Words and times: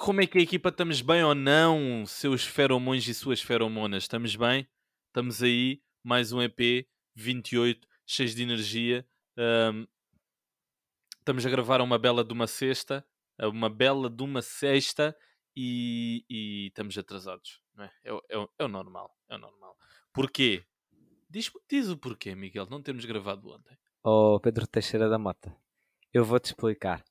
Como 0.00 0.20
é 0.20 0.26
que 0.26 0.38
a 0.38 0.40
equipa 0.40 0.68
estamos 0.68 1.00
bem 1.02 1.24
ou 1.24 1.34
não? 1.34 2.06
Seus 2.06 2.44
feromões 2.44 3.06
e 3.08 3.14
suas 3.14 3.40
feromonas, 3.42 4.04
estamos 4.04 4.36
bem? 4.36 4.66
Estamos 5.08 5.42
aí, 5.42 5.82
mais 6.02 6.32
um 6.32 6.40
EP 6.40 6.86
28, 7.14 7.86
cheios 8.06 8.34
de 8.34 8.42
energia. 8.42 9.06
Um, 9.36 9.86
estamos 11.18 11.44
a 11.44 11.50
gravar 11.50 11.80
uma 11.80 11.98
bela 11.98 12.24
de 12.24 12.32
uma 12.32 12.46
sexta, 12.46 13.04
uma 13.46 13.70
bela 13.70 14.10
de 14.10 14.22
uma 14.22 14.42
sexta 14.42 15.16
e, 15.56 16.24
e 16.28 16.66
estamos 16.66 16.96
atrasados. 16.98 17.60
Não 17.74 17.84
é? 17.84 17.92
É, 18.04 18.12
é, 18.12 18.48
é, 18.58 18.64
o 18.64 18.68
normal, 18.68 19.16
é 19.28 19.36
o 19.36 19.38
normal. 19.38 19.76
Porquê? 20.12 20.64
Diz, 21.30 21.50
diz 21.68 21.88
o 21.88 21.96
porquê, 21.96 22.34
Miguel, 22.34 22.66
não 22.70 22.82
termos 22.82 23.04
gravado 23.04 23.48
ontem. 23.50 23.76
Oh, 24.02 24.40
Pedro 24.40 24.66
Teixeira 24.66 25.08
da 25.08 25.18
Mota, 25.18 25.54
eu 26.12 26.24
vou-te 26.24 26.46
explicar. 26.46 27.04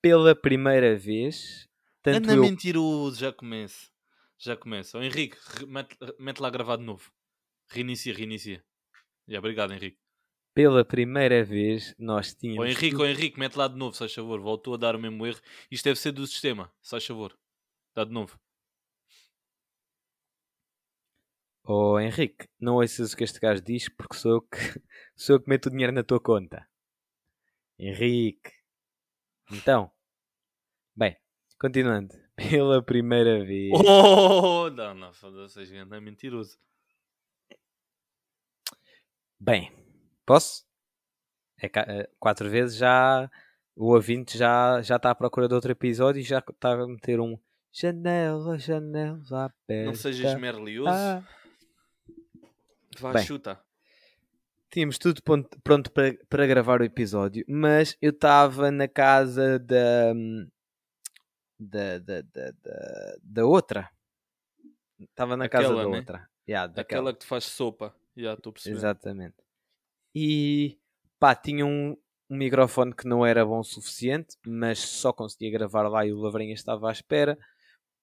Pela 0.00 0.34
primeira 0.34 0.96
vez, 0.96 1.68
tanto 2.02 2.24
Anda 2.24 2.34
eu... 2.34 2.40
mentiroso, 2.40 3.18
já 3.18 3.32
começa. 3.32 3.90
Já 4.38 4.56
começa. 4.56 4.96
Oh, 4.96 5.02
Henrique, 5.02 5.36
mete, 5.66 5.96
mete 6.18 6.40
lá 6.40 6.48
gravado 6.48 6.80
de 6.80 6.86
novo. 6.86 7.12
Reinicia, 7.68 8.14
reinicia. 8.14 8.64
Yeah, 9.28 9.40
obrigado, 9.40 9.72
Henrique. 9.72 9.98
Pela 10.58 10.84
primeira 10.84 11.44
vez 11.44 11.94
nós 11.96 12.34
tínhamos. 12.34 12.64
Oh, 12.64 12.66
Henrique, 12.66 12.96
oh, 12.96 13.06
Henrique, 13.06 13.38
mete 13.38 13.54
lá 13.54 13.68
de 13.68 13.76
novo, 13.76 13.92
se 13.92 14.00
faz 14.00 14.12
favor. 14.12 14.40
Voltou 14.40 14.74
a 14.74 14.76
dar 14.76 14.96
o 14.96 14.98
mesmo 14.98 15.24
erro. 15.24 15.38
Isto 15.70 15.84
deve 15.84 16.00
ser 16.00 16.10
do 16.10 16.26
sistema, 16.26 16.68
se 16.82 17.00
favor. 17.00 17.38
Dá 17.94 18.02
de 18.02 18.10
novo. 18.10 18.36
Oh 21.62 22.00
Henrique, 22.00 22.48
não 22.58 22.74
ouças 22.74 23.12
o 23.12 23.16
que 23.16 23.22
este 23.22 23.38
gajo 23.38 23.62
diz 23.62 23.88
porque 23.88 24.16
sou 24.16 24.32
eu 24.32 24.42
que, 24.42 24.58
sou 25.14 25.36
eu 25.36 25.40
que 25.40 25.48
meto 25.48 25.66
o 25.66 25.70
dinheiro 25.70 25.92
na 25.92 26.02
tua 26.02 26.18
conta. 26.18 26.68
Henrique. 27.78 28.50
Então. 29.52 29.88
Bem, 30.96 31.16
continuando. 31.60 32.12
Pela 32.34 32.82
primeira 32.82 33.44
vez. 33.44 33.70
Oh! 33.74 34.68
Não, 34.70 34.92
não, 34.92 35.12
foda-se, 35.12 35.72
é 35.76 36.00
mentiroso. 36.00 36.58
Bem, 39.38 39.70
posso? 40.28 40.64
É, 41.60 41.66
é 41.66 42.10
quatro 42.20 42.48
vezes 42.48 42.76
já 42.76 43.28
o 43.74 43.94
ouvinte 43.94 44.36
já, 44.36 44.82
já 44.82 44.96
está 44.96 45.10
à 45.10 45.14
procura 45.14 45.48
de 45.48 45.54
outro 45.54 45.70
episódio 45.70 46.20
e 46.20 46.24
já 46.24 46.38
está 46.38 46.72
a 46.72 46.86
meter 46.86 47.20
um 47.20 47.38
janela, 47.72 48.58
janela 48.58 49.20
aberta. 49.30 49.86
Não 49.86 49.94
sejas 49.94 50.38
merlioso. 50.38 50.90
Ah. 50.90 51.22
Vai, 52.98 53.12
Bem, 53.14 53.24
chuta. 53.24 53.60
Tínhamos 54.70 54.98
tudo 54.98 55.22
pronto 55.22 55.90
para, 55.92 56.14
para 56.28 56.46
gravar 56.46 56.80
o 56.80 56.84
episódio, 56.84 57.44
mas 57.48 57.96
eu 58.02 58.10
estava 58.10 58.70
na 58.70 58.88
casa 58.88 59.58
da, 59.58 60.12
da, 61.58 61.98
da, 62.00 62.22
da, 62.22 62.50
da, 62.50 63.16
da 63.22 63.46
outra. 63.46 63.88
Estava 65.00 65.36
na 65.36 65.44
Aquela, 65.44 65.62
casa 65.62 65.76
da 65.76 65.88
né? 65.88 65.96
outra. 65.98 66.30
Yeah, 66.48 66.66
daquela. 66.66 67.00
Aquela 67.00 67.12
que 67.12 67.20
te 67.20 67.26
faz 67.26 67.44
sopa. 67.44 67.94
Estou 68.16 68.52
Exatamente. 68.66 69.36
E 70.14 70.78
pá, 71.18 71.34
tinha 71.34 71.64
um, 71.64 71.96
um 72.30 72.36
microfone 72.36 72.94
que 72.94 73.06
não 73.06 73.24
era 73.24 73.44
bom 73.44 73.60
o 73.60 73.64
suficiente, 73.64 74.36
mas 74.46 74.78
só 74.78 75.12
conseguia 75.12 75.50
gravar 75.50 75.88
lá 75.88 76.06
e 76.06 76.12
o 76.12 76.18
Lavrinha 76.18 76.54
estava 76.54 76.88
à 76.88 76.92
espera. 76.92 77.38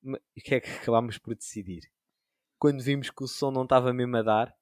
O 0.03 0.17
que 0.44 0.56
é 0.56 0.59
que 0.59 0.70
acabámos 0.70 1.17
por 1.17 1.36
decidir? 1.36 1.89
Quando 2.59 2.83
vimos 2.83 3.09
que 3.09 3.23
o 3.23 3.28
som 3.28 3.52
não 3.52 3.64
estava 3.64 3.94
mesmo 3.94 4.16
a 4.17 4.22
dar, 4.22 4.56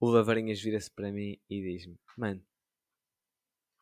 o 0.00 0.08
Lavrinhas 0.08 0.60
vira-se 0.60 0.90
para 0.90 1.12
mim 1.12 1.38
e 1.48 1.60
diz-me: 1.60 1.98
Mano, 2.16 2.40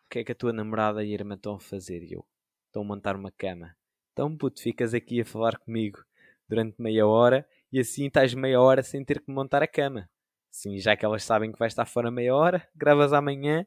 o 0.04 0.08
que 0.10 0.20
é 0.20 0.24
que 0.24 0.32
a 0.32 0.34
tua 0.34 0.52
namorada 0.52 1.04
e 1.04 1.10
a 1.10 1.14
irmã 1.14 1.34
estão 1.34 1.54
a 1.54 1.60
fazer? 1.60 2.02
E 2.02 2.12
eu: 2.12 2.26
Estão 2.66 2.82
a 2.82 2.84
montar 2.84 3.16
uma 3.16 3.30
cama. 3.30 3.76
Então, 4.12 4.36
puto, 4.36 4.60
ficas 4.60 4.94
aqui 4.94 5.20
a 5.20 5.24
falar 5.24 5.58
comigo 5.58 6.04
durante 6.48 6.80
meia 6.80 7.06
hora 7.06 7.48
e 7.70 7.78
assim 7.78 8.06
estás 8.06 8.34
meia 8.34 8.60
hora 8.60 8.82
sem 8.82 9.04
ter 9.04 9.20
que 9.20 9.30
montar 9.30 9.62
a 9.62 9.68
cama. 9.68 10.10
Sim, 10.58 10.76
já 10.80 10.96
que 10.96 11.04
elas 11.04 11.22
sabem 11.22 11.52
que 11.52 11.58
vais 11.58 11.70
estar 11.70 11.86
fora 11.86 12.10
meia 12.10 12.34
hora, 12.34 12.68
gravas 12.74 13.12
amanhã, 13.12 13.64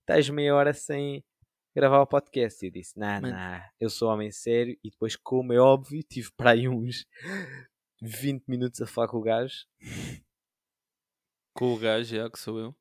estás 0.00 0.26
meia 0.30 0.54
hora 0.54 0.72
sem 0.72 1.22
gravar 1.76 2.00
o 2.00 2.06
podcast. 2.06 2.64
E 2.64 2.68
eu 2.68 2.72
disse: 2.72 2.98
Não, 2.98 3.20
não, 3.20 3.62
eu 3.78 3.90
sou 3.90 4.08
homem 4.08 4.30
sério. 4.30 4.74
E 4.82 4.88
depois, 4.88 5.16
como 5.16 5.52
é 5.52 5.58
óbvio, 5.58 6.02
tive 6.02 6.32
para 6.34 6.52
aí 6.52 6.66
uns 6.66 7.04
20 8.00 8.46
minutos 8.48 8.80
a 8.80 8.86
falar 8.86 9.06
com 9.08 9.18
o 9.18 9.22
gajo. 9.22 9.66
Com 11.54 11.74
o 11.74 11.78
gajo, 11.78 12.16
já 12.16 12.30
que 12.30 12.38
sou 12.38 12.58
eu. 12.58 12.74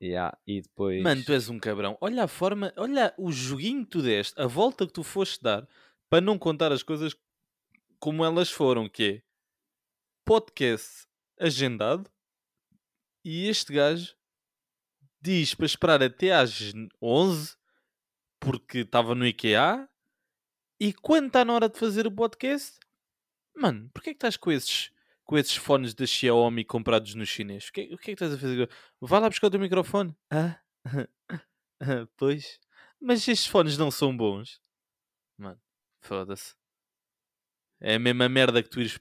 Yeah, 0.00 0.38
e 0.46 0.62
depois. 0.62 1.02
Mano, 1.02 1.24
tu 1.24 1.32
és 1.32 1.48
um 1.48 1.58
cabrão. 1.58 1.98
Olha 2.00 2.22
a 2.22 2.28
forma, 2.28 2.72
olha 2.76 3.12
o 3.18 3.32
joguinho 3.32 3.84
que 3.84 3.90
tu 3.90 4.02
deste, 4.02 4.40
a 4.40 4.46
volta 4.46 4.86
que 4.86 4.92
tu 4.92 5.02
foste 5.02 5.42
dar 5.42 5.66
para 6.08 6.20
não 6.20 6.38
contar 6.38 6.70
as 6.70 6.84
coisas 6.84 7.12
como 7.98 8.24
elas 8.24 8.52
foram, 8.52 8.88
que 8.88 9.02
é 9.02 9.22
podcast 10.24 11.08
agendado 11.40 12.08
e 13.28 13.48
este 13.48 13.72
gajo 13.72 14.14
diz 15.20 15.52
para 15.52 15.66
esperar 15.66 16.00
até 16.00 16.32
às 16.32 16.72
11 17.02 17.56
porque 18.38 18.78
estava 18.78 19.16
no 19.16 19.26
IKEA 19.26 19.88
e 20.78 20.92
quando 20.92 21.26
está 21.26 21.44
na 21.44 21.52
hora 21.52 21.68
de 21.68 21.76
fazer 21.76 22.06
o 22.06 22.12
podcast, 22.12 22.78
mano, 23.52 23.90
porquê 23.92 24.10
é 24.10 24.12
que 24.12 24.18
estás 24.18 24.36
com 24.36 24.52
esses, 24.52 24.92
com 25.24 25.36
esses 25.36 25.56
fones 25.56 25.92
da 25.92 26.06
Xiaomi 26.06 26.64
comprados 26.64 27.16
no 27.16 27.26
chinês? 27.26 27.66
O 27.66 27.72
que, 27.72 27.94
o 27.94 27.98
que 27.98 28.12
é 28.12 28.14
que 28.14 28.22
estás 28.24 28.32
a 28.32 28.38
fazer? 28.38 28.70
Vai 29.00 29.20
lá 29.20 29.28
buscar 29.28 29.48
o 29.48 29.50
teu 29.50 29.58
microfone. 29.58 30.16
Ah, 30.30 30.60
pois. 32.16 32.60
Mas 33.00 33.26
estes 33.26 33.48
fones 33.48 33.76
não 33.76 33.90
são 33.90 34.16
bons. 34.16 34.60
Mano, 35.36 35.60
foda-se. 36.00 36.54
É 37.80 37.96
a 37.96 37.98
mesma 37.98 38.28
merda 38.28 38.62
que 38.62 38.70
tu 38.70 38.80
ires 38.80 39.00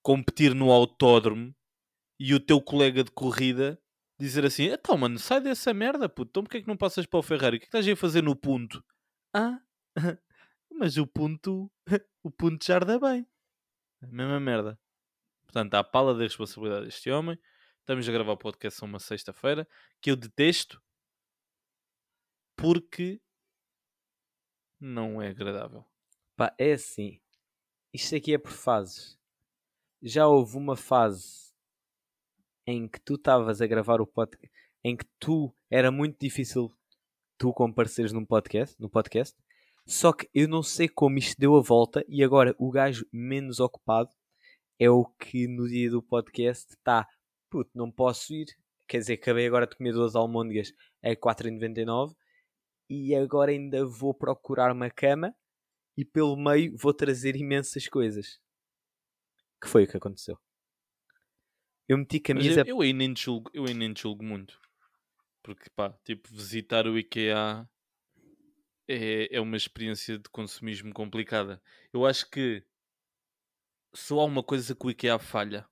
competir 0.00 0.54
no 0.54 0.70
autódromo 0.70 1.52
e 2.18 2.34
o 2.34 2.40
teu 2.40 2.60
colega 2.60 3.04
de 3.04 3.10
corrida 3.10 3.80
dizer 4.18 4.44
assim: 4.44 4.64
então, 4.64 4.96
mano, 4.96 5.18
sai 5.18 5.40
dessa 5.40 5.72
merda, 5.72 6.08
puto. 6.08 6.30
Então, 6.30 6.42
porquê 6.42 6.58
é 6.58 6.60
que 6.62 6.68
não 6.68 6.76
passas 6.76 7.06
para 7.06 7.20
o 7.20 7.22
Ferrari? 7.22 7.56
O 7.56 7.60
que 7.60 7.66
é 7.66 7.68
que 7.70 7.76
estás 7.76 7.88
a 7.88 7.96
fazer 7.96 8.22
no 8.22 8.34
ponto? 8.34 8.84
Ah, 9.32 9.60
mas 10.70 10.96
o 10.96 11.06
ponto, 11.06 11.70
o 12.22 12.30
ponto 12.30 12.64
já 12.64 12.76
arda 12.76 12.98
bem. 12.98 13.26
A 14.02 14.06
mesma 14.06 14.40
merda. 14.40 14.78
Portanto, 15.46 15.74
há 15.74 15.78
a 15.78 15.84
pala 15.84 16.14
da 16.14 16.22
responsabilidade 16.24 16.86
deste 16.86 17.10
homem. 17.10 17.38
Estamos 17.80 18.06
a 18.06 18.12
gravar 18.12 18.32
o 18.32 18.36
podcast 18.36 18.84
uma 18.84 18.98
sexta-feira 18.98 19.66
que 20.00 20.10
eu 20.10 20.16
detesto 20.16 20.82
porque 22.54 23.20
não 24.78 25.22
é 25.22 25.28
agradável. 25.28 25.84
Pá, 26.36 26.54
é 26.58 26.72
assim. 26.72 27.20
Isto 27.92 28.16
aqui 28.16 28.34
é 28.34 28.38
por 28.38 28.52
fases. 28.52 29.18
Já 30.02 30.26
houve 30.26 30.56
uma 30.56 30.76
fase 30.76 31.47
em 32.70 32.86
que 32.86 33.00
tu 33.00 33.14
estavas 33.14 33.62
a 33.62 33.66
gravar 33.66 33.98
o 33.98 34.06
podcast, 34.06 34.46
em 34.84 34.94
que 34.94 35.06
tu 35.18 35.54
era 35.70 35.90
muito 35.90 36.18
difícil 36.20 36.70
tu 37.38 37.50
compareceres 37.50 38.12
num 38.12 38.26
podcast, 38.26 38.78
no 38.78 38.90
podcast. 38.90 39.34
Só 39.86 40.12
que 40.12 40.28
eu 40.34 40.46
não 40.46 40.62
sei 40.62 40.86
como 40.86 41.16
isto 41.16 41.34
deu 41.40 41.56
a 41.56 41.62
volta 41.62 42.04
e 42.06 42.22
agora 42.22 42.54
o 42.58 42.70
gajo 42.70 43.06
menos 43.10 43.58
ocupado 43.58 44.10
é 44.78 44.90
o 44.90 45.06
que 45.06 45.48
no 45.48 45.66
dia 45.66 45.90
do 45.90 46.02
podcast 46.02 46.66
está, 46.68 47.08
puto, 47.48 47.70
não 47.74 47.90
posso 47.90 48.34
ir. 48.34 48.48
Quer 48.86 48.98
dizer, 48.98 49.14
acabei 49.14 49.46
agora 49.46 49.66
de 49.66 49.74
comer 49.74 49.94
duas 49.94 50.14
almôndegas 50.14 50.70
a 51.02 51.16
4,99 51.16 52.14
e 52.90 53.14
agora 53.14 53.50
ainda 53.50 53.86
vou 53.86 54.12
procurar 54.12 54.72
uma 54.72 54.90
cama 54.90 55.34
e 55.96 56.04
pelo 56.04 56.36
meio 56.36 56.76
vou 56.76 56.92
trazer 56.92 57.34
imensas 57.34 57.88
coisas. 57.88 58.38
Que 59.58 59.68
foi 59.68 59.84
o 59.84 59.88
que 59.88 59.96
aconteceu. 59.96 60.38
Eu 61.88 61.96
meti 61.96 62.20
camisa. 62.20 62.60
Eu, 62.60 62.66
eu, 62.66 62.80
aí 62.82 62.92
nem 62.92 63.16
julgo, 63.16 63.50
eu 63.54 63.64
aí 63.64 63.74
nem 63.74 63.94
julgo 63.96 64.22
muito. 64.22 64.60
Porque 65.42 65.70
pá, 65.70 65.90
tipo, 66.04 66.28
visitar 66.30 66.86
o 66.86 66.98
IKEA 66.98 67.66
é, 68.86 69.34
é 69.34 69.40
uma 69.40 69.56
experiência 69.56 70.18
de 70.18 70.28
consumismo 70.28 70.92
complicada. 70.92 71.62
Eu 71.92 72.04
acho 72.04 72.28
que 72.30 72.62
só 73.94 74.20
há 74.20 74.24
uma 74.24 74.42
coisa 74.42 74.74
que 74.74 74.86
o 74.86 74.90
IKEA 74.90 75.18
falha. 75.18 75.66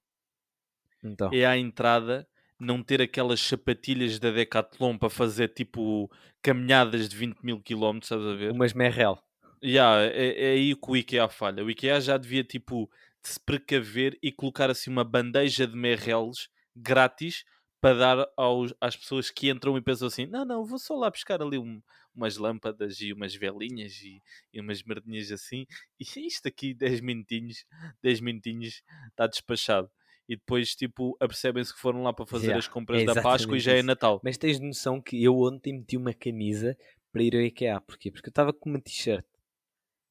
Então. 1.05 1.31
É 1.33 1.45
a 1.45 1.57
entrada 1.57 2.27
não 2.59 2.83
ter 2.83 3.03
aquelas 3.03 3.41
sapatilhas 3.41 4.19
da 4.19 4.31
Decathlon 4.31 4.97
para 4.97 5.11
fazer 5.11 5.49
tipo 5.49 6.11
caminhadas 6.41 7.09
de 7.09 7.17
20 7.17 7.43
mil 7.43 7.61
quilómetros, 7.61 8.11
estás 8.11 8.27
a 8.27 8.35
ver? 8.35 8.53
Umas 8.53 8.73
merrel. 8.73 9.19
Yeah, 9.63 10.03
é, 10.05 10.51
é 10.51 10.51
aí 10.53 10.75
que 10.75 10.91
o 10.91 10.97
IKEA 10.97 11.29
falha. 11.29 11.65
O 11.65 11.71
IKEA 11.71 12.01
já 12.01 12.17
devia 12.17 12.45
tipo 12.45 12.91
se 13.29 13.41
precaver 13.41 14.19
e 14.23 14.33
colocar 14.33 14.71
assim 14.71 14.91
uma 14.91 15.05
bandeja 15.05 15.67
de 15.67 15.77
merreles 15.77 16.49
grátis 16.75 17.45
para 17.81 17.99
dar 17.99 18.27
aos, 18.37 18.73
às 18.81 18.97
pessoas 18.97 19.31
que 19.31 19.51
entram 19.51 19.77
e 19.77 19.83
pensam 19.83 20.09
assim: 20.09 20.27
não, 20.27 20.45
não, 20.45 20.65
vou 20.65 20.79
só 20.79 20.95
lá 20.95 21.11
buscar 21.11 21.43
ali 21.43 21.59
um- 21.59 21.83
umas 22.15 22.37
lâmpadas 22.37 23.01
e 23.01 23.13
umas 23.13 23.35
velinhas 23.35 23.93
e, 24.03 24.23
e 24.53 24.61
umas 24.61 24.83
merdinhas 24.83 25.31
assim, 25.31 25.67
e 26.01 26.05
isto 26.27 26.49
aqui, 26.49 26.75
10 26.75 27.01
minutinhos, 27.01 27.65
10 28.03 28.21
minutinhos, 28.21 28.83
está 29.11 29.27
despachado. 29.27 29.91
E 30.29 30.35
depois, 30.37 30.75
tipo, 30.75 31.17
apercebem-se 31.21 31.73
que 31.73 31.79
foram 31.81 32.03
lá 32.03 32.13
para 32.13 32.27
fazer 32.27 32.51
Yeah, 32.51 32.59
as 32.59 32.67
compras 32.67 33.01
é 33.01 33.05
da 33.05 33.15
Páscoa 33.15 33.57
e 33.57 33.61
já 33.61 33.73
é. 33.75 33.83
Natal. 33.83 34.21
Mas 34.23 34.37
tens 34.37 34.59
noção 34.59 35.01
que 35.01 35.23
eu 35.23 35.39
ontem 35.39 35.73
meti 35.73 35.97
uma 35.97 36.13
camisa 36.13 36.77
para 37.13 37.23
ir 37.23 37.35
ao 37.37 37.43
IKEA. 37.43 37.81
Porquê? 37.81 38.11
Porque 38.11 38.29
eu 38.29 38.31
estava 38.33 38.53
com 38.53 38.69
uma 38.71 38.81
t-shirt 38.81 39.25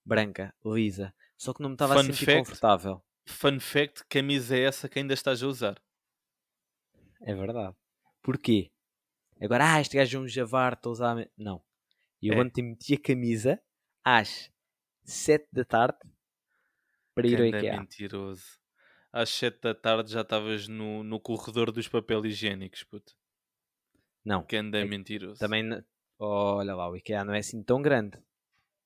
branca, 0.06 0.54
lisa, 0.66 1.14
só 1.38 1.54
que 1.54 1.62
não 1.62 1.70
me 1.70 1.76
estava 1.76 2.00
a 2.00 2.04
sentir 2.04 2.26
fact. 2.26 2.40
confortável. 2.40 3.04
Fun 3.28 3.60
fact: 3.60 4.04
camisa 4.10 4.56
é 4.56 4.62
essa 4.62 4.88
que 4.90 5.00
ainda 5.00 5.14
estás 5.14 5.42
a 5.44 5.48
usar. 5.48 5.82
É 7.22 7.34
verdade. 7.34 7.76
Porquê? 8.22 8.72
Agora, 9.42 9.74
ah, 9.76 9.82
este 9.82 9.98
gajo 9.98 10.18
é 10.18 10.22
um 10.22 10.28
javar, 10.28 10.74
estou 10.74 10.92
a 10.92 10.94
usar. 10.94 11.12
a 11.12 11.16
me-" 11.16 11.30
Não. 11.38 11.64
Eu 12.22 12.34
É. 12.36 12.40
ontem 12.42 12.62
meti 12.64 12.94
a 12.94 13.00
camisa 13.02 13.62
às 14.04 14.52
7 15.04 15.48
da 15.52 15.66
tarde 15.66 15.98
para 17.14 17.28
ir 17.28 17.40
ao 17.40 17.46
IKEA. 17.46 17.80
mentiroso. 17.80 18.60
Às 19.12 19.30
7 19.30 19.60
da 19.62 19.74
tarde 19.76 20.12
já 20.12 20.22
estavas 20.22 20.68
no, 20.68 21.04
no 21.04 21.20
corredor 21.20 21.72
dos 21.72 21.88
papel 21.88 22.26
higiênicos, 22.26 22.84
puto. 22.84 23.14
Não. 24.24 24.46
Ganda 24.50 24.80
É- 24.80 24.86
mentiroso. 24.86 25.40
Também, 25.40 25.64
olha 26.20 26.76
lá, 26.76 26.90
o 26.90 26.96
IKEA 26.98 27.24
não 27.24 27.34
é 27.34 27.40
assim 27.40 27.62
tão 27.64 27.82
grande. 27.82 28.18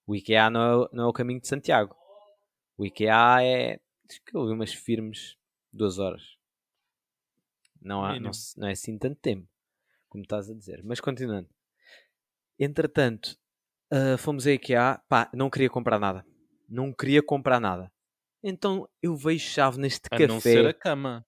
O 0.05 0.15
IKEA 0.15 0.49
não 0.49 0.83
é, 0.83 0.89
não 0.93 1.03
é 1.05 1.07
o 1.07 1.13
caminho 1.13 1.39
de 1.39 1.47
Santiago. 1.47 1.95
O 2.79 2.85
IKEA 2.85 3.43
é. 3.43 3.79
Acho 4.09 4.21
que 4.25 4.35
eu 4.37 4.45
vi 4.47 4.53
umas 4.53 4.73
firmes 4.73 5.35
duas 5.71 5.99
horas. 5.99 6.37
Não, 7.81 8.03
há, 8.03 8.17
não, 8.19 8.31
não 8.57 8.67
é 8.67 8.71
assim 8.71 8.97
tanto 8.97 9.19
tempo, 9.19 9.47
como 10.07 10.23
estás 10.23 10.49
a 10.49 10.53
dizer. 10.53 10.81
Mas 10.83 10.99
continuando. 11.01 11.49
Entretanto, 12.57 13.37
ah, 13.91 14.17
fomos 14.17 14.47
a 14.47 14.51
IKEA. 14.53 15.01
Pá, 15.07 15.29
não 15.33 15.49
queria 15.49 15.69
comprar 15.69 15.99
nada. 15.99 16.25
Não 16.67 16.93
queria 16.93 17.21
comprar 17.21 17.59
nada. 17.59 17.91
Então 18.41 18.87
eu 19.01 19.15
vejo 19.15 19.45
chávenas 19.49 19.93
de 19.93 20.01
A 20.07 20.09
café. 20.11 20.27
não 20.27 20.39
ser 20.39 20.65
a 20.67 20.73
cama. 20.73 21.25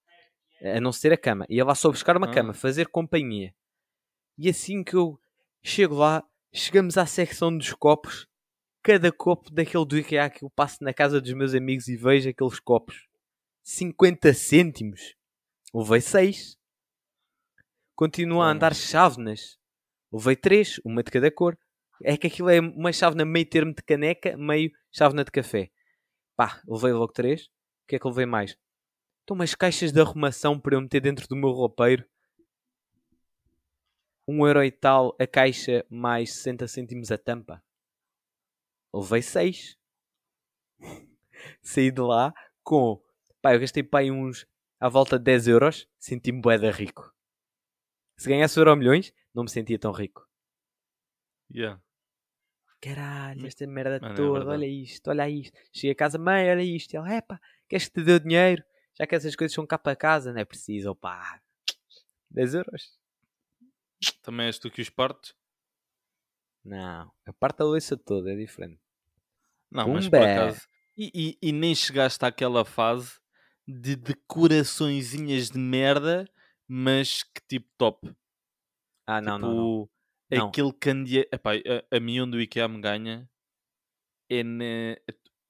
a 0.64 0.80
não 0.80 0.92
ser 0.94 1.12
a 1.12 1.18
cama. 1.18 1.46
Ia 1.50 1.66
lá 1.66 1.76
só 1.76 1.90
buscar 1.90 2.16
uma 2.16 2.28
Ah. 2.30 2.34
cama, 2.34 2.54
fazer 2.54 2.88
companhia. 2.88 3.54
E 4.38 4.48
assim 4.50 4.84
que 4.84 4.96
eu 4.96 5.20
chego 5.62 5.96
lá, 5.96 6.24
chegamos 6.54 6.98
à 6.98 7.06
secção 7.06 7.56
dos 7.56 7.74
copos. 7.74 8.28
Cada 8.84 9.12
copo 9.12 9.52
daquele 9.52 9.86
do 9.86 9.96
IKEA 9.96 10.28
que 10.28 10.44
eu 10.44 10.50
passo 10.50 10.84
na 10.84 10.92
casa 10.92 11.22
dos 11.22 11.32
meus 11.34 11.54
amigos 11.54 11.88
e 11.88 11.96
vejo 11.96 12.28
aqueles 12.28 12.60
copos. 12.60 13.08
50 13.64 14.34
cêntimos. 14.34 15.14
Levei 15.72 16.02
6. 16.02 16.58
Continuo 17.96 18.42
a 18.42 18.50
andar 18.50 18.74
chávenas. 18.74 19.60
Levei 20.12 20.36
3, 20.36 20.82
uma 20.84 21.04
de 21.04 21.12
cada 21.12 21.30
cor. 21.30 21.56
É 22.02 22.18
que 22.18 22.26
aquilo 22.26 22.50
é 22.50 22.60
uma 22.60 22.92
chávena 22.92 23.24
meio 23.24 23.46
termo 23.46 23.72
de 23.72 23.84
caneca, 23.84 24.36
meio 24.36 24.72
chávena 24.92 25.24
de 25.24 25.30
café. 25.30 25.70
Pá, 26.36 26.60
levei 26.68 26.92
logo 26.92 27.14
3. 27.14 27.44
O 27.44 27.50
que 27.88 27.98
é 27.98 28.00
que 28.00 28.08
levei 28.08 28.26
mais? 28.26 28.58
Estão 29.20 29.36
umas 29.36 29.54
caixas 29.54 29.92
de 29.92 30.02
arrumação 30.02 30.60
para 30.60 30.76
eu 30.76 30.82
meter 30.82 31.02
dentro 31.02 31.28
do 31.28 31.36
meu 31.36 31.52
roupeiro. 31.52 32.04
Um 34.28 34.48
euro 34.48 34.64
e 34.64 34.72
tal 34.72 35.16
a 35.20 35.28
caixa, 35.28 35.86
mais 35.88 36.34
60 36.34 36.68
cêntimos 36.68 37.12
a 37.12 37.18
tampa. 37.20 37.64
Levei 38.94 39.22
6. 39.22 39.78
Saí 41.62 41.92
de 41.92 42.02
lá 42.02 42.34
com... 42.64 43.02
Pá, 43.42 43.54
eu 43.54 43.60
gastei 43.60 43.84
pá, 43.84 44.02
uns... 44.04 44.46
À 44.80 44.90
volta 44.90 45.18
de 45.20 45.26
10 45.26 45.48
euros. 45.48 45.88
Senti-me 46.00 46.42
bué 46.42 46.58
rico. 46.72 47.14
Se 48.18 48.30
ganhasse 48.30 48.60
euro 48.60 48.76
milhões, 48.76 49.14
não 49.34 49.44
me 49.44 49.50
sentia 49.50 49.78
tão 49.80 49.92
rico. 49.92 50.28
Yeah. 51.54 51.82
Caralho, 52.80 53.42
Ma- 53.42 53.48
esta 53.48 53.68
merda 53.68 54.00
Mano, 54.00 54.14
é 54.14 54.16
toda, 54.16 54.40
verdade. 54.40 54.58
olha 54.58 54.66
isto, 54.68 55.08
olha 55.10 55.30
isto. 55.30 55.58
Cheguei 55.72 55.92
a 55.92 55.96
casa, 55.96 56.18
mãe, 56.18 56.50
olha 56.50 56.64
isto. 56.64 56.94
E 56.94 56.98
ela, 56.98 57.16
epá, 57.16 57.40
queres 57.70 57.88
que 57.88 57.94
te 57.94 58.04
dê 58.04 58.14
o 58.14 58.20
dinheiro? 58.20 58.64
Já 58.98 59.06
que 59.06 59.16
essas 59.16 59.36
coisas 59.36 59.54
são 59.54 59.66
cá 59.68 59.78
para 59.78 59.96
casa, 59.96 60.34
não 60.34 60.40
é 60.40 60.46
preciso, 60.46 60.96
pá. 60.96 61.42
10 62.30 62.56
euros? 62.56 63.00
Também 64.22 64.48
és 64.48 64.58
tu 64.58 64.72
que 64.72 64.82
os 64.82 64.90
partes? 64.90 65.36
Não, 66.64 67.12
a 67.26 67.34
parte 67.34 67.58
da 67.60 67.66
louça 67.66 67.98
toda 67.98 68.32
é 68.32 68.36
diferente. 68.36 68.80
Não, 69.72 69.88
mas 69.88 70.08
por 70.08 70.18
Pumba! 70.20 70.32
acaso. 70.32 70.68
E, 70.98 71.12
e- 71.42 71.50
e 71.50 71.52
nem 71.52 71.74
chegaste 71.74 72.24
àquela 72.26 72.66
fase 72.66 73.20
de 73.68 73.96
decoraçõezinhas 73.96 75.50
de 75.50 75.58
merda, 75.58 76.30
mas 76.68 77.24
que 77.24 77.42
tipo 77.48 77.68
top. 77.78 78.14
Ah, 79.08 79.22
não, 79.22 79.36
tipo, 79.36 79.48
não, 79.48 79.56
não. 79.56 79.90
Não. 80.32 80.48
aquele 80.48 80.74
candeeiro. 80.74 81.30
A, 81.34 81.98
a 81.98 82.00
mim 82.00 82.20
onde 82.22 82.38
o 82.38 82.42
IKEA 82.42 82.68
me 82.68 82.80
ganha 82.82 83.30
é 84.30 84.44
na. 84.44 84.64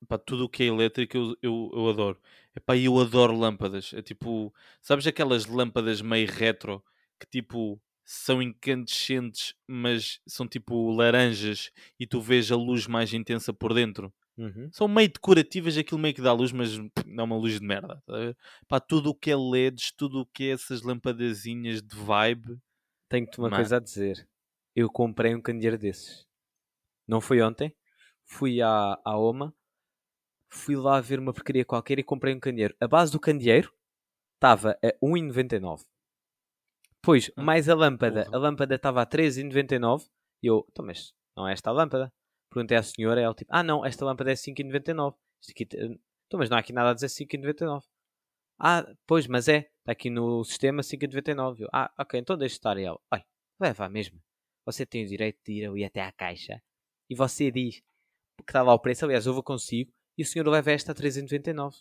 Epá, 0.01 0.17
tudo 0.17 0.45
o 0.45 0.49
que 0.49 0.63
é 0.63 0.65
elétrico 0.67 1.15
eu, 1.15 1.37
eu, 1.41 1.71
eu 1.73 1.89
adoro. 1.89 2.21
Epá, 2.55 2.75
eu 2.75 2.99
adoro 2.99 3.37
lâmpadas. 3.37 3.93
É 3.93 4.01
tipo, 4.01 4.53
sabes 4.81 5.05
aquelas 5.05 5.45
lâmpadas 5.45 6.01
meio 6.01 6.27
retro 6.31 6.83
que 7.19 7.27
tipo 7.27 7.79
são 8.13 8.41
incandescentes, 8.41 9.55
mas 9.65 10.19
são 10.27 10.45
tipo 10.45 10.91
laranjas 10.91 11.71
e 11.97 12.05
tu 12.05 12.19
vês 12.19 12.51
a 12.51 12.57
luz 12.57 12.85
mais 12.85 13.13
intensa 13.13 13.53
por 13.53 13.73
dentro. 13.73 14.13
Uhum. 14.37 14.69
São 14.73 14.85
meio 14.85 15.07
decorativas, 15.07 15.77
aquilo 15.77 15.99
meio 15.99 16.13
que 16.13 16.21
dá 16.21 16.33
luz, 16.33 16.51
mas 16.51 16.77
não 17.05 17.21
é 17.21 17.23
uma 17.23 17.37
luz 17.37 17.57
de 17.57 17.65
merda. 17.65 18.03
tá? 18.05 18.13
Pá, 18.67 18.81
tudo 18.81 19.11
o 19.11 19.15
que 19.15 19.31
é 19.31 19.35
LEDs, 19.35 19.93
tudo 19.95 20.19
o 20.19 20.25
que 20.25 20.43
é 20.43 20.51
essas 20.51 20.81
lampadazinhas 20.81 21.81
de 21.81 21.95
vibe. 21.95 22.59
Tenho-te 23.07 23.39
uma 23.39 23.49
Ma- 23.49 23.55
coisa 23.55 23.77
a 23.77 23.79
dizer. 23.79 24.27
Eu 24.75 24.89
comprei 24.89 25.33
um 25.33 25.41
candeeiro 25.41 25.77
desses. 25.77 26.27
Não 27.07 27.21
foi 27.21 27.41
ontem. 27.41 27.73
Fui 28.25 28.61
à, 28.61 28.99
à 29.05 29.17
OMA. 29.17 29.53
Fui 30.49 30.75
lá 30.75 30.99
ver 30.99 31.17
uma 31.17 31.31
porcaria 31.33 31.63
qualquer 31.63 31.97
e 31.97 32.03
comprei 32.03 32.35
um 32.35 32.39
candeeiro. 32.41 32.75
A 32.77 32.89
base 32.89 33.09
do 33.09 33.19
candeeiro 33.21 33.73
estava 34.35 34.77
a 34.83 34.87
1,99. 35.01 35.85
Depois, 37.03 37.31
Ah, 37.36 37.42
mais 37.44 37.68
a 37.69 37.75
lâmpada. 37.75 38.27
A 38.31 38.38
lâmpada 38.38 38.75
estava 38.75 39.01
a 39.01 39.06
13,99. 39.06 40.07
E 40.44 40.48
eu, 40.48 40.65
então, 40.69 40.86
mas 40.86 41.13
não 41.36 41.48
é 41.48 41.53
esta 41.53 41.69
a 41.69 41.74
lâmpada? 41.74 42.12
Perguntei 42.51 42.77
à 42.77 42.83
senhora. 42.83 43.19
Ela 43.21 43.33
tipo, 43.33 43.51
ah 43.53 43.63
não, 43.63 43.86
esta 43.86 44.06
lâmpada 44.06 44.31
é 44.31 44.36
5,99. 44.36 45.15
Isto 45.42 45.51
aqui, 45.51 45.65
te- 45.65 45.77
então, 45.77 46.38
mas 46.39 46.50
não 46.50 46.57
há 46.57 46.59
aqui 46.59 46.74
nada 46.74 46.92
a 46.92 46.94
dizer 46.94 47.07
5,99. 47.07 47.83
Ah, 48.59 48.86
pois, 49.07 49.25
mas 49.27 49.48
é. 49.48 49.69
Está 49.80 49.94
aqui 49.94 50.09
no 50.09 50.44
sistema 50.44 50.81
5,99. 50.83 51.62
Eu, 51.63 51.69
Ah, 51.74 51.92
ok, 52.00 52.19
então 52.19 52.38
deixa 52.38 52.56
estar. 52.56 52.77
E 52.77 52.83
ela, 52.83 53.00
olha, 53.12 53.25
leva 53.59 53.89
mesmo. 53.89 54.21
Você 54.65 54.86
tem 54.86 55.04
o 55.04 55.07
direito 55.07 55.39
de 55.45 55.54
ir 55.54 55.65
ali 55.65 55.83
até 55.83 56.01
à 56.01 56.12
caixa. 56.12 56.62
E 57.09 57.15
você 57.15 57.50
diz 57.51 57.77
que 58.38 58.44
está 58.51 58.62
lá 58.62 58.74
o 58.74 58.80
preço. 58.80 59.06
Aliás, 59.06 59.25
eu 59.25 59.33
vou 59.33 59.42
consigo. 59.44 59.92
E 60.18 60.21
o 60.24 60.25
senhor 60.25 60.47
leva 60.47 60.71
esta 60.71 60.92
a 60.92 60.95
3,99. 60.95 61.73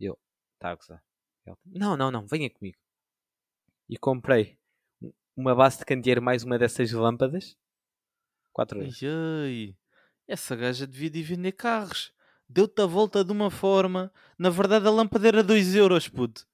E 0.00 0.04
eu, 0.04 0.16
está 0.54 0.70
a 0.70 0.74
gozar. 0.76 1.02
Ela, 1.44 1.58
não, 1.66 1.96
não, 1.96 2.10
não, 2.12 2.26
venha 2.26 2.48
comigo. 2.50 2.78
E 3.88 3.96
comprei 3.96 4.58
um- 5.00 5.12
uma 5.36 5.54
base 5.54 5.78
de 5.78 5.84
candeeiro 5.84 6.20
mais 6.22 6.42
uma 6.44 6.58
dessas 6.58 6.90
lâmpadas. 6.92 7.56
4 8.52 8.80
euros. 8.80 9.00
Ai, 9.02 9.76
essa 10.26 10.56
gaja 10.56 10.86
devia 10.86 11.10
de 11.10 11.22
vender 11.22 11.52
carros. 11.52 12.12
Deu-te 12.48 12.80
a 12.80 12.86
volta 12.86 13.24
de 13.24 13.32
uma 13.32 13.50
forma. 13.50 14.12
Na 14.38 14.50
verdade, 14.50 14.86
a 14.86 14.90
lâmpada 14.90 15.26
era 15.28 15.42
2 15.42 15.74
euros, 15.74 16.08
puto. 16.08 16.46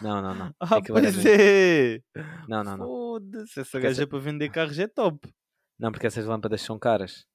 Não, 0.00 0.22
não, 0.22 0.34
não. 0.34 0.54
Ah, 0.60 0.76
Aquilo 0.76 1.00
pois 1.00 1.26
é. 1.26 2.00
Não, 2.48 2.62
não, 2.62 2.76
não. 2.76 2.86
Foda-se, 2.86 3.60
essa 3.60 3.70
Porque 3.72 3.86
gaja 3.88 4.02
essa- 4.02 4.06
para 4.08 4.18
vender 4.20 4.48
carros 4.50 4.78
é 4.78 4.86
top. 4.86 5.34
Não, 5.78 5.90
porque 5.90 6.06
essas 6.06 6.24
lâmpadas 6.26 6.62
são 6.62 6.78
caras. 6.78 7.26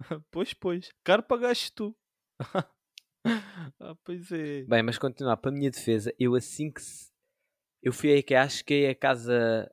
Pois, 0.30 0.52
pois. 0.54 0.90
Caro 1.04 1.22
pagaste 1.22 1.72
tu. 1.72 1.96
ah, 3.80 3.94
pois 4.04 4.30
é. 4.32 4.64
Bem, 4.64 4.82
mas 4.82 4.98
continuar, 4.98 5.36
para 5.36 5.50
a 5.50 5.54
minha 5.54 5.70
defesa, 5.70 6.12
eu 6.18 6.34
assim 6.34 6.70
que 6.70 6.80
se... 6.82 7.10
eu 7.86 7.92
fui 7.92 8.10
aí 8.12 8.22
que 8.22 8.34
acho 8.34 8.64
que 8.64 8.86
a 8.86 8.94
casa 8.94 9.70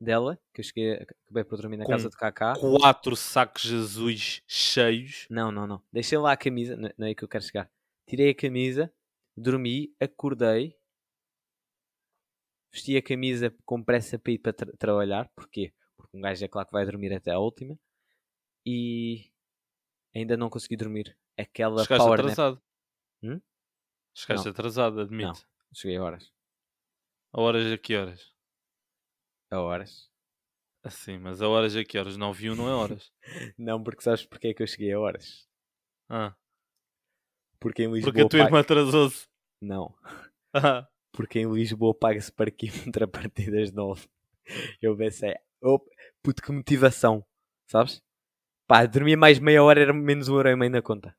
dela, 0.00 0.38
que 0.52 0.60
eu 0.60 0.64
cheguei, 0.64 0.92
acabei 0.92 1.42
por 1.44 1.56
dormir 1.56 1.78
na 1.78 1.84
Com 1.84 1.92
casa 1.92 2.10
de 2.10 2.16
Kaká. 2.16 2.54
Quatro 2.58 3.16
sacos 3.16 3.72
azuis 3.72 4.42
cheios. 4.46 5.26
Não, 5.30 5.50
não, 5.50 5.66
não. 5.66 5.82
Deixei 5.90 6.18
lá 6.18 6.32
a 6.32 6.36
camisa, 6.36 6.76
não 6.76 6.90
não 6.98 7.06
é 7.06 7.14
que 7.14 7.24
eu 7.24 7.28
quero 7.28 7.42
chegar. 7.44 7.70
Tirei 8.06 8.30
a 8.30 8.34
camisa, 8.34 8.92
dormi, 9.34 9.94
acordei, 9.98 10.76
vesti 12.72 12.96
a 12.96 13.02
camisa 13.02 13.54
com 13.64 13.82
pressa 13.82 14.18
para 14.18 14.32
ir 14.32 14.38
para 14.38 14.52
tra- 14.52 14.72
trabalhar. 14.78 15.30
Porquê? 15.34 15.72
Porque 15.96 16.16
um 16.16 16.20
gajo 16.20 16.44
é 16.44 16.48
claro 16.48 16.66
que 16.68 16.72
vai 16.74 16.84
dormir 16.84 17.14
até 17.14 17.30
a 17.30 17.38
última. 17.38 17.78
E 18.66 19.30
ainda 20.14 20.36
não 20.36 20.50
consegui 20.50 20.76
dormir. 20.76 21.16
Aquela 21.38 21.82
Chegaste 21.84 22.04
power 22.04 22.18
nap. 22.18 22.26
atrasado. 22.32 22.62
Hum? 23.22 23.40
Chegaste 24.14 24.44
Não. 24.46 24.52
atrasado, 24.52 25.00
admito. 25.00 25.28
Não. 25.28 25.34
Cheguei 25.72 25.98
horas. 25.98 26.30
A 27.36 27.40
horas 27.40 27.66
a 27.72 27.76
que 27.76 27.96
horas? 27.96 28.32
A 29.50 29.58
horas. 29.60 30.08
Assim, 30.84 31.18
mas 31.18 31.42
a 31.42 31.48
horas 31.48 31.74
a 31.74 31.84
que 31.84 31.98
horas? 31.98 32.16
9 32.16 32.46
e 32.46 32.50
1 32.50 32.54
não 32.54 32.68
é 32.68 32.72
horas. 32.72 33.12
Não, 33.58 33.82
porque 33.82 34.02
sabes 34.02 34.24
porque 34.24 34.48
é 34.48 34.54
que 34.54 34.62
eu 34.62 34.66
cheguei 34.68 34.92
a 34.92 35.00
horas? 35.00 35.48
Ah, 36.08 36.36
Porque 37.58 37.82
em 37.82 37.92
Lisboa... 37.92 38.12
porque 38.12 38.20
a 38.20 38.28
tua 38.28 38.38
pá- 38.38 38.44
irmã 38.44 38.60
atrasou-se. 38.60 39.26
Não. 39.60 39.92
Ah, 40.56 40.86
porque 41.10 41.40
em 41.40 41.52
Lisboa 41.52 41.92
paga-se 41.92 42.30
parquímetro 42.30 43.02
a 43.06 43.08
partir 43.08 43.50
das 43.50 43.72
9. 43.72 44.06
Eu 44.80 44.96
pensei, 44.96 45.34
oh, 45.60 45.80
puto, 46.22 46.40
que 46.40 46.52
motivação, 46.52 47.26
sabes? 47.66 48.00
Pá, 48.68 48.86
dormia 48.86 49.16
mais 49.16 49.40
meia 49.40 49.64
hora, 49.64 49.80
era 49.80 49.92
menos 49.92 50.28
um 50.28 50.36
euro 50.36 50.50
e 50.50 50.54
meio 50.54 50.70
na 50.70 50.80
conta. 50.80 51.16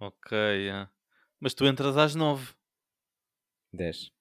Ok, 0.00 0.36
yeah. 0.36 0.90
mas 1.38 1.54
tu 1.54 1.64
entras 1.64 1.96
às 1.96 2.16
9. 2.16 2.57
10. 3.78 4.12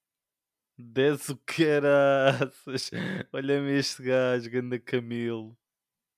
10 0.77 1.29
o 1.29 1.37
caraças. 1.45 2.91
Olha-me 3.33 3.71
este 3.77 4.03
gajo, 4.03 4.49
ganda 4.51 4.79
Camilo. 4.79 5.57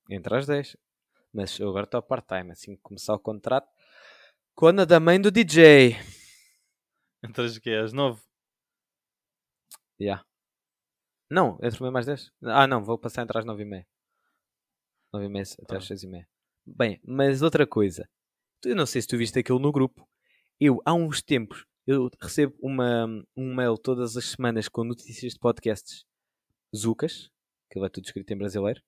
Entra 0.10 0.38
às 0.40 0.46
10. 0.46 0.76
Mas 1.34 1.58
eu 1.60 1.70
agora 1.70 1.86
estou 1.86 2.00
a 2.00 2.02
part-time, 2.04 2.52
assim 2.52 2.76
que 2.76 2.82
começar 2.82 3.14
o 3.14 3.20
contrato. 3.20 3.70
Cona 4.56 4.86
da 4.86 5.00
mãe 5.00 5.20
do 5.22 5.32
DJ. 5.32 5.96
Entras 7.24 7.56
o 7.56 7.62
quê? 7.62 7.72
Às 7.72 7.94
9? 7.94 8.22
Yeah. 10.02 10.26
Não, 11.30 11.58
entro 11.62 11.84
mesmo 11.84 11.98
às 11.98 12.06
10. 12.06 12.32
Ah, 12.44 12.68
não, 12.68 12.84
vou 12.84 12.98
passar 12.98 13.22
a 13.22 13.24
entrar 13.24 13.40
às 13.40 13.46
9 13.46 13.62
e 13.62 13.66
meia. 13.66 13.88
9 15.14 15.26
e 15.26 15.30
meia 15.30 15.46
até 15.64 15.76
Ah. 15.76 15.78
às 15.78 15.86
6 15.86 16.04
e 16.04 16.08
meia. 16.08 16.28
Bem, 16.66 17.00
mas 17.06 17.42
outra 17.42 17.66
coisa. 17.66 18.10
Eu 18.66 18.76
não 18.76 18.86
sei 18.86 19.02
se 19.02 19.08
tu 19.08 19.18
viste 19.18 19.40
aquilo 19.40 19.60
no 19.60 19.72
grupo. 19.72 20.08
Eu, 20.60 20.82
há 20.86 20.94
uns 20.94 21.22
tempos, 21.22 21.66
eu 21.90 22.08
recebo 22.22 22.56
uma, 22.62 23.08
um 23.36 23.56
mail 23.56 23.76
todas 23.76 24.16
as 24.16 24.26
semanas 24.26 24.70
com 24.70 24.84
notícias 24.84 25.34
de 25.34 25.40
podcasts 25.40 26.06
Zucas, 26.76 27.32
que 27.68 27.80
vai 27.80 27.90
tudo 27.90 28.06
escrito 28.06 28.32
em 28.32 28.38
brasileiro, 28.38 28.80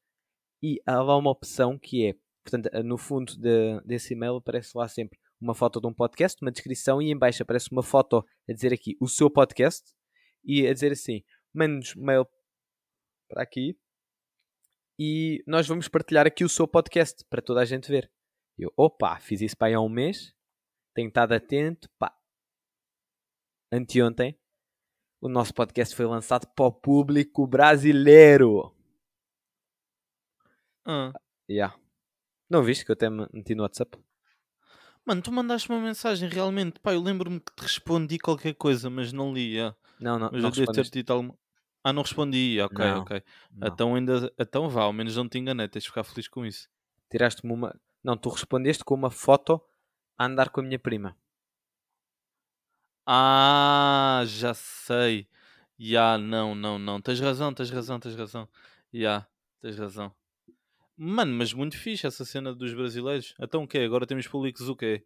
e 0.62 0.80
há 0.86 1.02
lá 1.02 1.18
uma 1.18 1.32
opção 1.32 1.80
que 1.80 2.06
é, 2.06 2.16
portanto, 2.44 2.70
no 2.84 3.00
fundo 3.00 3.36
de- 3.36 3.82
desse 3.84 4.14
e-mail 4.14 4.36
aparece 4.36 4.78
lá 4.78 4.88
sempre 4.88 5.18
uma 5.40 5.56
foto 5.56 5.82
de 5.82 5.88
um 5.88 5.94
podcast, 5.94 6.40
uma 6.44 6.52
descrição, 6.52 7.02
e 7.02 7.10
em 7.10 7.18
baixo 7.18 7.42
aparece 7.42 7.72
uma 7.72 7.82
foto 7.82 8.24
a 8.48 8.54
dizer 8.54 8.72
aqui 8.72 8.96
o 9.02 9.08
seu 9.08 9.32
podcast, 9.32 9.84
e 10.44 10.68
a 10.68 10.72
dizer 10.72 10.92
assim, 10.92 11.24
mande-nos 11.52 11.96
mail 11.96 12.28
para 13.28 13.42
aqui, 13.42 13.76
e 15.00 15.44
nós 15.48 15.68
vamos 15.68 15.88
partilhar 15.88 16.28
aqui 16.28 16.44
o 16.44 16.50
seu 16.50 16.68
podcast 16.68 17.26
para 17.28 17.42
toda 17.42 17.62
a 17.62 17.66
gente 17.66 17.90
ver. 17.90 18.12
Eu, 18.60 18.72
opa, 18.78 19.20
fiz 19.20 19.42
isso 19.42 19.58
para 19.58 19.70
aí 19.70 19.74
há 19.74 19.82
um 19.82 19.90
mês, 19.90 20.36
tenho 20.94 21.08
estado 21.08 21.32
atento, 21.32 21.90
pá. 21.98 22.16
Anteontem, 23.72 24.38
o 25.22 25.30
nosso 25.30 25.54
podcast 25.54 25.96
foi 25.96 26.06
lançado 26.06 26.46
para 26.48 26.66
o 26.66 26.72
público 26.72 27.48
brasileiro. 27.48 28.76
Ah. 30.86 31.14
Yeah. 31.50 31.76
Não 32.50 32.64
viste 32.64 32.84
que 32.84 32.92
eu 32.92 32.94
até 32.96 33.10
me 33.10 33.28
meti 33.32 33.56
no 33.56 33.64
WhatsApp? 33.64 33.98
Mano, 35.06 35.22
tu 35.22 35.32
mandaste 35.32 35.70
uma 35.70 35.80
mensagem 35.80 36.28
realmente. 36.28 36.80
Pá, 36.82 36.94
eu 36.94 37.02
lembro-me 37.02 37.40
que 37.40 37.56
te 37.56 37.62
respondi 37.62 38.20
qualquer 38.20 38.54
coisa, 38.56 38.90
mas 38.90 39.14
não 39.14 39.34
li. 39.34 39.54
yeah. 39.54 39.76
Não, 40.00 40.20
não, 40.20 40.30
Mas 40.32 40.42
não 40.42 40.50
eu 40.50 40.56
devo 40.56 40.72
ter 40.74 40.90
dito 40.90 41.14
alguma. 41.14 41.38
Ah, 41.84 41.94
não 41.94 42.02
respondi. 42.02 42.60
Ok, 42.60 42.78
Não, 42.78 43.02
ok. 43.02 43.24
Não. 43.52 43.68
Então 43.68 43.96
ainda. 43.96 44.34
Então 44.38 44.70
vá, 44.70 44.84
ao 44.84 44.94
menos 44.94 45.16
não 45.16 45.30
te 45.30 45.40
enganei. 45.40 45.68
Tens 45.68 45.84
de 45.84 45.90
ficar 45.90 46.04
feliz 46.04 46.28
com 46.28 46.46
isso. 46.46 46.68
Tiraste-me 47.10 47.54
uma. 47.54 47.74
Não, 48.04 48.18
tu 48.18 48.30
respondeste 48.30 48.84
com 48.84 48.96
uma 48.96 49.10
foto 49.10 49.62
a 50.18 50.26
andar 50.26 50.50
com 50.50 50.60
a 50.60 50.64
minha 50.64 50.78
prima. 50.78 51.16
Ah, 53.14 54.24
já 54.26 54.54
sei. 54.54 55.28
Ya, 55.78 56.18
não, 56.18 56.56
não, 56.56 56.80
não. 56.80 57.02
Tens 57.02 57.20
razão, 57.20 57.54
tens 57.54 57.70
razão, 57.70 58.00
tens 58.00 58.16
razão. 58.16 58.48
Ya, 58.94 59.28
tens 59.60 59.78
razão. 59.78 60.16
Mano, 60.96 61.34
mas 61.34 61.52
muito 61.52 61.78
fixe 61.78 62.08
essa 62.08 62.24
cena 62.24 62.56
dos 62.56 62.74
brasileiros. 62.74 63.36
Então 63.38 63.64
o 63.64 63.68
quê? 63.68 63.80
Agora 63.80 64.08
temos 64.08 64.30
públicos 64.30 64.70
o 64.70 64.78
quê? 64.78 65.04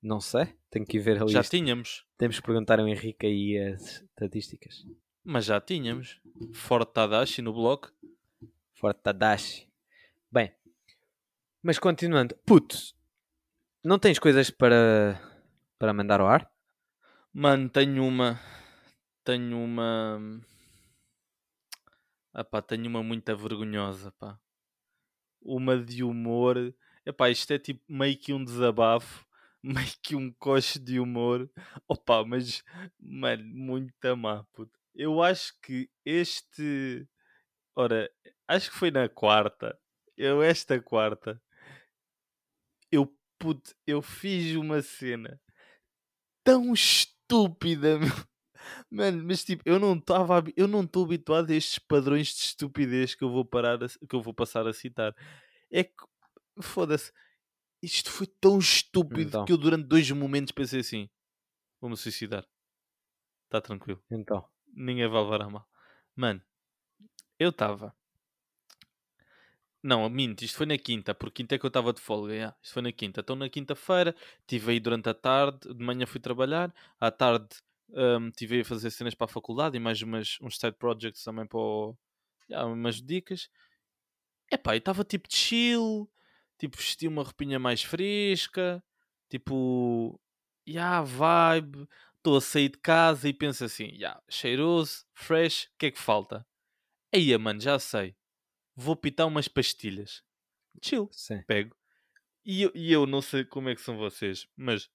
Não 0.00 0.20
sei, 0.20 0.54
tenho 0.70 0.86
que 0.86 0.98
ir 0.98 1.00
ver 1.00 1.20
ali. 1.20 1.32
Já 1.32 1.42
tínhamos. 1.42 2.06
Temos 2.16 2.38
que 2.38 2.46
perguntar 2.46 2.78
ao 2.78 2.86
Henrique 2.86 3.26
aí 3.26 3.58
as 3.58 4.02
estatísticas. 4.02 4.86
Mas 5.24 5.44
já 5.44 5.60
tínhamos. 5.60 6.20
Forte 6.54 6.92
Tadashi 6.92 7.42
no 7.42 7.52
bloco. 7.52 7.92
Forte 8.74 9.00
Tadashi. 9.02 9.68
Bem, 10.30 10.52
mas 11.60 11.80
continuando. 11.80 12.36
Putz, 12.46 12.94
não 13.84 13.98
tens 13.98 14.20
coisas 14.20 14.50
para, 14.50 15.20
para 15.78 15.92
mandar 15.92 16.20
ao 16.20 16.28
ar? 16.28 16.49
Mano, 17.32 17.68
tenho 17.70 18.04
uma. 18.04 18.40
Tenho 19.24 19.56
uma. 19.62 20.18
Ah 22.32 22.42
pá, 22.44 22.60
tenho 22.60 22.86
uma 22.88 23.02
muito 23.04 23.36
vergonhosa, 23.36 24.10
pá. 24.12 24.36
Uma 25.40 25.78
de 25.78 26.02
humor. 26.02 26.74
Epá, 27.06 27.30
isto 27.30 27.52
é 27.52 27.58
tipo 27.58 27.82
meio 27.88 28.18
que 28.18 28.32
um 28.32 28.44
desabafo, 28.44 29.24
meio 29.62 29.92
que 30.02 30.16
um 30.16 30.32
coche 30.32 30.78
de 30.80 30.98
humor. 30.98 31.48
Opa, 31.88 32.24
mas, 32.24 32.64
mano, 32.98 33.44
muito 33.44 34.16
má, 34.16 34.44
puto. 34.52 34.76
Eu 34.94 35.22
acho 35.22 35.54
que 35.62 35.88
este. 36.04 37.06
Ora, 37.76 38.10
acho 38.48 38.70
que 38.72 38.76
foi 38.76 38.90
na 38.90 39.08
quarta. 39.08 39.78
Eu, 40.16 40.42
esta 40.42 40.80
quarta. 40.82 41.40
Eu, 42.90 43.06
puto, 43.38 43.72
eu 43.86 44.02
fiz 44.02 44.56
uma 44.56 44.82
cena 44.82 45.40
tão 46.44 46.72
estúpida, 46.72 47.19
meu. 47.98 48.10
Mano, 48.90 49.24
mas 49.24 49.44
tipo, 49.44 49.62
eu 49.66 49.78
não 49.78 49.94
estava 49.96 50.42
eu 50.56 50.68
não 50.68 50.82
estou 50.84 51.04
habituado 51.04 51.50
a 51.50 51.54
estes 51.54 51.78
padrões 51.78 52.28
de 52.28 52.42
estupidez 52.42 53.14
que 53.14 53.24
eu 53.24 53.30
vou 53.30 53.44
parar 53.44 53.82
a- 53.82 53.88
que 53.88 54.14
eu 54.16 54.22
vou 54.22 54.34
passar 54.34 54.66
a 54.66 54.72
citar. 54.72 55.14
É 55.70 55.84
que 55.84 55.94
foda-se, 56.62 57.12
isto 57.82 58.10
foi 58.10 58.26
tão 58.26 58.58
estúpido 58.58 59.22
Então. 59.28 59.44
que 59.46 59.52
eu 59.52 59.58
durante 59.58 59.86
dois 59.88 60.10
momentos 60.12 60.52
pensei 60.52 60.80
assim: 60.80 61.10
vou-me 61.80 61.96
suicidar. 61.96 62.46
Está 63.44 63.60
tranquilo, 63.60 64.02
Então, 64.10 64.48
ninguém 64.72 65.08
vai 65.08 65.22
levar 65.22 65.42
a 65.42 65.50
mal. 65.50 65.68
Mano, 66.16 66.42
eu 67.38 67.50
estava. 67.50 67.94
Não, 69.82 70.08
minto, 70.10 70.42
isto 70.44 70.56
foi 70.58 70.66
na 70.66 70.76
quinta, 70.76 71.14
porque 71.14 71.42
quinta 71.42 71.54
é 71.54 71.58
que 71.58 71.64
eu 71.64 71.68
estava 71.68 71.92
de 71.92 72.00
folga. 72.00 72.34
yeah. 72.34 72.56
Isto 72.62 72.74
foi 72.74 72.82
na 72.82 72.92
quinta. 72.92 73.20
Então, 73.20 73.34
na 73.34 73.48
quinta-feira, 73.48 74.14
estive 74.40 74.72
aí 74.72 74.80
durante 74.80 75.08
a 75.08 75.14
tarde, 75.14 75.72
de 75.74 75.82
manhã 75.84 76.06
fui 76.06 76.20
trabalhar, 76.20 76.72
à 77.00 77.10
tarde 77.10 77.48
hum, 77.90 78.28
estive 78.28 78.56
aí 78.56 78.60
a 78.60 78.64
fazer 78.64 78.90
cenas 78.90 79.14
para 79.14 79.24
a 79.24 79.28
faculdade 79.28 79.76
e 79.76 79.80
mais 79.80 80.00
umas, 80.02 80.38
uns 80.42 80.58
side 80.58 80.76
projects 80.76 81.24
também 81.24 81.46
para 81.46 81.58
o. 81.58 81.96
yeah, 82.50 82.66
umas 82.70 83.00
dicas. 83.02 83.48
Epá, 84.52 84.74
e 84.74 84.78
estava 84.78 85.04
tipo 85.04 85.28
chill, 85.32 86.10
tipo 86.58 86.76
vesti 86.76 87.06
uma 87.08 87.22
roupinha 87.22 87.58
mais 87.58 87.82
fresca, 87.82 88.82
tipo. 89.28 90.20
Yeah, 90.68 91.02
vibe. 91.02 91.88
Estou 92.18 92.36
a 92.36 92.40
sair 92.40 92.68
de 92.68 92.78
casa 92.78 93.28
e 93.28 93.32
penso 93.32 93.64
assim: 93.64 93.86
yeah, 93.94 94.20
cheiroso, 94.28 95.04
fresh, 95.14 95.64
o 95.66 95.78
que 95.78 95.86
é 95.86 95.90
que 95.90 95.98
falta? 95.98 96.46
Aí, 97.14 97.36
mano, 97.38 97.60
já 97.60 97.78
sei. 97.78 98.16
Vou 98.80 98.96
pitar 98.96 99.26
umas 99.26 99.46
pastilhas. 99.46 100.22
Chill 100.82 101.06
sim. 101.12 101.42
pego. 101.46 101.76
E 102.44 102.62
eu, 102.62 102.72
e 102.74 102.90
eu 102.90 103.06
não 103.06 103.20
sei 103.20 103.44
como 103.44 103.68
é 103.68 103.74
que 103.74 103.82
são 103.82 103.98
vocês, 103.98 104.48
mas 104.56 104.88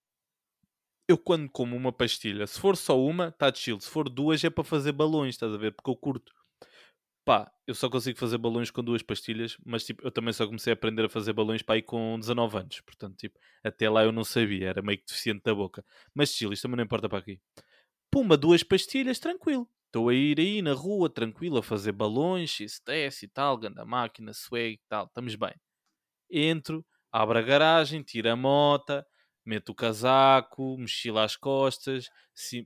eu 1.07 1.19
quando 1.19 1.47
como 1.51 1.75
uma 1.75 1.93
pastilha, 1.93 2.47
se 2.47 2.59
for 2.59 2.75
só 2.75 2.99
uma, 2.99 3.27
está 3.27 3.53
chill. 3.53 3.79
Se 3.79 3.87
for 3.87 4.09
duas, 4.09 4.43
é 4.43 4.49
para 4.49 4.63
fazer 4.63 4.91
balões, 4.91 5.35
estás 5.35 5.53
a 5.53 5.57
ver? 5.57 5.71
Porque 5.71 5.91
eu 5.91 5.95
curto. 5.95 6.33
Pá, 7.23 7.51
eu 7.67 7.75
só 7.75 7.87
consigo 7.87 8.17
fazer 8.17 8.39
balões 8.39 8.71
com 8.71 8.83
duas 8.83 9.03
pastilhas, 9.03 9.55
mas 9.63 9.85
tipo, 9.85 10.03
eu 10.03 10.11
também 10.11 10.33
só 10.33 10.47
comecei 10.47 10.73
a 10.73 10.75
aprender 10.75 11.05
a 11.05 11.09
fazer 11.09 11.33
balões 11.33 11.61
para 11.61 11.75
aí 11.75 11.83
com 11.83 12.17
19 12.19 12.57
anos. 12.57 12.81
Portanto, 12.81 13.15
tipo, 13.17 13.37
até 13.63 13.87
lá 13.87 14.03
eu 14.03 14.11
não 14.11 14.23
sabia, 14.23 14.69
era 14.69 14.81
meio 14.81 14.97
que 14.97 15.05
deficiente 15.05 15.43
da 15.43 15.53
boca. 15.53 15.85
Mas 16.13 16.31
chill, 16.31 16.51
isto 16.53 16.63
também 16.63 16.77
não 16.77 16.83
importa 16.83 17.07
para 17.07 17.19
aqui. 17.19 17.39
Pumba, 18.11 18.35
duas 18.35 18.63
pastilhas, 18.63 19.19
tranquilo. 19.19 19.69
Estou 19.95 20.09
a 20.09 20.13
ir 20.13 20.37
aí 20.41 20.61
na 20.61 20.73
rua, 20.73 21.09
tranquilo, 21.09 21.57
a 21.57 21.63
fazer 21.63 21.93
balões, 21.93 22.57
desce 22.85 23.27
e 23.27 23.29
tal, 23.29 23.57
ganda 23.57 23.85
máquina, 23.85 24.33
swag 24.33 24.73
e 24.73 24.79
tal, 24.89 25.05
estamos 25.05 25.35
bem. 25.35 25.53
Entro, 26.29 26.85
abro 27.09 27.39
a 27.39 27.41
garagem, 27.41 28.03
tiro 28.03 28.29
a 28.29 28.35
mota, 28.35 29.07
meto 29.45 29.69
o 29.69 29.73
casaco, 29.73 30.77
mochila 30.77 31.23
às 31.23 31.37
costas, 31.37 32.09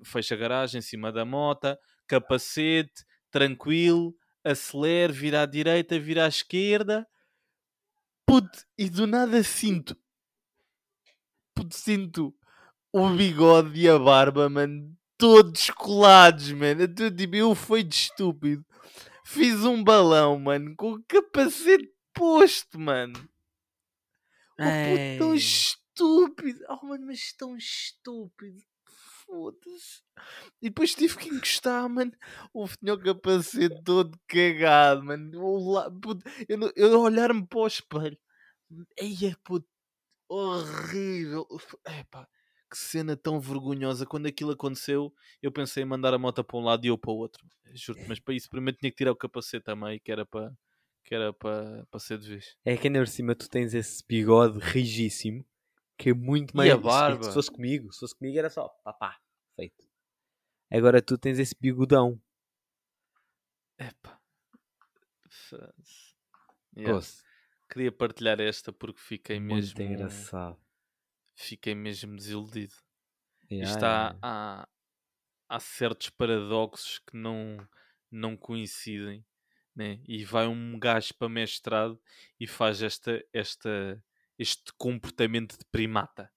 fecho 0.04 0.34
a 0.34 0.38
garagem 0.38 0.80
em 0.80 0.82
cima 0.82 1.12
da 1.12 1.24
mota, 1.24 1.78
capacete, 2.08 3.06
tranquilo, 3.30 4.16
acelero, 4.44 5.14
vira 5.14 5.44
à 5.44 5.46
direita, 5.46 6.00
vira 6.00 6.26
à 6.26 6.28
esquerda. 6.28 7.08
Puto, 8.26 8.66
e 8.76 8.90
do 8.90 9.06
nada 9.06 9.44
sinto. 9.44 9.96
Puto, 11.54 11.76
sinto 11.76 12.34
o 12.92 13.08
bigode 13.12 13.80
e 13.80 13.88
a 13.88 14.00
barba, 14.00 14.50
mano, 14.50 14.98
todos 15.20 15.70
colados, 15.72 16.52
mano. 16.54 16.82
Eu, 16.82 17.16
tipo, 17.16 17.36
eu 17.36 17.54
fui 17.54 17.84
de 17.84 17.94
estúpido. 17.94 18.66
Fiz 19.24 19.64
um 19.64 19.84
balão, 19.84 20.40
mano, 20.40 20.74
com 20.76 20.94
o 20.94 21.04
capacete 21.04 21.94
posto, 22.14 22.80
mano. 22.80 23.14
Oh, 24.58 24.64
puto, 24.64 25.20
tão 25.20 25.36
estúpido. 25.36 26.60
Oh, 26.70 26.86
mano, 26.88 27.06
mas 27.06 27.34
tão 27.34 27.56
estúpido. 27.56 28.64
Foda-se. 29.26 30.02
E 30.62 30.70
depois 30.70 30.96
tive 30.96 31.16
que 31.18 31.30
encostar, 31.30 31.88
mano. 31.88 32.12
O 32.54 32.68
tinha 32.68 32.94
o 32.94 33.00
capacete 33.00 33.84
todo 33.84 34.18
cagado, 34.28 35.04
mano. 35.04 35.32
O 35.40 35.80
Eu, 36.48 36.72
eu 36.76 36.96
a 36.96 37.00
olhar-me 37.00 37.46
para 37.46 37.60
o 37.60 37.68
espelho. 37.68 38.18
Eia, 38.98 39.38
puto. 39.44 39.68
Horrível. 40.30 41.46
Epá. 41.86 42.28
Que 42.70 42.78
cena 42.78 43.18
tão 43.18 43.40
vergonhosa. 43.40 44.06
Quando 44.06 44.28
aquilo 44.28 44.52
aconteceu, 44.52 45.14
eu 45.42 45.52
pensei 45.52 45.84
em 45.84 45.86
mandar 45.86 46.14
a 46.14 46.18
moto 46.18 46.44
para 46.44 46.58
um 46.58 46.64
lado 46.64 46.86
e 46.86 46.90
eu 46.90 46.98
para 46.98 47.12
o 47.12 47.18
outro. 47.18 47.46
Juro-te, 47.74 48.08
mas 48.08 48.20
para 48.20 48.34
isso, 48.34 48.50
primeiro 48.50 48.78
tinha 48.78 48.92
que 48.92 48.98
tirar 48.98 49.12
o 49.12 49.16
capacete 49.16 49.64
também, 49.64 50.00
que 50.00 50.12
era 50.12 50.26
para, 50.26 50.52
que 51.04 51.14
era 51.16 51.34
para, 51.34 51.86
para 51.90 52.00
ser 52.00 52.18
de 52.20 52.30
vez. 52.30 52.56
É 52.64 52.78
que 52.78 52.88
ainda 52.88 53.00
por 53.00 53.08
cima 53.08 53.36
tu 53.36 53.50
tens 53.50 53.74
esse 53.74 54.04
bigode 54.08 54.60
rigíssimo 54.60 55.46
que 55.98 56.12
é 56.12 56.14
muito 56.14 56.52
E 56.54 56.58
mais. 56.58 56.70
a 56.72 56.74
é 56.74 56.78
que 56.78 56.84
barba? 56.84 57.24
Se 57.24 57.34
fosse 57.34 57.52
comigo, 57.52 57.92
se 57.92 58.00
fosse 58.00 58.16
comigo 58.16 58.38
era 58.38 58.50
só 58.50 58.70
papá, 58.84 59.20
feito. 59.56 59.86
Agora 60.72 61.02
tu 61.02 61.18
tens 61.18 61.40
esse 61.40 61.56
bigodão. 61.60 62.22
Epá. 63.78 64.20
Foda-se. 65.30 66.14
Yeah. 66.78 67.02
Queria 67.70 67.92
partilhar 67.92 68.40
esta 68.40 68.72
porque 68.72 69.00
fiquei 69.00 69.40
muito 69.40 69.78
mesmo. 69.78 69.82
engraçado. 69.82 70.58
Fiquei 71.40 71.74
mesmo 71.74 72.18
desiludido. 72.18 72.76
Yeah, 73.50 73.72
Isto 73.72 73.86
há, 73.86 73.88
yeah, 73.88 74.10
yeah. 74.10 74.20
há, 74.22 74.70
há 75.48 75.60
certos 75.62 76.10
paradoxos 76.10 77.00
que 77.00 77.16
não, 77.16 77.66
não 78.12 78.36
coincidem. 78.36 79.26
Né? 79.74 80.02
E 80.06 80.26
vai 80.26 80.48
um 80.48 80.78
gajo 80.78 81.14
para 81.14 81.30
mestrado 81.30 81.98
e 82.38 82.46
faz 82.46 82.82
esta, 82.82 83.24
esta, 83.32 84.04
este 84.38 84.74
comportamento 84.78 85.58
de 85.58 85.64
primata. 85.72 86.30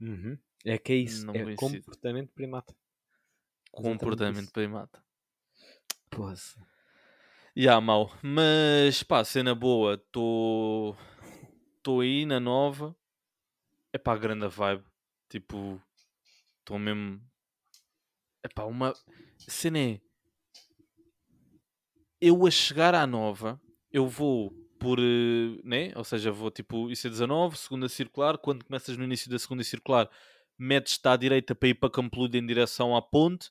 Uhum. 0.00 0.38
É 0.64 0.78
que 0.78 0.92
é 0.92 0.96
isso. 0.96 1.26
Não 1.26 1.34
é 1.34 1.42
coincide. 1.42 1.80
comportamento 1.80 2.32
primata. 2.32 2.76
Comportamento 3.72 4.44
isso. 4.44 4.52
primata. 4.52 5.04
Poça. 6.08 6.64
E 7.56 7.68
há 7.68 7.80
mau. 7.80 8.16
Mas 8.22 9.02
pá, 9.02 9.24
cena 9.24 9.52
boa. 9.52 9.94
Estou 9.94 10.96
aí 12.00 12.24
na 12.24 12.38
nova. 12.38 12.96
É 13.92 13.98
pá, 13.98 14.16
grande 14.16 14.48
vibe. 14.48 14.84
Tipo, 15.28 15.80
estou 16.60 16.78
mesmo. 16.78 17.20
É 18.42 18.48
pá, 18.48 18.64
uma. 18.64 18.94
Cena 19.38 19.78
é. 19.78 20.00
Eu 22.20 22.46
a 22.46 22.50
chegar 22.50 22.94
à 22.94 23.06
nova, 23.06 23.60
eu 23.90 24.06
vou 24.06 24.50
por. 24.78 24.98
eh, 24.98 25.60
Né? 25.64 25.92
Ou 25.96 26.04
seja, 26.04 26.32
vou 26.32 26.50
tipo 26.50 26.88
IC19, 26.88 27.56
segunda 27.56 27.88
circular. 27.88 28.38
Quando 28.38 28.64
começas 28.64 28.96
no 28.96 29.04
início 29.04 29.30
da 29.30 29.38
segunda 29.38 29.62
circular, 29.62 30.08
metes-te 30.58 31.06
à 31.08 31.16
direita 31.16 31.54
para 31.54 31.68
ir 31.68 31.74
para 31.74 31.90
Campeludo 31.90 32.36
em 32.36 32.46
direção 32.46 32.96
à 32.96 33.02
ponte. 33.02 33.50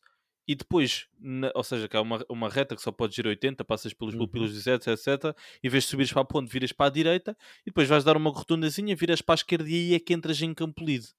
E 0.52 0.56
depois, 0.56 1.08
na- 1.18 1.50
ou 1.56 1.64
seja, 1.64 1.88
que 1.88 1.96
é 1.96 2.00
uma, 2.02 2.26
uma 2.28 2.50
reta 2.50 2.76
que 2.76 2.82
só 2.82 2.92
podes 2.92 3.18
ir 3.18 3.26
80, 3.26 3.64
passas 3.64 3.94
pelos 3.94 4.14
Uhum. 4.14 4.20
pupilos 4.22 4.52
17, 4.52 4.90
etc. 4.90 5.34
Em 5.64 5.70
vez 5.70 5.86
de 5.86 5.90
subires 5.92 6.12
para 6.12 6.24
a 6.24 6.26
ponte, 6.26 6.52
viras 6.52 6.74
para 6.74 6.88
a 6.88 6.90
direita 6.90 7.38
e 7.62 7.66
depois 7.70 7.88
vais 7.88 8.04
dar 8.04 8.18
uma 8.18 8.30
rotundazinha, 8.30 8.94
viras 8.96 9.22
para 9.22 9.36
a 9.36 9.40
esquerda 9.42 9.70
e 9.70 9.74
aí 9.76 9.94
é 9.94 10.00
que 10.00 10.14
entras 10.14 10.42
em 10.42 10.54
Campolide. 10.54 11.14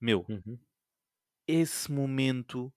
Meu, 0.00 0.24
Uhum. 0.28 0.56
esse 1.48 1.90
momento 1.90 2.72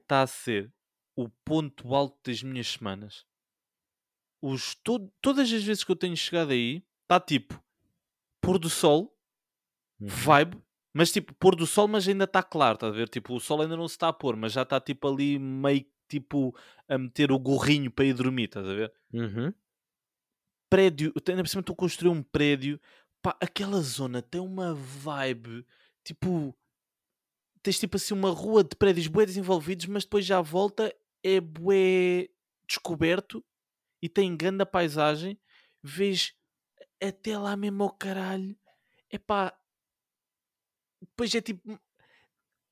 está 0.00 0.22
a 0.22 0.26
ser 0.26 0.72
o 1.14 1.28
ponto 1.44 1.94
alto 1.94 2.18
das 2.28 2.42
minhas 2.42 2.66
semanas. 2.66 3.24
Os, 4.42 4.74
to- 4.74 5.12
todas 5.20 5.52
as 5.52 5.62
vezes 5.62 5.84
que 5.84 5.92
eu 5.92 5.96
tenho 5.96 6.16
chegado 6.16 6.50
aí, 6.50 6.82
está 7.02 7.20
tipo 7.20 7.62
pôr 8.40 8.58
do 8.58 8.68
sol, 8.70 9.16
Uhum. 10.00 10.06
vibe, 10.08 10.62
mas 10.98 11.12
tipo 11.12 11.32
pôr 11.34 11.54
do 11.54 11.64
sol, 11.64 11.86
mas 11.86 12.08
ainda 12.08 12.24
está 12.24 12.42
claro, 12.42 12.74
está 12.74 12.88
a 12.88 12.90
ver? 12.90 13.08
Tipo, 13.08 13.36
o 13.36 13.38
sol 13.38 13.62
ainda 13.62 13.76
não 13.76 13.86
se 13.86 13.94
está 13.94 14.08
a 14.08 14.12
pôr, 14.12 14.34
mas 14.34 14.52
já 14.52 14.62
está 14.62 14.80
tipo 14.80 15.06
ali 15.06 15.38
meio 15.38 15.86
tipo 16.08 16.52
a 16.88 16.98
meter 16.98 17.30
o 17.30 17.38
gorrinho 17.38 17.88
para 17.88 18.06
ir 18.06 18.14
dormir, 18.14 18.46
estás 18.46 18.66
a 18.66 18.74
ver? 18.74 18.92
Uhum. 19.12 19.54
prédio, 20.68 21.12
ainda 21.28 21.44
por 21.44 21.48
cima 21.48 21.60
estou 21.60 21.74
a 21.74 21.76
construir 21.76 22.10
um 22.10 22.20
prédio, 22.20 22.80
pá, 23.22 23.36
aquela 23.40 23.80
zona 23.80 24.20
tem 24.20 24.40
uma 24.40 24.74
vibe, 24.74 25.64
tipo, 26.02 26.52
tens 27.62 27.78
tipo 27.78 27.96
assim 27.96 28.12
uma 28.12 28.30
rua 28.30 28.64
de 28.64 28.74
prédios 28.74 29.06
bué 29.06 29.24
desenvolvidos, 29.24 29.86
mas 29.86 30.02
depois 30.02 30.26
já 30.26 30.38
à 30.38 30.42
volta 30.42 30.92
é 31.22 31.40
bué 31.40 32.28
descoberto 32.66 33.44
e 34.02 34.08
tem 34.08 34.36
grande 34.36 34.66
paisagem, 34.66 35.38
vês 35.80 36.34
até 37.00 37.38
lá 37.38 37.56
mesmo 37.56 37.84
ao 37.84 37.92
caralho, 37.92 38.58
é 39.08 39.16
pá, 39.16 39.56
depois 41.00 41.34
é 41.34 41.40
tipo, 41.40 41.78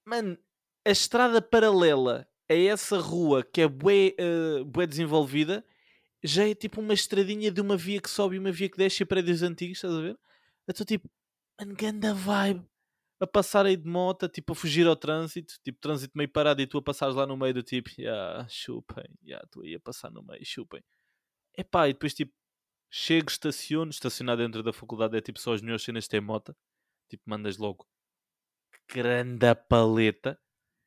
mano, 0.04 0.38
a 0.84 0.90
estrada 0.90 1.42
paralela 1.42 2.28
a 2.48 2.54
essa 2.54 2.98
rua 2.98 3.42
que 3.44 3.62
é 3.62 3.68
bué, 3.68 4.14
eh, 4.18 4.64
bué 4.64 4.86
desenvolvida 4.86 5.64
já 6.22 6.48
é 6.48 6.54
tipo 6.54 6.80
uma 6.80 6.94
estradinha 6.94 7.50
de 7.50 7.60
uma 7.60 7.76
via 7.76 8.00
que 8.00 8.10
sobe 8.10 8.36
e 8.36 8.38
uma 8.38 8.52
via 8.52 8.68
que 8.68 8.76
desce 8.78 9.02
e 9.02 9.06
prédios 9.06 9.42
antigos, 9.42 9.78
estás 9.78 9.94
a 9.94 10.00
ver? 10.00 10.18
Eu 10.66 10.72
estou 10.72 10.86
tipo, 10.86 11.10
mano, 11.60 11.74
ganda 11.74 12.14
vibe 12.14 12.64
a 13.20 13.26
passar 13.26 13.66
aí 13.66 13.76
de 13.76 13.88
moto, 13.88 14.28
tipo 14.28 14.52
a 14.52 14.54
fugir 14.56 14.86
ao 14.86 14.96
trânsito, 14.96 15.54
tipo 15.64 15.78
trânsito 15.80 16.16
meio 16.16 16.30
parado 16.30 16.60
e 16.60 16.66
tu 16.66 16.78
a 16.78 16.82
passares 16.82 17.14
lá 17.14 17.26
no 17.26 17.36
meio 17.36 17.54
do 17.54 17.62
tipo, 17.62 17.90
yeah, 17.98 18.46
chupem, 18.48 19.06
yeah, 19.24 19.46
tu 19.50 19.62
aí 19.62 19.74
a 19.74 19.80
passar 19.80 20.10
no 20.10 20.22
meio, 20.22 20.44
chupem. 20.44 20.82
Epá, 21.56 21.88
e 21.88 21.92
depois 21.94 22.14
tipo, 22.14 22.32
chego, 22.90 23.30
estaciono, 23.30 23.90
estacionar 23.90 24.36
dentro 24.36 24.62
da 24.62 24.72
faculdade 24.72 25.16
é 25.16 25.20
tipo 25.20 25.40
só 25.40 25.54
as 25.54 25.62
melhores 25.62 25.84
cenas 25.84 26.08
têm 26.08 26.20
moto, 26.20 26.54
tipo 27.08 27.22
mandas 27.26 27.56
logo 27.58 27.86
grande 28.92 29.54
paleta 29.68 30.38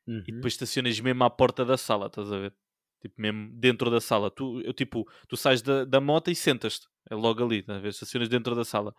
e 0.07 0.11
Uhum. 0.11 0.23
depois 0.23 0.53
estacionas 0.53 0.99
mesmo 0.99 1.23
à 1.23 1.29
porta 1.29 1.63
da 1.63 1.77
sala, 1.77 2.07
estás 2.07 2.31
a 2.31 2.37
ver? 2.39 2.55
Tipo, 3.01 3.21
mesmo 3.21 3.51
dentro 3.53 3.89
da 3.91 4.01
sala. 4.01 4.29
Tu, 4.31 4.61
eu, 4.61 4.73
tipo, 4.73 5.07
tu 5.27 5.37
sais 5.37 5.61
da, 5.61 5.85
da 5.85 6.01
moto 6.01 6.29
e 6.31 6.35
sentas-te. 6.35 6.87
É 7.09 7.15
logo 7.15 7.43
ali, 7.43 7.59
estás 7.59 7.77
a 7.77 7.81
ver? 7.81 7.89
Estacionas 7.89 8.27
dentro 8.27 8.55
da 8.55 8.65
sala. 8.65 8.93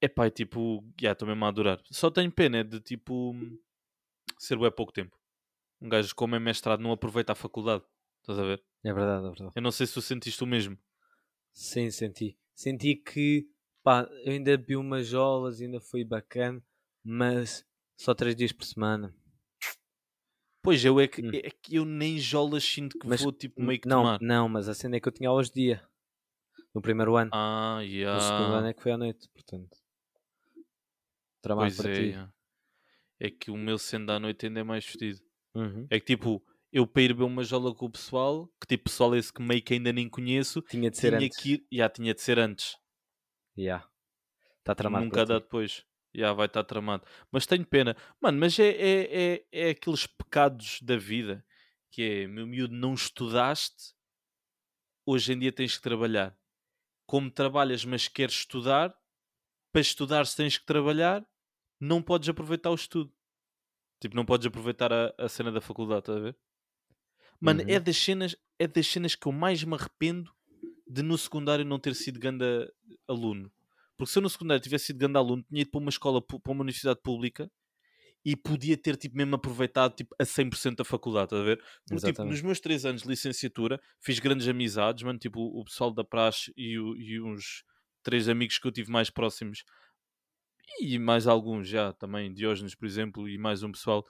Epá, 0.00 0.26
é 0.26 0.30
tipo, 0.30 0.84
já 1.00 1.12
estou 1.12 1.26
mesmo 1.26 1.44
a 1.44 1.48
adorar. 1.48 1.80
Só 1.90 2.10
tenho 2.10 2.30
pena 2.30 2.58
é 2.58 2.64
de 2.64 2.80
tipo 2.80 3.34
ser 4.38 4.56
bué 4.56 4.70
pouco 4.70 4.92
tempo. 4.92 5.18
Um 5.80 5.88
gajo 5.88 6.14
como 6.14 6.34
é 6.36 6.38
mestrado 6.38 6.80
não 6.80 6.92
aproveita 6.92 7.32
a 7.32 7.36
faculdade. 7.36 7.84
Estás 8.20 8.38
a 8.38 8.42
ver? 8.42 8.62
É 8.84 8.92
verdade, 8.92 9.26
é 9.26 9.28
verdade. 9.30 9.52
Eu 9.54 9.62
não 9.62 9.70
sei 9.70 9.86
se 9.86 9.94
tu 9.94 10.02
sentiste 10.02 10.42
o 10.42 10.46
mesmo. 10.46 10.78
Sim, 11.52 11.90
senti. 11.90 12.38
Senti 12.54 12.96
que, 12.96 13.48
pá, 13.82 14.08
eu 14.24 14.32
ainda 14.32 14.56
bebi 14.56 14.76
umas 14.76 15.06
jolas, 15.06 15.60
ainda 15.60 15.80
foi 15.80 16.04
bacana, 16.04 16.62
mas 17.02 17.66
só 17.96 18.14
três 18.14 18.34
dias 18.36 18.52
por 18.52 18.64
semana. 18.64 19.14
Pois 20.62 20.82
eu 20.84 20.98
é 20.98 21.06
que, 21.06 21.20
Hum. 21.22 21.30
é 21.34 21.50
que 21.50 21.76
eu 21.76 21.84
nem 21.84 22.18
jolas 22.18 22.64
sinto 22.64 22.98
que 22.98 23.06
Mas, 23.06 23.20
vou 23.22 23.32
tipo 23.32 23.60
meio 23.62 23.78
que 23.80 23.88
não, 23.88 23.98
tomar. 24.02 24.18
não, 24.22 24.48
mas 24.48 24.66
a 24.68 24.74
cena 24.74 24.96
é 24.96 25.00
que 25.00 25.06
eu 25.08 25.12
tinha 25.12 25.28
aulas 25.28 25.48
de 25.50 25.54
dia. 25.62 25.88
No 26.74 26.80
primeiro 26.80 27.16
ano. 27.16 27.30
Ah, 27.34 27.80
No 27.80 28.20
segundo 28.20 28.44
ano 28.46 28.54
yeah. 28.54 28.68
é 28.70 28.72
que 28.74 28.82
foi 28.82 28.92
à 28.92 28.96
noite, 28.96 29.28
portanto. 29.32 29.76
Tramado 31.42 31.66
Pois 31.68 31.76
para 31.76 31.90
é, 31.90 31.94
ti. 31.94 32.00
yeah. 32.06 32.32
é 33.20 33.30
que 33.30 33.50
o 33.50 33.56
meu 33.56 33.76
sendo 33.78 34.10
à 34.10 34.18
noite 34.18 34.46
ainda 34.46 34.60
é 34.60 34.64
mais 34.64 34.84
fedido. 34.86 35.20
Uhum. 35.54 35.86
É 35.90 36.00
que 36.00 36.06
tipo, 36.06 36.42
eu 36.72 36.86
para 36.86 37.02
ir 37.02 37.08
beber 37.08 37.24
uma 37.24 37.44
jola 37.44 37.74
com 37.74 37.86
o 37.86 37.90
pessoal, 37.90 38.48
que 38.60 38.66
tipo 38.66 38.84
pessoal 38.84 39.14
esse 39.14 39.32
que 39.32 39.42
meio 39.42 39.62
que 39.62 39.74
ainda 39.74 39.92
nem 39.92 40.08
conheço, 40.08 40.62
Tinha 40.62 40.90
de 40.90 40.96
ser 40.96 41.10
tinha 41.16 41.26
antes. 41.26 41.40
que 41.42 41.52
ir, 41.52 41.66
já 41.70 41.88
tinha 41.90 42.14
de 42.14 42.20
ser 42.22 42.38
antes, 42.38 42.76
Yeah. 43.56 43.86
Tá 44.64 44.74
tramado 44.74 45.04
nunca 45.04 45.24
dá 45.26 45.36
ti. 45.38 45.44
depois. 45.44 45.84
Já 46.14 46.32
vai 46.32 46.46
estar 46.46 46.64
tramado. 46.64 47.04
Mas 47.30 47.46
tenho 47.46 47.66
pena. 47.66 47.96
Mano, 48.20 48.38
mas 48.38 48.58
é, 48.58 48.68
é, 48.68 49.44
é, 49.52 49.68
é 49.68 49.70
aqueles 49.70 50.06
pecados 50.06 50.80
da 50.82 50.96
vida 50.96 51.44
que 51.90 52.02
é, 52.02 52.26
meu 52.26 52.46
miúdo, 52.46 52.74
não 52.74 52.94
estudaste, 52.94 53.94
hoje 55.06 55.32
em 55.32 55.38
dia 55.38 55.52
tens 55.52 55.76
que 55.76 55.82
trabalhar. 55.82 56.36
Como 57.06 57.30
trabalhas, 57.30 57.84
mas 57.84 58.08
queres 58.08 58.34
estudar, 58.34 58.92
para 59.72 59.80
estudar 59.80 60.26
se 60.26 60.36
tens 60.36 60.58
que 60.58 60.64
trabalhar, 60.66 61.24
não 61.80 62.02
podes 62.02 62.28
aproveitar 62.28 62.70
o 62.70 62.74
estudo. 62.74 63.12
Tipo, 64.00 64.16
não 64.16 64.24
podes 64.24 64.46
aproveitar 64.46 64.92
a, 64.92 65.14
a 65.18 65.28
cena 65.28 65.52
da 65.52 65.60
faculdade, 65.60 66.00
estás 66.00 66.18
a 66.18 66.20
ver? 66.20 66.36
Mano, 67.40 67.62
é, 67.66 67.78
Uhum. 67.78 67.82
das 67.82 67.96
cenas, 67.96 68.36
é 68.58 68.66
das 68.66 68.86
cenas 68.86 69.14
que 69.14 69.26
eu 69.26 69.32
mais 69.32 69.62
me 69.62 69.74
arrependo 69.74 70.34
de 70.86 71.02
no 71.02 71.16
secundário 71.16 71.64
não 71.64 71.78
ter 71.78 71.94
sido 71.94 72.18
ganda 72.18 72.72
aluno. 73.06 73.52
Porque 73.96 74.12
se 74.12 74.18
eu 74.18 74.22
no 74.22 74.30
secundário 74.30 74.62
tivesse 74.62 74.86
sido 74.86 74.98
grande 74.98 75.18
aluno, 75.18 75.42
tinha 75.48 75.62
ido 75.62 75.70
para 75.70 75.80
uma 75.80 75.90
escola, 75.90 76.20
para 76.22 76.38
uma 76.52 76.62
universidade 76.62 77.00
pública 77.02 77.50
e 78.24 78.34
podia 78.36 78.76
ter 78.76 78.96
tipo, 78.96 79.16
mesmo 79.16 79.36
aproveitado 79.36 79.94
tipo, 79.96 80.14
a 80.18 80.24
100% 80.24 80.76
da 80.78 80.84
faculdade, 80.84 81.26
estás 81.26 81.42
a 81.42 81.44
ver? 81.44 81.62
Porque 81.88 82.12
tipo, 82.12 82.26
nos 82.26 82.40
meus 82.42 82.60
3 82.60 82.84
anos 82.86 83.02
de 83.02 83.08
licenciatura 83.08 83.80
fiz 84.00 84.18
grandes 84.18 84.48
amizades, 84.48 85.02
mano, 85.02 85.18
tipo 85.18 85.40
o 85.40 85.64
pessoal 85.64 85.92
da 85.92 86.04
praxe 86.04 86.52
e, 86.56 86.78
o- 86.78 86.96
e 86.96 87.20
uns 87.20 87.64
três 88.02 88.28
amigos 88.28 88.58
que 88.58 88.66
eu 88.66 88.72
tive 88.72 88.90
mais 88.90 89.10
próximos 89.10 89.64
e 90.80 90.98
mais 90.98 91.26
alguns 91.26 91.68
já 91.68 91.92
também, 91.92 92.32
Diógenes, 92.32 92.74
por 92.74 92.86
exemplo, 92.86 93.28
e 93.28 93.38
mais 93.38 93.62
um 93.62 93.72
pessoal. 93.72 94.04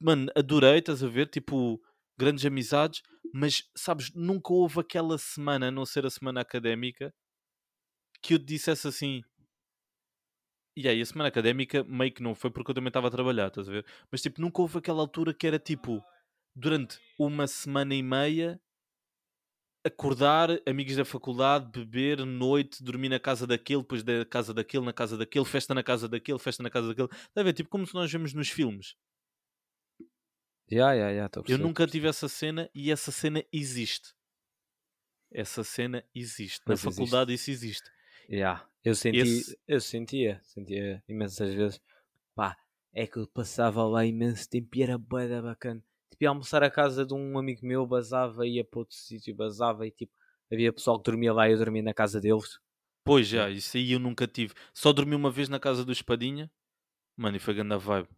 Mano, 0.00 0.30
adorei, 0.36 0.78
estás 0.78 1.02
a 1.04 1.08
ver? 1.08 1.28
Tipo, 1.28 1.80
grandes 2.18 2.44
amizades, 2.46 3.02
mas 3.32 3.64
sabes, 3.76 4.12
nunca 4.14 4.52
houve 4.52 4.80
aquela 4.80 5.18
semana, 5.18 5.68
a 5.68 5.70
não 5.70 5.86
ser 5.86 6.06
a 6.06 6.10
semana 6.10 6.40
académica, 6.40 7.14
que 8.20 8.34
eu 8.34 8.38
te 8.38 8.44
dissesse 8.44 8.86
assim. 8.88 9.22
E 10.76 10.86
aí, 10.86 11.00
a 11.00 11.06
semana 11.06 11.28
académica 11.28 11.82
meio 11.84 12.12
que 12.12 12.22
não 12.22 12.34
foi 12.34 12.50
porque 12.50 12.70
eu 12.70 12.74
também 12.74 12.88
estava 12.88 13.08
a 13.08 13.10
trabalhar, 13.10 13.48
estás 13.48 13.68
a 13.68 13.72
ver? 13.72 13.86
Mas 14.10 14.20
tipo, 14.20 14.40
nunca 14.40 14.60
houve 14.60 14.78
aquela 14.78 15.00
altura 15.00 15.32
que 15.32 15.46
era 15.46 15.58
tipo, 15.58 16.04
durante 16.54 16.98
uma 17.18 17.46
semana 17.46 17.94
e 17.94 18.02
meia, 18.02 18.60
acordar, 19.86 20.50
amigos 20.66 20.96
da 20.96 21.04
faculdade, 21.04 21.70
beber, 21.70 22.26
noite, 22.26 22.82
dormir 22.82 23.08
na 23.08 23.20
casa 23.20 23.46
daquele, 23.46 23.80
depois 23.80 24.02
da 24.02 24.24
casa 24.24 24.52
daquele, 24.52 24.84
na 24.84 24.92
casa 24.92 25.16
daquele, 25.16 25.44
festa 25.44 25.72
na 25.72 25.82
casa 25.82 26.08
daquele, 26.08 26.38
festa 26.38 26.62
na 26.62 26.70
casa 26.70 26.88
daquele. 26.88 27.08
Está 27.08 27.40
a 27.40 27.44
ver? 27.44 27.52
Tipo 27.52 27.70
como 27.70 27.86
se 27.86 27.94
nós 27.94 28.10
vemos 28.10 28.34
nos 28.34 28.48
filmes. 28.48 28.96
Já, 30.68 30.96
estou 31.24 31.44
a 31.46 31.50
Eu 31.50 31.58
nunca 31.58 31.86
tive 31.86 32.08
essa 32.08 32.28
cena 32.28 32.68
e 32.74 32.90
essa 32.90 33.12
cena 33.12 33.44
existe. 33.52 34.12
Essa 35.30 35.62
cena 35.62 36.04
existe. 36.14 36.60
Na 36.66 36.76
faculdade 36.76 37.32
isso 37.32 37.50
existe. 37.50 37.88
Já. 38.28 38.64
Eu 38.84 38.94
senti, 38.94 39.18
Esse- 39.18 39.58
eu 39.66 39.80
sentia, 39.80 40.40
sentia 40.44 41.02
imensas 41.08 41.52
vezes. 41.54 41.80
Pá, 42.34 42.56
é 42.92 43.06
que 43.06 43.16
eu 43.18 43.26
passava 43.26 43.84
lá 43.84 44.04
imenso 44.04 44.48
tempo 44.48 44.68
e 44.76 44.82
era 44.82 44.96
bué 44.96 45.26
da 45.28 45.42
bacana. 45.42 45.82
Tipo, 46.10 46.24
ia 46.24 46.28
almoçar 46.28 46.62
à 46.62 46.70
casa 46.70 47.04
de 47.04 47.12
um 47.14 47.38
amigo 47.38 47.66
meu, 47.66 47.86
basava, 47.86 48.46
ia 48.46 48.64
para 48.64 48.78
outro 48.80 48.96
sítio, 48.96 49.34
basava 49.34 49.86
e 49.86 49.90
tipo, 49.90 50.12
havia 50.52 50.72
pessoal 50.72 50.98
que 50.98 51.10
dormia 51.10 51.32
lá 51.32 51.48
e 51.48 51.52
eu 51.52 51.58
dormia 51.58 51.82
na 51.82 51.92
casa 51.94 52.20
deles. 52.20 52.60
Pois 53.04 53.26
já, 53.26 53.50
isso 53.50 53.76
aí 53.76 53.92
eu 53.92 53.98
nunca 53.98 54.26
tive. 54.26 54.54
Só 54.72 54.92
dormi 54.92 55.14
uma 55.14 55.30
vez 55.30 55.48
na 55.48 55.58
casa 55.60 55.84
do 55.84 55.92
Espadinha. 55.92 56.50
Mano, 57.16 57.36
e 57.36 57.40
foi 57.40 57.54
grande 57.54 57.74
a 57.74 57.78
vibe. 57.78 58.08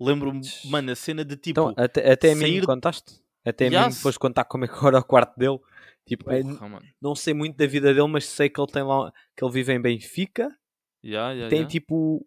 Lembro-me, 0.00 0.40
mano, 0.64 0.90
a 0.92 0.96
cena 0.96 1.24
de 1.24 1.36
tipo. 1.36 1.60
Então, 1.60 1.74
até, 1.76 2.10
até 2.10 2.32
a 2.32 2.34
mim 2.34 2.40
sair- 2.40 2.60
me 2.60 2.66
contaste? 2.66 3.22
Até 3.44 3.66
a 3.66 3.70
mim 3.70 3.76
Yes. 3.76 4.00
foste 4.02 4.18
contar 4.18 4.44
como 4.44 4.64
é 4.64 4.68
que 4.68 4.86
era 4.86 4.98
o 4.98 5.04
quarto 5.04 5.36
dele. 5.38 5.58
Tipo, 6.06 6.30
é, 6.30 6.42
porra, 6.42 6.68
mano. 6.68 6.86
não 7.00 7.14
sei 7.14 7.32
muito 7.32 7.56
da 7.56 7.66
vida 7.66 7.94
dele, 7.94 8.08
mas 8.08 8.24
sei 8.26 8.48
que 8.50 8.60
ele 8.60 8.70
tem 8.70 8.82
lá, 8.82 9.12
que 9.36 9.44
ele 9.44 9.52
vive 9.52 9.72
em 9.72 9.80
Benfica. 9.80 10.48
Ya, 11.04 11.32
ya, 11.32 11.48
tem 11.48 11.62
ya. 11.62 11.66
tipo. 11.66 12.26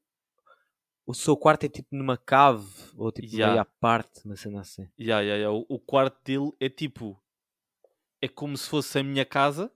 O 1.08 1.14
seu 1.14 1.38
quarto 1.38 1.66
é 1.66 1.70
tipo 1.70 1.90
numa 1.96 2.18
cave, 2.18 2.66
ou 2.96 3.12
tipo 3.12 3.28
Ya. 3.36 3.48
meio 3.50 3.60
à 3.62 3.66
parte, 3.66 4.26
uma 4.26 4.36
cena 4.36 4.62
assim. 4.62 4.88
Ya, 5.00 5.22
ya, 5.22 5.36
ya. 5.38 5.52
O, 5.52 5.66
o 5.70 5.80
quarto 5.80 6.18
dele 6.24 6.52
é 6.60 6.68
tipo. 6.70 7.22
É 8.22 8.28
como 8.28 8.58
se 8.58 8.68
fosse 8.68 8.98
a 9.00 9.04
minha 9.04 9.26
casa, 9.26 9.72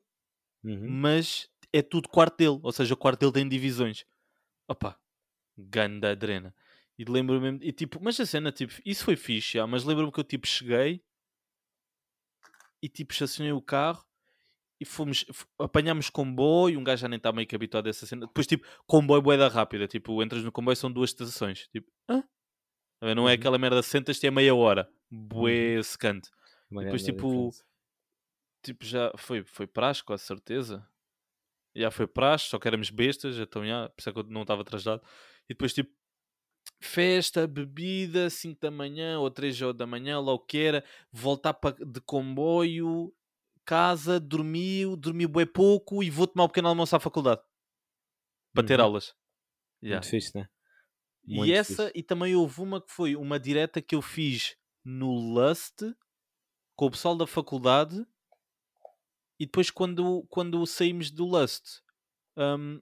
Uhum. 0.64 0.88
mas 0.90 1.48
é 1.72 1.82
tudo 1.82 2.10
quarto 2.10 2.38
dele. 2.38 2.60
Ou 2.64 2.72
seja, 2.72 2.94
o 2.94 2.98
quarto 2.98 3.20
dele 3.20 3.32
tem 3.34 3.48
divisões. 3.48 4.06
Opa, 4.68 4.98
ganda 5.58 6.16
drena. 6.16 6.54
E 6.98 7.06
lembro-me, 7.06 7.60
e 7.62 7.72
tipo, 7.72 8.02
mas 8.04 8.20
a 8.20 8.26
cena, 8.26 8.52
tipo, 8.52 8.74
isso 8.86 9.06
foi 9.06 9.16
fixe, 9.16 9.54
já, 9.58 9.68
mas 9.68 9.84
lembro-me 9.84 10.12
que 10.12 10.20
eu 10.20 10.24
tipo 10.24 10.48
cheguei 10.48 11.02
e 12.82 12.90
tipo 12.90 13.14
estacionei 13.14 13.52
o 13.54 13.62
carro 13.62 14.06
e 14.80 14.86
fomos, 14.86 15.26
apanhámos 15.60 16.10
comboio, 16.10 16.80
um 16.80 16.84
gajo 16.84 17.02
já 17.02 17.08
nem 17.10 17.18
está 17.18 17.32
meio 17.34 17.48
que 17.48 17.56
habituado 17.56 17.88
a 17.88 17.90
essa 17.90 18.06
cena. 18.06 18.26
Depois, 18.28 18.48
tipo, 18.48 18.66
comboio 18.88 19.22
boeda 19.22 19.48
rápida, 19.50 19.88
tipo, 19.88 20.24
entras 20.24 20.44
no 20.44 20.52
comboio 20.52 20.76
são 20.78 20.92
duas 20.92 21.10
estações, 21.10 21.68
tipo, 21.68 21.92
hã? 22.10 22.24
Não 23.02 23.28
é 23.28 23.34
Uhum. 23.34 23.40
aquela 23.40 23.58
merda, 23.58 23.82
sentas-te 23.82 24.28
é 24.28 24.32
meia 24.32 24.56
hora, 24.56 24.90
bué 25.12 25.82
secante. 25.84 26.30
Uma 26.72 26.84
Depois, 26.84 27.04
tipo, 27.04 27.52
tipo, 28.64 28.86
já 28.86 29.12
foi, 29.18 29.44
foi 29.44 29.68
praxe, 29.68 30.04
com 30.04 30.14
a 30.14 30.18
certeza. 30.18 30.86
Já 31.76 31.92
foi 31.92 32.08
praxe, 32.08 32.50
só 32.50 32.60
que 32.60 32.68
éramos 32.68 32.90
bestas, 32.90 33.38
então 33.38 33.66
já, 33.66 33.90
por 33.90 34.00
isso 34.00 34.10
é 34.10 34.14
que 34.14 34.20
eu 34.20 34.24
não 34.24 34.42
estava 34.42 34.62
atrasado. 34.62 35.02
E 35.46 35.50
depois, 35.50 35.74
tipo, 35.74 35.92
festa, 36.82 37.48
bebida, 37.48 38.30
5 38.30 38.60
da 38.62 38.72
manhã 38.72 39.20
ou 39.20 39.30
3 39.32 39.58
da 39.76 39.86
manhã, 39.88 40.20
lá 40.20 40.34
o 40.34 40.40
que 40.40 40.58
era, 40.60 40.84
voltar 41.12 41.54
pa- 41.54 41.72
de 41.72 42.02
comboio, 42.02 43.14
casa, 43.66 44.20
dormiu, 44.20 44.96
dormiu 44.98 45.30
bem 45.30 45.46
pouco 45.48 46.04
e 46.04 46.10
vou 46.10 46.28
tomar 46.28 46.46
um 46.46 46.48
pequeno 46.48 46.70
almoço 46.70 46.96
à 46.96 47.00
faculdade 47.00 47.42
para 48.54 48.64
ter 48.64 48.80
Uhum. 48.80 48.86
aulas. 48.86 49.16
Já. 49.84 50.02
Muito 50.02 50.10
fixe, 50.10 50.38
né? 50.38 50.50
E 51.28 51.52
Muito 51.52 51.54
essa, 51.54 51.92
fixe. 51.92 51.94
e 51.96 52.02
também 52.04 52.36
houve 52.36 52.62
uma 52.62 52.82
que 52.82 52.92
foi 52.92 53.16
uma 53.16 53.40
direta 53.40 53.82
que 53.82 53.96
eu 53.96 54.02
fiz 54.02 54.56
no 54.84 55.12
Lust 55.14 55.82
com 56.76 56.88
o 56.88 56.92
pessoal 56.92 57.16
da 57.18 57.28
faculdade 57.28 58.06
e 59.40 59.46
depois 59.46 59.72
quando, 59.72 60.26
quando 60.30 60.66
saímos 60.66 61.10
do 61.12 61.26
Lust 61.26 61.82
hum, 62.38 62.82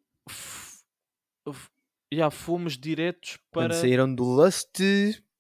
já 2.12 2.30
fomos 2.32 2.78
diretos 2.78 3.38
Quando 3.52 3.70
para 3.70 3.74
saíram 3.82 4.14
do 4.14 4.24
Lust, 4.24 4.80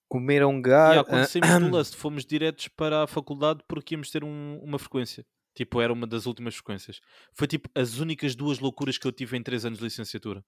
comeram 0.09 0.55
já, 0.55 0.61
gato. 0.61 1.09
quando 1.09 1.25
saímos 1.25 1.59
do 1.59 1.67
Lust 1.77 1.95
fomos 1.95 2.25
diretos 2.25 2.67
para 2.69 3.03
a 3.03 3.07
faculdade 3.07 3.61
porque 3.67 3.95
íamos 3.95 4.09
ter 4.11 4.23
um- 4.23 4.59
uma 4.63 4.79
frequência 4.79 5.25
tipo 5.55 5.81
era 5.81 5.91
uma 5.91 6.05
das 6.07 6.25
últimas 6.25 6.55
frequências 6.55 6.99
foi 7.33 7.47
tipo 7.47 7.69
as 7.75 7.97
únicas 7.99 8.35
duas 8.35 8.59
loucuras 8.59 8.97
que 8.97 9.07
eu 9.07 9.11
tive 9.11 9.35
em 9.37 9.43
3 9.43 9.65
anos 9.65 9.79
de 9.79 9.85
licenciatura 9.85 10.43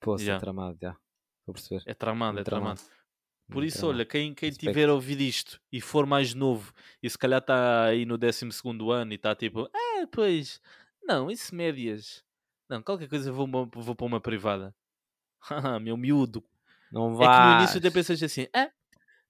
Pô, 0.00 0.16
é 0.16 0.38
tramado, 0.38 0.78
já. 0.80 0.96
A 1.48 1.52
perceber. 1.52 1.82
é 1.86 1.94
tramado, 1.94 2.32
é 2.32 2.34
Muito 2.36 2.44
tramado 2.44 2.80
Por 3.48 3.56
Muito 3.56 3.68
isso, 3.68 3.78
tramado. 3.78 3.96
olha, 3.98 4.06
quem, 4.06 4.34
quem 4.34 4.48
Respeito. 4.50 4.74
tiver 4.74 4.88
a 4.88 4.94
ouvir 4.94 5.20
isto 5.20 5.60
e 5.70 5.80
for 5.80 6.06
mais 6.06 6.34
novo 6.34 6.72
e 7.02 7.08
se 7.10 7.18
calhar 7.18 7.40
está 7.40 7.84
aí 7.84 8.04
no 8.06 8.16
12 8.18 8.44
ano 8.92 9.12
e 9.12 9.16
está 9.16 9.34
tipo, 9.34 9.68
ah, 9.74 10.06
pois, 10.12 10.60
não, 11.02 11.30
isso 11.30 11.54
médias. 11.54 12.24
Não, 12.72 12.82
qualquer 12.82 13.06
coisa 13.06 13.30
vou, 13.30 13.46
vou 13.46 13.94
para 13.94 14.06
uma 14.06 14.18
privada. 14.18 14.74
Meu 15.82 15.94
miúdo. 15.94 16.42
Não 16.90 17.12
É 17.12 17.16
vai. 17.16 17.28
que 17.28 17.42
no 17.42 17.58
início 17.58 17.78
até 17.78 17.90
pensas 17.90 18.22
assim, 18.22 18.46
ah, 18.54 18.70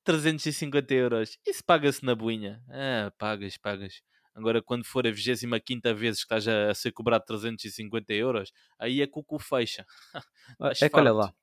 350 0.04 0.94
euros, 0.94 1.36
isso 1.44 1.64
paga-se 1.64 2.04
na 2.04 2.14
boinha. 2.14 2.62
Ah, 2.70 3.12
pagas, 3.18 3.56
pagas. 3.56 4.00
Agora, 4.32 4.62
quando 4.62 4.84
for 4.84 5.08
a 5.08 5.10
25 5.10 5.92
vez 5.96 6.18
que 6.18 6.22
estás 6.22 6.46
a, 6.46 6.70
a 6.70 6.74
ser 6.74 6.92
cobrado 6.92 7.24
350 7.26 8.12
euros, 8.12 8.52
aí 8.78 9.02
é 9.02 9.08
que 9.08 9.18
o 9.18 9.24
cu 9.24 9.40
fecha. 9.40 9.84
É 10.80 10.88
que 10.88 10.96
olha 10.96 11.12
lá. 11.12 11.34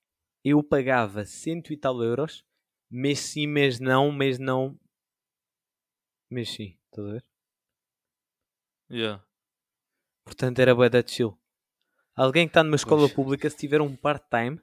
Eu 0.42 0.64
pagava 0.64 1.26
cento 1.26 1.74
e 1.74 1.78
tal 1.78 2.02
euros, 2.02 2.46
mês 2.90 3.20
sim, 3.20 3.46
mês 3.46 3.78
não, 3.78 4.10
mês 4.10 4.40
não. 4.40 4.80
Mês 6.32 6.50
sim, 6.56 6.78
estás 6.86 7.08
a 7.08 7.12
ver? 7.12 7.24
Yeah. 8.90 9.20
Portanto, 10.24 10.60
era 10.60 10.74
bué 10.76 10.90
da 10.90 11.02
chill. 11.06 11.38
Alguém 12.21 12.47
que 12.47 12.49
está 12.49 12.63
numa 12.65 12.75
escola 12.75 13.03
Pois. 13.03 13.13
pública, 13.13 13.49
se 13.49 13.55
tiver 13.55 13.79
um 13.79 13.95
part-time, 13.95 14.60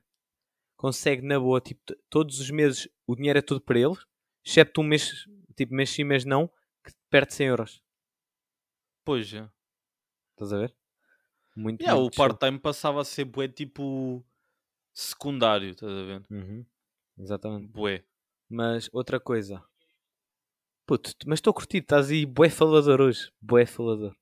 consegue 0.76 1.22
na 1.22 1.40
boa, 1.40 1.58
tipo, 1.58 1.80
todos 2.10 2.38
os 2.38 2.50
meses 2.50 2.86
o 3.06 3.16
dinheiro 3.16 3.38
é 3.38 3.42
tudo 3.42 3.62
para 3.62 3.78
eles, 3.78 4.04
excepto 4.44 4.82
um 4.82 4.84
mês, 4.84 5.24
tipo, 5.56 5.72
mês 5.74 5.88
sim, 5.88 6.04
mês 6.04 6.26
não, 6.26 6.48
que 6.84 6.92
perde 7.08 7.32
100 7.32 7.46
euros. 7.46 7.82
Pois, 9.06 9.32
é. 9.32 9.48
Estás 10.32 10.52
a 10.52 10.58
ver? 10.58 10.76
Muito, 11.56 11.80
Yeah, 11.80 11.98
o 11.98 12.02
muito 12.02 12.14
chill. 12.14 12.26
part-time 12.28 12.58
passava 12.58 13.00
a 13.00 13.04
ser 13.04 13.24
bué 13.24 13.48
tipo 13.48 14.22
secundário, 14.92 15.70
estás 15.70 15.90
a 15.92 16.02
ver? 16.02 16.26
Uhum, 16.30 16.66
Exatamente. 17.18 17.68
Bué. 17.72 18.04
Mas 18.50 18.90
outra 18.92 19.18
coisa. 19.18 19.64
Puto, 20.86 21.14
mas 21.26 21.38
estou 21.38 21.52
a 21.52 21.54
curtir, 21.54 21.78
estás 21.78 22.10
aí 22.10 22.26
bué 22.26 22.50
falador 22.50 23.00
hoje. 23.00 23.32
Bué 23.40 23.64
falador. 23.64 24.14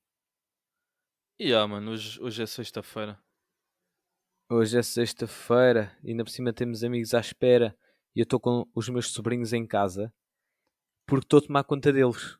E 1.37 1.53
ah, 1.53 1.67
mano, 1.67 1.91
hoje, 1.91 2.17
hoje 2.21 2.41
é 2.41 2.45
sexta-feira. 2.45 3.21
Hoje 4.49 4.77
é 4.77 4.83
sexta-feira 4.83 5.97
e 6.03 6.11
ainda 6.11 6.23
por 6.23 6.29
cima 6.29 6.53
temos 6.53 6.83
amigos 6.83 7.13
à 7.13 7.19
espera 7.19 7.75
e 8.15 8.19
eu 8.19 8.23
estou 8.23 8.39
com 8.39 8.69
os 8.75 8.87
meus 8.89 9.11
sobrinhos 9.11 9.53
em 9.53 9.65
casa 9.65 10.13
porque 11.07 11.25
estou 11.25 11.39
a 11.39 11.41
tomar 11.41 11.63
conta 11.63 11.91
deles. 11.91 12.37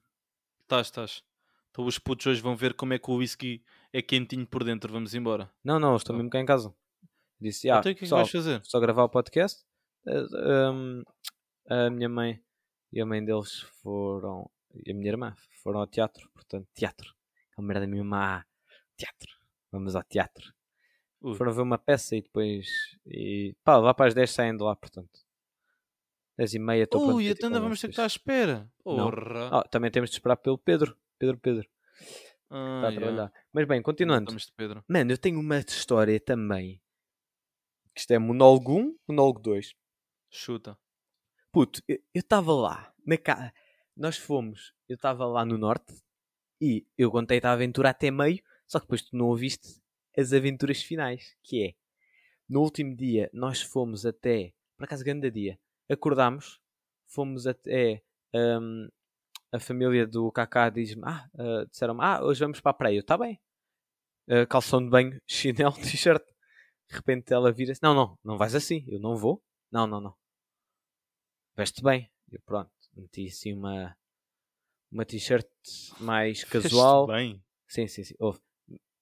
Estás, 0.61 0.87
estás. 0.87 1.23
Então 1.71 1.85
os 1.85 1.97
putos 1.99 2.25
hoje 2.27 2.41
vão 2.41 2.55
ver 2.55 2.73
como 2.75 2.93
é 2.93 2.99
que 2.99 3.09
o 3.09 3.15
whisky 3.15 3.63
é 3.91 4.01
quentinho 4.01 4.45
por 4.47 4.63
dentro. 4.63 4.91
Vamos 4.93 5.13
embora. 5.13 5.51
Não, 5.63 5.79
não, 5.79 5.95
estão 5.95 6.15
Ah. 6.15 6.17
mesmo 6.17 6.29
cá 6.29 6.39
em 6.39 6.45
casa. 6.45 6.73
Disse, 7.39 7.69
ah, 7.69 7.79
então 7.79 7.79
o 7.79 7.83
que 7.83 7.89
é 7.89 7.93
que 7.95 7.99
pessoal, 8.01 8.21
vais 8.21 8.31
fazer? 8.31 8.61
só 8.63 8.79
gravar 8.79 9.03
o 9.03 9.09
podcast. 9.09 9.63
Eh, 10.07 10.69
um, 10.71 11.03
a 11.69 11.89
minha 11.89 12.07
mãe 12.07 12.41
e 12.93 13.01
a 13.01 13.05
mãe 13.05 13.23
deles 13.23 13.61
foram, 13.81 14.49
e 14.85 14.91
a 14.91 14.95
minha 14.95 15.09
irmã 15.09 15.35
foram 15.61 15.79
ao 15.81 15.87
teatro, 15.87 16.29
portanto, 16.33 16.67
teatro. 16.73 17.13
Aquela 17.51 17.67
merda 17.67 17.87
mesmo 17.87 18.05
má. 18.05 18.45
Teatro. 18.97 19.29
Vamos 19.71 19.95
ao 19.95 20.03
teatro. 20.03 20.53
Ui. 21.25 21.33
Foram 21.35 21.51
ver 21.51 21.61
uma 21.61 21.79
peça 21.79 22.15
e 22.15 22.21
depois. 22.21 22.67
E 23.03 23.55
pá, 23.63 23.77
lá 23.77 23.95
para 23.95 24.05
as 24.05 24.13
10 24.13 24.29
saem 24.29 24.55
de 24.55 24.61
lá, 24.61 24.75
portanto. 24.75 25.25
10 26.37 26.53
e 26.53 26.59
meia 26.59 26.83
estou. 26.83 27.15
Ui, 27.15 27.25
ir 27.25 27.31
então 27.31 27.47
ainda 27.47 27.59
vamos 27.59 27.81
ter 27.81 27.87
que 27.87 27.93
estar 27.93 28.03
à 28.03 28.05
vocês. 28.07 28.21
espera. 28.21 28.71
Ah, 29.51 29.63
também 29.67 29.89
temos 29.89 30.11
de 30.11 30.17
esperar 30.17 30.35
pelo 30.37 30.55
Pedro. 30.59 30.95
Pedro, 31.17 31.39
Pedro. 31.39 31.67
Ah, 32.47 32.75
Está 32.75 32.87
a 32.87 32.91
yeah. 32.91 32.95
trabalhar. 32.99 33.33
Mas 33.51 33.67
bem, 33.67 33.81
continuando. 33.81 34.25
Estamos 34.25 34.45
de 34.45 34.51
Pedro. 34.51 34.83
Mano, 34.87 35.11
eu 35.11 35.17
tenho 35.17 35.39
uma 35.39 35.57
história 35.57 36.19
também. 36.19 36.79
Que 37.95 38.01
Isto 38.01 38.11
é 38.11 38.19
monólogo 38.19 38.77
1, 38.77 38.97
monólogo 39.07 39.39
2. 39.39 39.73
Chuta. 40.29 40.77
Puto, 41.51 41.81
eu 41.87 41.99
estava 42.13 42.53
lá, 42.53 42.93
na 43.03 43.17
casa. 43.17 43.51
Nós 43.97 44.15
fomos, 44.15 44.75
eu 44.87 44.95
estava 44.95 45.25
lá 45.25 45.43
no 45.43 45.57
norte 45.57 45.91
e 46.61 46.85
eu 46.95 47.09
contei-te 47.09 47.47
a 47.47 47.53
aventura 47.53 47.89
até 47.89 48.11
meio, 48.11 48.43
só 48.67 48.77
que 48.77 48.85
depois 48.85 49.01
tu 49.01 49.15
não 49.17 49.27
ouviste 49.27 49.81
as 50.17 50.33
aventuras 50.33 50.81
finais, 50.81 51.35
que 51.43 51.63
é 51.63 51.73
no 52.47 52.61
último 52.61 52.95
dia 52.95 53.29
nós 53.33 53.61
fomos 53.61 54.05
até, 54.05 54.53
por 54.77 54.85
acaso 54.85 55.03
grande 55.03 55.29
dia, 55.31 55.59
acordámos, 55.89 56.59
fomos 57.07 57.47
até 57.47 58.03
hum, 58.33 58.89
a 59.51 59.59
família 59.59 60.05
do 60.05 60.31
Kaká 60.31 60.69
diz-me, 60.69 61.03
ah, 61.05 61.29
ah, 61.37 61.65
disseram-me, 61.69 62.01
ah, 62.03 62.23
hoje 62.23 62.39
vamos 62.39 62.59
para 62.61 62.71
a 62.71 62.73
praia, 62.73 62.99
está 62.99 63.17
bem. 63.17 63.39
Ah, 64.29 64.45
calção 64.45 64.83
de 64.83 64.89
banho, 64.89 65.19
chinelo, 65.27 65.73
t-shirt. 65.73 66.23
De 66.89 66.95
repente 66.95 67.33
ela 67.33 67.51
vira-se, 67.51 67.81
não, 67.81 67.93
não, 67.93 68.19
não 68.23 68.37
vais 68.37 68.53
assim, 68.55 68.85
eu 68.87 68.99
não 68.99 69.15
vou. 69.15 69.43
Não, 69.71 69.87
não, 69.87 69.99
não 69.99 70.15
veste 71.55 71.81
bem. 71.81 72.11
Eu 72.31 72.39
pronto, 72.45 72.71
meti 72.95 73.27
assim 73.27 73.53
uma, 73.53 73.95
uma 74.91 75.05
t-shirt 75.05 75.47
mais 75.99 76.43
casual. 76.43 77.07
bem. 77.07 77.43
Sim, 77.67 77.87
sim, 77.87 78.03
sim. 78.03 78.15
Houve 78.19 78.39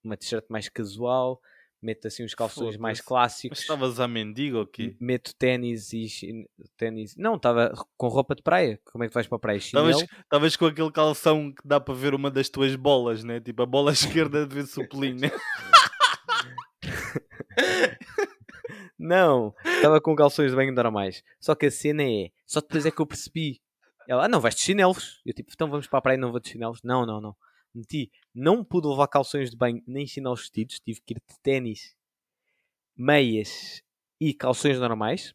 uma 0.04 0.18
t-shirt 0.18 0.46
mais 0.50 0.70
casual. 0.70 1.42
Meto 1.82 2.08
assim 2.08 2.24
os 2.24 2.34
calções 2.34 2.78
mais 2.78 3.02
clássicos. 3.02 3.58
Mas 3.58 3.60
estavas 3.60 4.00
a 4.00 4.08
mendigo 4.08 4.58
ou 4.58 4.66
quê? 4.66 4.96
Meto 5.02 5.36
ténis 5.36 5.92
e 5.92 6.08
ténis. 6.78 7.13
Não, 7.18 7.36
estava 7.36 7.74
com 7.98 8.08
roupa 8.08 8.34
de 8.36 8.42
praia. 8.42 8.80
Como 8.86 9.04
é 9.04 9.10
que 9.10 9.13
vais 9.13 9.28
para 9.28 9.36
a 9.36 9.39
praia? 9.39 9.58
Estavas 9.58 10.02
estavas 10.02 10.56
com 10.56 10.66
aquele 10.66 10.92
calção 10.92 11.52
que 11.52 11.62
dá 11.68 11.82
para 11.82 11.94
ver 11.94 12.13
uma 12.13 12.32
das 12.32 12.48
tuas 12.48 12.74
bolas, 12.78 13.26
né? 13.26 13.42
Tipo, 13.42 13.63
a 13.63 13.66
bola 13.66 13.92
esquerda 13.94 14.48
de 14.48 14.56
ver-se 14.56 14.80
o 14.80 14.88
pelinho, 14.88 15.20
né? 15.20 15.32
Não, 18.98 19.54
estava 19.66 20.00
com 20.00 20.16
calções 20.16 20.52
de 20.52 20.56
banho 20.56 20.72
normais. 20.72 21.22
Só 21.38 21.54
que 21.54 21.66
a 21.66 21.72
cena 21.72 22.04
é. 22.04 22.30
Só 22.46 22.62
depois 22.62 22.86
é 22.86 22.92
que 22.92 23.02
eu 23.02 23.06
percebi. 23.06 23.62
Ela, 24.08 24.26
ah, 24.26 24.28
não, 24.30 24.39
vais 24.39 24.56
de 24.56 24.62
chinelos. 24.62 25.22
Eu 25.26 25.34
tipo, 25.34 25.52
então 25.54 25.70
vamos 25.70 25.88
para 25.88 26.00
a 26.00 26.02
praia 26.02 26.16
e 26.16 26.20
não 26.20 26.32
vou 26.32 26.39
de 26.39 26.50
chinelos. 26.50 26.80
Não, 26.84 27.06
não, 27.06 27.20
não. 27.20 27.36
Meti. 27.74 28.12
Não 28.34 28.64
pude 28.64 28.88
levar 28.88 29.08
calções 29.08 29.50
de 29.50 29.58
banho 29.58 29.82
nem 29.88 30.06
chinelos 30.06 30.42
vestidos. 30.42 30.80
Tive 30.80 31.02
que 31.02 31.14
ir 31.14 31.22
de 31.28 31.40
ténis, 31.42 31.96
meias 32.96 33.82
e 34.20 34.34
calções 34.34 34.80
normais. 34.80 35.34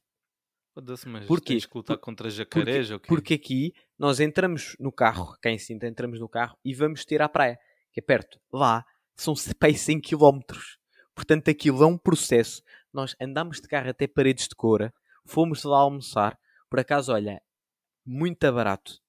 Mas 1.07 1.27
Porquê? 1.27 1.55
tens 1.55 1.66
que 1.66 1.77
lutar 1.77 1.96
Por- 1.96 2.05
contra 2.05 2.31
jacarés 2.31 2.88
ou 2.92 3.01
quê? 3.01 3.09
Porque 3.09 3.35
aqui 3.35 3.72
nós 3.98 4.20
entramos 4.20 4.77
no 4.79 4.92
carro, 4.92 5.37
cá 5.42 5.51
em 5.51 5.59
Sintra, 5.59 5.88
entramos 5.88 6.20
no 6.20 6.29
carro 6.29 6.57
e 6.64 6.72
vamos 6.72 7.05
ter 7.05 7.20
à 7.20 7.29
praia, 7.29 7.59
que 7.92 7.98
é 7.98 8.03
perto. 8.03 8.38
Lá 8.53 8.85
são 9.16 9.35
pai 9.59 9.74
100 9.74 10.01
km. 10.01 10.38
Portanto, 11.16 11.51
aquilo 11.51 11.83
é 11.83 11.87
um 11.87 11.98
processo. 11.98 12.62
Nós 12.92 13.16
andamos 13.20 13.61
de 13.61 13.66
carro 13.66 13.90
até 13.90 14.07
paredes 14.07 14.46
de 14.46 14.55
cora, 14.55 14.94
fomos 15.27 15.64
lá 15.64 15.79
almoçar. 15.79 16.38
Por 16.70 16.79
acaso, 16.79 17.12
olha, 17.12 17.42
muito 18.07 18.51
barato. 18.53 19.01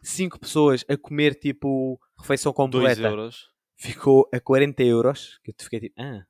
Cinco 0.00 0.38
pessoas 0.38 0.84
a 0.88 0.96
comer 0.96 1.34
tipo 1.34 2.00
refeição 2.20 2.52
2 2.52 2.56
completa. 2.56 3.30
Ficou 3.76 4.28
a 4.32 4.40
40 4.40 4.82
euros. 4.82 5.38
Que 5.42 5.50
eu 5.50 5.54
fiquei 5.58 5.80
tipo, 5.80 5.94
ah, 6.00 6.26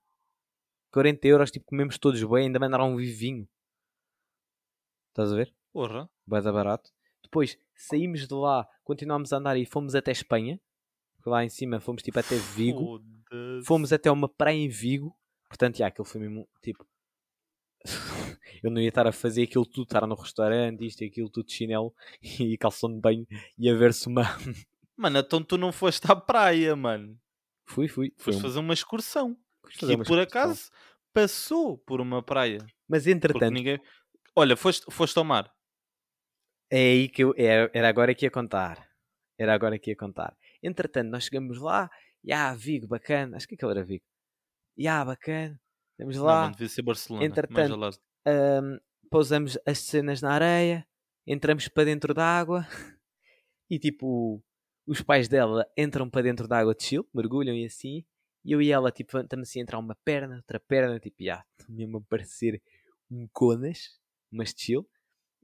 40 0.92 1.26
euros, 1.28 1.50
tipo, 1.50 1.66
comemos 1.66 1.98
todos 1.98 2.22
bem, 2.22 2.46
ainda 2.46 2.58
mandaram 2.58 2.92
um 2.92 2.96
vivinho. 2.96 3.48
Estás 5.08 5.32
a 5.32 5.36
ver? 5.36 5.54
Porra. 5.72 6.08
Bué 6.26 6.40
da 6.40 6.52
barato. 6.52 6.90
Depois 7.22 7.58
saímos 7.74 8.26
de 8.26 8.34
lá, 8.34 8.66
continuámos 8.84 9.32
a 9.32 9.36
andar 9.36 9.56
e 9.56 9.64
fomos 9.64 9.94
até 9.94 10.10
Espanha. 10.10 10.60
Lá 11.26 11.44
em 11.44 11.48
cima 11.48 11.80
fomos 11.80 12.02
tipo 12.02 12.18
até 12.18 12.36
Vigo. 12.36 13.00
Fomos 13.64 13.92
até 13.92 14.10
uma 14.10 14.28
praia 14.28 14.56
em 14.56 14.68
Vigo. 14.68 15.16
Portanto, 15.48 15.78
já, 15.78 15.88
aquilo 15.88 16.04
foi 16.04 16.20
mesmo 16.20 16.48
tipo. 16.62 16.86
Eu 18.62 18.70
não 18.70 18.80
ia 18.80 18.88
estar 18.88 19.06
a 19.06 19.12
fazer 19.12 19.44
aquilo 19.44 19.64
tudo, 19.64 19.84
estar 19.84 20.06
no 20.06 20.14
restaurante, 20.14 20.84
isto 20.84 21.02
e 21.02 21.06
aquilo 21.06 21.30
tudo 21.30 21.46
de 21.46 21.52
chinelo 21.52 21.94
e 22.22 22.56
calção 22.58 22.92
de 22.92 23.00
banho 23.00 23.26
e 23.58 23.68
a 23.68 23.74
ver-se 23.74 24.08
uma. 24.08 24.22
Mano, 25.00 25.18
então 25.18 25.42
tu 25.42 25.56
não 25.56 25.72
foste 25.72 26.10
à 26.12 26.14
praia, 26.14 26.76
mano. 26.76 27.18
Fui, 27.66 27.88
fui. 27.88 28.12
Foste 28.18 28.38
um- 28.38 28.42
fazer 28.42 28.58
uma 28.58 28.74
excursão. 28.74 29.34
Que 29.78 29.84
uma 29.86 30.04
por 30.04 30.18
excursão. 30.18 30.22
acaso 30.22 30.70
passou 31.12 31.78
por 31.78 32.00
uma 32.02 32.22
praia. 32.22 32.58
Mas 32.88 33.06
entretanto, 33.06 33.50
ninguém. 33.52 33.80
Olha, 34.36 34.56
foste, 34.56 34.84
foste 34.90 35.16
ao 35.16 35.24
mar. 35.24 35.50
É 36.70 36.76
aí 36.78 37.08
que 37.08 37.24
eu. 37.24 37.32
Era, 37.36 37.88
agora 37.88 38.14
que 38.14 38.26
ia 38.26 38.30
contar. 38.30 38.86
Era 39.38 39.54
agora 39.54 39.78
que 39.78 39.90
ia 39.90 39.96
contar. 39.96 40.36
Entretanto, 40.62 41.08
nós 41.10 41.24
chegamos 41.24 41.58
lá. 41.58 41.90
Ya, 42.22 42.52
Vigo, 42.54 42.86
bacana. 42.86 43.36
Acho 43.38 43.48
que 43.48 43.54
aquele 43.54 43.70
era 43.72 43.84
Vigo. 43.84 44.04
Ya, 44.78 45.02
bacana. 45.04 45.58
Estamos 45.92 46.16
Não, 46.16 46.24
lá. 46.24 46.42
mano, 46.42 46.52
devia 46.52 46.68
ser 46.68 46.82
Barcelona. 46.82 47.24
Entretanto, 47.24 47.98
ahm, 48.26 48.76
pousamos 49.10 49.58
as 49.66 49.78
cenas 49.78 50.20
na 50.20 50.32
areia. 50.32 50.86
Entramos 51.26 51.68
para 51.68 51.84
dentro 51.84 52.12
da 52.12 52.24
água. 52.24 52.66
E 53.72 53.78
tipo, 53.78 54.42
os 54.90 55.00
pais 55.02 55.28
dela 55.28 55.64
entram 55.78 56.10
para 56.10 56.22
dentro 56.22 56.48
da 56.48 56.58
água 56.58 56.74
de 56.74 56.82
chill, 56.82 57.08
mergulham 57.14 57.54
e 57.54 57.64
assim. 57.64 58.04
E 58.44 58.50
eu 58.50 58.60
e 58.60 58.72
ela, 58.72 58.90
tipo, 58.90 59.16
estamos 59.20 59.48
assim 59.48 59.60
a 59.60 59.62
entrar 59.62 59.78
uma 59.78 59.94
perna, 60.04 60.38
outra 60.38 60.58
perna, 60.58 60.98
tipo, 60.98 61.22
já, 61.22 61.44
mesmo 61.68 61.98
a 61.98 62.00
parecer 62.00 62.60
um 63.08 63.28
conas, 63.32 64.00
mas 64.32 64.52
chill. 64.56 64.84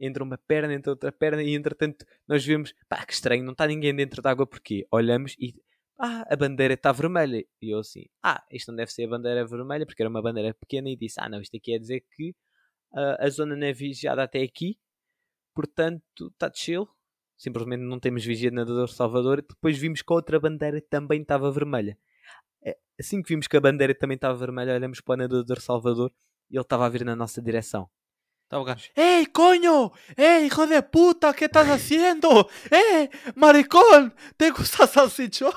Entra 0.01 0.25
uma 0.25 0.37
perna, 0.37 0.75
entra 0.75 0.91
outra 0.91 1.13
perna, 1.13 1.45
e 1.45 1.55
entretanto 1.55 2.05
nós 2.27 2.45
vemos, 2.45 2.75
pá, 2.89 3.07
que 3.07 3.13
estranho, 3.13 3.45
não 3.45 3.53
está 3.53 3.69
ninguém 3.69 3.95
dentro 3.95 4.21
da 4.21 4.31
água, 4.33 4.49
porquê? 4.49 4.85
Olhamos 4.91 5.37
e, 5.39 5.55
ah, 6.01 6.25
a 6.29 6.35
bandeira 6.35 6.75
está 6.75 6.91
vermelha. 6.91 7.45
E 7.63 7.71
eu 7.73 7.79
assim, 7.79 8.07
ah, 8.25 8.45
isto 8.51 8.73
não 8.73 8.77
deve 8.77 8.91
ser 8.93 9.05
a 9.05 9.11
bandeira 9.11 9.47
vermelha, 9.47 9.87
porque 9.87 10.03
era 10.03 10.11
uma 10.11 10.21
bandeira 10.21 10.53
pequena, 10.55 10.91
e 10.91 10.97
disse, 10.97 11.21
ah, 11.21 11.29
não, 11.29 11.41
isto 11.41 11.57
aqui 11.57 11.73
é 11.73 11.79
dizer 11.79 12.01
que 12.17 12.35
ah, 12.95 13.17
a 13.21 13.29
zona 13.31 13.55
não 13.55 13.67
é 13.67 13.73
vigiada 13.73 14.25
até 14.25 14.43
aqui, 14.43 14.77
portanto 15.55 16.29
está 16.33 16.51
chill. 16.53 16.89
Simplesmente 17.37 17.83
não 17.83 17.99
temos 18.01 18.25
vigia 18.25 18.51
de 18.51 18.57
nadador 18.57 18.89
Salvador. 18.89 19.43
Depois 19.47 19.77
vimos 19.79 20.03
que 20.03 20.13
a 20.13 20.17
outra 20.17 20.41
bandeira 20.41 20.81
também 20.89 21.21
estava 21.23 21.51
vermelha. 21.51 21.99
É, 22.65 22.77
Assim 22.99 23.23
que 23.23 23.29
vimos 23.29 23.47
que 23.47 23.57
a 23.57 23.61
bandeira 23.61 23.95
também 23.95 24.15
estava 24.15 24.35
vermelha, 24.37 24.75
olhamos 24.75 25.01
para 25.01 25.15
o 25.15 25.17
nadador 25.19 25.61
Salvador 25.61 26.13
e 26.51 26.57
ele 26.57 26.63
estava 26.63 26.87
a 26.87 26.89
vir 26.89 27.05
na 27.05 27.15
nossa 27.15 27.43
direção. 27.43 27.89
Estava 28.45 28.63
o 28.63 28.65
gajo. 28.65 28.89
¡Ey, 28.97 29.27
coño! 29.27 29.93
¡Ey, 30.17 30.47
hijo 30.47 30.67
de 30.67 30.81
puta! 30.81 31.35
¿Qué 31.35 31.47
estás 31.47 31.69
haciendo? 31.69 32.49
¡Eh, 32.71 33.11
maricón! 33.35 34.15
¿Te 34.37 34.51
gusta 34.51 34.87
salsichón? 34.87 35.53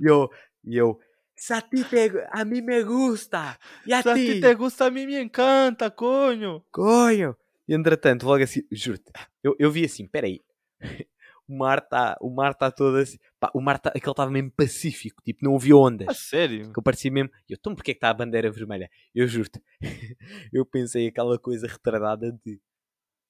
E 0.00 0.04
eu, 0.10 0.28
e 0.64 0.76
eu, 0.76 0.98
"Se 1.36 1.54
a, 1.54 1.60
ti 1.62 1.84
te, 1.84 2.10
a 2.32 2.44
mim 2.44 2.62
me 2.62 2.82
gusta! 2.82 3.56
E 3.86 3.92
a 3.94 4.00
a 4.00 4.02
ti? 4.02 4.40
te 4.40 4.54
gusta, 4.54 4.86
a 4.86 4.90
mí 4.90 5.06
me 5.06 5.20
encanta, 5.20 5.90
coño! 5.92 6.64
Coño! 6.72 7.36
E 7.68 7.74
entretanto, 7.74 8.26
logo 8.26 8.42
assim, 8.42 8.62
juro-te, 8.72 9.10
eu, 9.42 9.54
eu 9.58 9.70
vi 9.70 9.84
assim, 9.84 10.06
peraí, 10.08 10.42
o 11.48 11.56
mar 11.56 11.78
está 11.78 12.16
o 12.20 12.30
mar 12.30 12.54
tá 12.54 12.70
todo 12.70 12.96
assim, 12.96 13.18
pá, 13.38 13.50
o 13.54 13.60
mar 13.60 13.76
está, 13.76 13.90
aquele 13.90 14.10
estava 14.10 14.30
mesmo 14.30 14.50
pacífico, 14.50 15.22
tipo, 15.22 15.44
não 15.44 15.56
havia 15.56 15.76
ondas. 15.76 16.08
A 16.08 16.14
sério? 16.14 16.72
que 16.72 16.78
eu 16.78 16.82
parecia 16.82 17.10
mesmo. 17.10 17.30
Eu, 17.48 17.56
então 17.58 17.74
porquê 17.74 17.92
que 17.92 17.98
está 17.98 18.10
a 18.10 18.14
bandeira 18.14 18.50
vermelha? 18.50 18.90
Eu 19.14 19.26
juro-te, 19.26 19.62
eu 20.52 20.64
pensei 20.64 21.08
aquela 21.08 21.38
coisa 21.38 21.66
retardada 21.66 22.32
de 22.44 22.60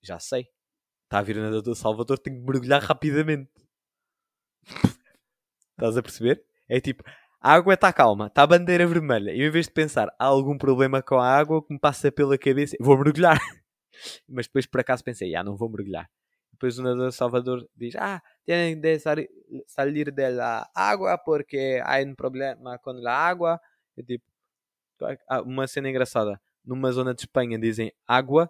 já 0.03 0.19
sei, 0.19 0.49
está 1.05 1.19
a 1.19 1.23
vir 1.23 1.39
o 1.39 1.41
nadador 1.41 1.75
Salvador, 1.75 2.19
tenho 2.19 2.39
que 2.39 2.45
mergulhar 2.45 2.83
rapidamente. 2.83 3.51
Estás 5.73 5.97
a 5.97 6.03
perceber? 6.03 6.45
É 6.69 6.81
tipo, 6.81 7.03
a 7.41 7.53
água 7.53 7.75
está 7.75 7.93
calma, 7.93 8.29
está 8.29 8.43
a 8.43 8.47
bandeira 8.47 8.87
vermelha. 8.87 9.33
E 9.33 9.43
em 9.43 9.51
vez 9.51 9.67
de 9.67 9.73
pensar, 9.73 10.09
há 10.19 10.25
algum 10.25 10.57
problema 10.57 11.03
com 11.03 11.17
a 11.17 11.29
água 11.29 11.63
que 11.63 11.73
me 11.73 11.81
passa 11.81 12.11
pela 12.13 12.39
cabeça, 12.39 12.77
vou 12.81 12.97
mergulhar. 12.97 13.39
Mas 14.29 14.47
depois 14.47 14.67
por 14.67 14.81
acaso 14.81 15.05
pensei, 15.05 15.35
ah, 15.35 15.45
não 15.45 15.57
vou 15.57 15.69
mergulhar. 15.69 16.09
Depois 16.55 16.79
o 16.79 16.83
nadador 16.83 17.13
Salvador 17.13 17.69
diz, 17.75 17.97
ah, 17.97 18.23
tienen 18.47 18.81
de 18.81 20.13
de 20.13 20.31
la 20.31 20.71
água 20.75 21.19
porque 21.19 21.83
há 21.85 22.01
um 22.01 22.15
problema 22.15 22.79
com 22.79 22.91
a 23.07 23.13
água. 23.13 23.61
É 23.97 24.03
tipo, 24.03 24.25
uma 25.45 25.67
cena 25.67 25.91
engraçada. 25.91 26.41
Numa 26.65 26.93
zona 26.93 27.13
de 27.13 27.23
Espanha 27.23 27.59
dizem 27.59 27.93
água, 28.07 28.49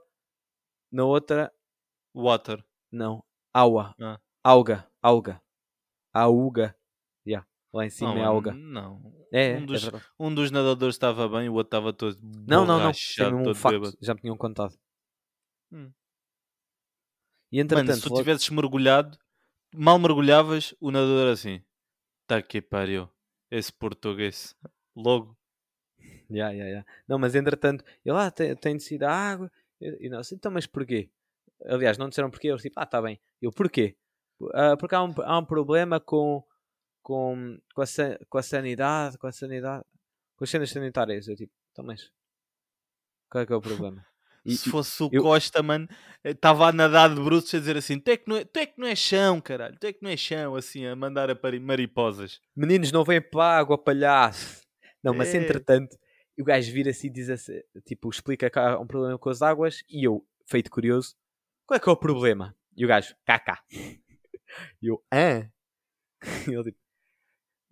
na 0.93 1.05
outra, 1.05 1.53
Water. 2.15 2.65
não, 2.93 3.25
água. 3.53 3.95
Ah. 4.01 4.21
Alga, 4.45 4.87
alga. 5.03 5.41
Auga. 6.13 6.77
Yeah. 7.27 7.49
Lá 7.73 7.87
em 7.87 7.91
cima 7.91 8.15
Não, 8.15 8.21
é 8.21 8.25
alga. 8.25 8.53
Não. 8.53 9.13
É, 9.33 9.55
um, 9.55 9.63
é 9.63 9.67
dos, 9.67 9.83
verdade. 9.83 10.05
um 10.21 10.35
dos 10.35 10.51
nadadores 10.51 10.95
estava 10.95 11.29
bem, 11.29 11.49
o 11.49 11.55
outro 11.55 11.69
estava 11.69 11.93
todo. 11.93 12.17
Não, 12.23 12.65
não, 12.67 12.79
não. 12.79 12.91
É 12.91 13.35
um 13.35 13.55
facto. 13.55 13.81
bêbado. 13.81 13.99
Já 14.01 14.15
me 14.15 14.21
tinham 14.21 14.37
contado. 14.37 14.79
Hum. 15.73 15.91
E 17.55 17.61
entretanto, 17.61 17.87
Mano, 17.89 17.97
se 18.01 18.03
tu 18.03 18.09
logo- 18.11 18.21
tivesses 18.23 18.51
mergulhado, 18.51 19.17
mal 19.73 19.99
mergulhavas, 19.99 20.75
o 20.81 20.91
nadador 20.91 21.33
assim. 21.33 21.63
Tá 22.27 22.43
que 22.43 22.61
pariu. 22.61 23.09
Esse 23.51 23.73
português. 23.73 24.57
Logo. 24.97 25.37
Ya, 26.31 26.51
ya, 26.51 26.65
ya. 26.69 26.87
Não, 27.07 27.19
mas 27.19 27.35
entretanto, 27.35 27.85
ele 28.05 28.15
lá 28.15 28.31
tem, 28.31 28.57
tem 28.57 28.77
descido 28.77 29.05
a 29.07 29.13
água. 29.13 29.53
E, 29.81 30.09
nós, 30.09 30.33
então, 30.33 30.51
mas 30.51 30.67
porquê? 30.67 31.11
Aliás, 31.67 31.97
não 31.99 32.09
disseram 32.09 32.31
porquê. 32.31 32.49
Eles 32.49 32.63
tipo, 32.63 32.81
ah, 32.81 32.87
tá 32.87 33.01
bem. 33.01 33.21
Eu, 33.41 33.53
porquê? 33.53 33.97
"Ah, 34.53 34.77
porque 34.77 34.95
há 34.95 35.03
um, 35.05 35.13
há 35.23 35.39
um 35.39 35.45
problema 35.45 36.01
com, 36.01 36.43
com, 37.03 37.57
com, 37.75 37.83
a, 37.83 37.87
com 38.29 38.39
a 38.39 38.43
sanidade, 38.43 39.17
com 39.19 39.27
a 39.29 39.33
sanidade, 39.33 39.85
com 40.37 40.43
as 40.45 40.51
cenas 40.51 40.71
sanitárias. 40.71 41.29
Eu 41.29 41.37
tipo, 41.37 41.53
então, 41.71 41.85
mas 41.85 42.11
qual 43.31 43.43
é 43.43 43.47
que 43.47 43.53
é 43.53 43.57
o 43.57 43.61
problema? 43.61 44.05
E- 44.45 44.57
Se 44.57 44.71
fosse 44.71 45.03
o 45.03 45.09
eu- 45.11 45.23
Costa, 45.23 45.63
mano, 45.63 45.89
estava 46.23 46.69
a 46.69 46.73
nadar 46.73 47.15
de 47.15 47.21
bruços 47.21 47.55
a 47.55 47.59
dizer 47.59 47.77
assim: 47.77 47.99
tu 47.99 48.11
é, 48.11 48.17
que 48.17 48.29
não 48.29 48.37
é, 48.37 48.45
tu 48.45 48.59
é 48.59 48.67
que 48.67 48.79
não 48.79 48.87
é 48.87 48.95
chão, 48.95 49.41
caralho, 49.41 49.77
tu 49.81 49.87
é 49.87 49.93
que 49.93 50.03
não 50.03 50.11
é 50.11 50.17
chão, 50.17 50.55
assim, 50.55 50.85
a 50.87 50.95
mandar 50.95 51.31
a 51.31 51.39
mariposas. 51.61 52.41
meninos, 52.55 52.93
não 52.93 53.05
vêm 53.05 53.21
para 53.23 53.45
a 53.45 53.59
água, 53.59 53.79
palhaço. 53.79 54.63
Não, 55.03 55.15
mas 55.15 55.35
É. 55.35 55.39
entretanto, 55.39 55.97
o 56.39 56.45
gajo 56.45 56.73
vira-se 56.73 57.07
e 57.07 57.11
diz 57.11 57.29
assim, 57.31 57.61
tipo, 57.87 58.09
explica 58.11 58.51
que 58.51 58.59
há 58.59 58.79
um 58.79 58.87
problema 58.87 59.19
com 59.19 59.31
as 59.31 59.41
águas 59.43 59.83
e 59.89 60.05
eu, 60.05 60.27
feito 60.47 60.71
curioso, 60.71 61.15
qual 61.67 61.77
é 61.77 61.81
que 61.81 61.89
é 61.89 61.93
o 61.93 61.97
problema? 61.97 62.55
E 62.77 62.85
o 62.85 62.89
gajo, 62.89 63.15
caca. 63.25 63.59
E 64.83 64.87
eu, 64.89 65.03
hã? 65.13 65.51
E 66.49 66.55
ele 66.55 66.65
tipo, 66.65 66.79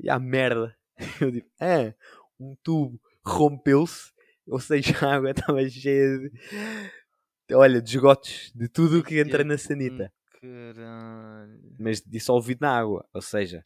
e 0.01 0.11
a 0.11 0.19
merda. 0.19 0.77
Eu 1.21 1.33
tipo, 1.33 1.51
hã? 1.61 1.95
Um 2.41 2.57
tubo 2.63 3.01
rompeu-se, 3.25 4.12
ou 4.47 4.59
seja, 4.61 4.93
a 5.07 5.15
água 5.15 5.31
estava 5.31 5.69
cheia 5.69 6.19
de, 6.19 7.55
olha, 7.55 7.81
de 7.81 7.91
esgotos, 7.97 8.51
de 8.55 8.69
tudo 8.69 9.01
o 9.01 9.03
que 9.03 9.21
entra 9.21 9.45
na 9.45 9.57
sanita. 9.59 10.13
caralho. 10.41 11.61
mas 11.79 12.01
dissolvido 12.01 12.61
na 12.63 12.77
água, 12.79 13.07
ou 13.13 13.21
seja, 13.23 13.63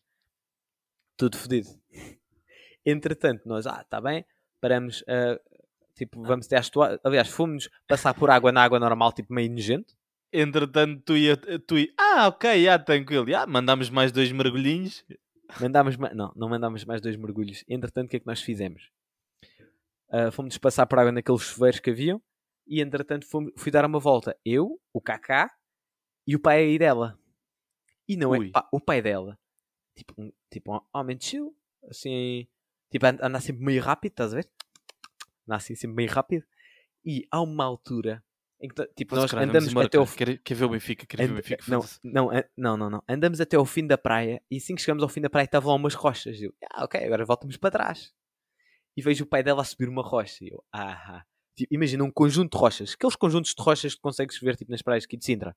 tudo 1.17 1.37
fodido. 1.37 1.69
Entretanto, 2.85 3.43
nós, 3.49 3.67
ah, 3.67 3.81
está 3.83 4.01
bem, 4.01 4.25
paramos, 4.61 5.03
ah, 5.09 5.41
tipo, 5.95 6.23
vamos 6.23 6.47
até 6.47 6.57
às 6.57 6.69
toalhas. 6.71 7.01
Aliás, 7.03 7.29
fomos 7.29 7.69
passar 7.89 8.15
por 8.15 8.31
água 8.31 8.53
na 8.53 8.63
água 8.63 8.79
normal, 8.79 9.13
tipo, 9.13 9.33
meio 9.33 9.51
nojento. 9.51 9.95
Entretanto, 10.33 11.03
tu 11.05 11.17
ia, 11.17 11.37
tu 11.37 11.79
ia. 11.79 11.89
Ah, 11.99 12.29
ok, 12.29 12.63
já, 12.65 12.79
tranquilo. 12.79 13.29
Já, 13.29 13.47
mandámos 13.47 13.89
mais 13.91 14.13
dois 14.13 14.31
mergulhinhos. 14.31 15.05
Mandámos, 15.61 15.97
ma- 15.97 16.13
não, 16.13 16.33
não 16.37 16.49
mandámos 16.49 16.85
mais 16.85 17.01
dois 17.01 17.17
mergulhos. 17.17 17.65
Entretanto, 17.69 18.07
o 18.07 18.11
que 18.11 18.17
é 18.17 18.21
que 18.21 18.27
nós 18.27 18.43
fizemos? 18.43 18.91
Ah, 20.09 20.31
fomos 20.31 20.57
passar 20.59 20.87
por 20.87 20.99
água 20.99 21.13
naqueles 21.13 21.43
chuveiros 21.43 21.81
que 21.81 21.91
haviam 21.91 22.23
e, 22.67 22.81
entretanto, 22.81 23.27
fomos- 23.27 23.53
fui 23.57 23.71
dar 23.73 23.85
uma 23.85 23.99
volta. 23.99 24.37
Eu, 24.45 24.81
o 24.93 25.01
Kaká 25.01 25.51
e 26.27 26.35
o 26.37 26.41
pai 26.41 26.59
aí 26.65 26.79
dela. 26.79 27.19
E 28.09 28.17
não 28.17 28.31
Ui. 28.31 28.49
é, 28.49 28.51
pá, 28.51 28.69
o 28.73 28.81
pai 28.81 29.03
dela, 29.03 29.39
tipo, 29.97 30.15
um, 30.17 30.33
tipo 30.51 30.75
um 30.77 30.81
homem 30.95 31.19
chill, 31.21 31.57
assim, 31.91 32.47
tipo, 32.91 33.05
and- 33.07 33.19
anda 33.21 33.41
sempre 33.41 33.65
meio 33.65 33.83
rápido, 33.83 34.13
estás 34.13 34.33
a 34.33 34.37
ver? 34.37 34.49
Anda 35.47 35.57
assim 35.57 35.75
sempre 35.75 35.97
meio 35.97 36.11
rápido. 36.11 36.45
E 37.05 37.27
há 37.31 37.41
uma 37.41 37.65
altura 37.65 38.23
em 38.61 38.69
que, 38.69 38.87
tipo, 38.95 39.15
nós 39.17 39.33
andamos 39.35 39.69
embora, 39.71 39.87
até 39.87 39.99
cara. 39.99 40.11
Quer, 40.17 40.39
quer 40.39 40.55
ver 40.55 40.65
o 40.65 40.69
Benfica? 40.69 41.07
Quer 41.07 41.17
ver 41.19 41.33
o 41.33 41.35
Benfica? 41.35 41.65
não, 41.69 41.81
não, 42.03 42.31
não, 42.57 42.77
não, 42.77 42.91
não. 42.91 43.03
Andamos 43.09 43.41
até 43.41 43.57
ao 43.57 43.65
fim 43.65 43.87
da 43.87 43.99
praia 43.99 44.43
e 44.51 44.57
assim 44.57 44.75
que 44.75 44.81
chegamos 44.83 45.03
ao 45.03 45.09
fim 45.09 45.21
da 45.21 45.29
praia 45.31 45.45
estavam 45.45 45.71
lá 45.71 45.77
umas 45.77 45.95
rochas. 45.95 46.41
Eu, 46.41 46.55
ah, 46.73 46.85
ok, 46.85 47.05
agora 47.05 47.25
voltamos 47.25 47.57
para 47.57 47.71
trás. 47.71 48.15
E 48.97 49.03
vejo 49.03 49.25
o 49.25 49.27
pai 49.27 49.43
dela 49.43 49.63
a 49.63 49.65
subir 49.65 49.89
uma 49.89 50.03
rocha. 50.03 50.45
E 50.45 50.49
eu, 50.49 50.65
ah, 50.73 51.23
tipo, 51.55 51.75
imagina 51.75 52.05
um 52.05 52.11
conjunto 52.11 52.57
de 52.57 52.59
rochas. 52.61 52.95
Aqueles 52.95 53.17
conjuntos 53.17 53.55
de 53.55 53.63
rochas 53.63 53.95
que 53.95 54.01
consegues 54.01 54.39
ver 54.41 54.57
tipo, 54.57 54.71
nas 54.71 54.83
praias 54.83 55.05
aqui 55.05 55.17
de 55.17 55.25
Sintra. 55.25 55.57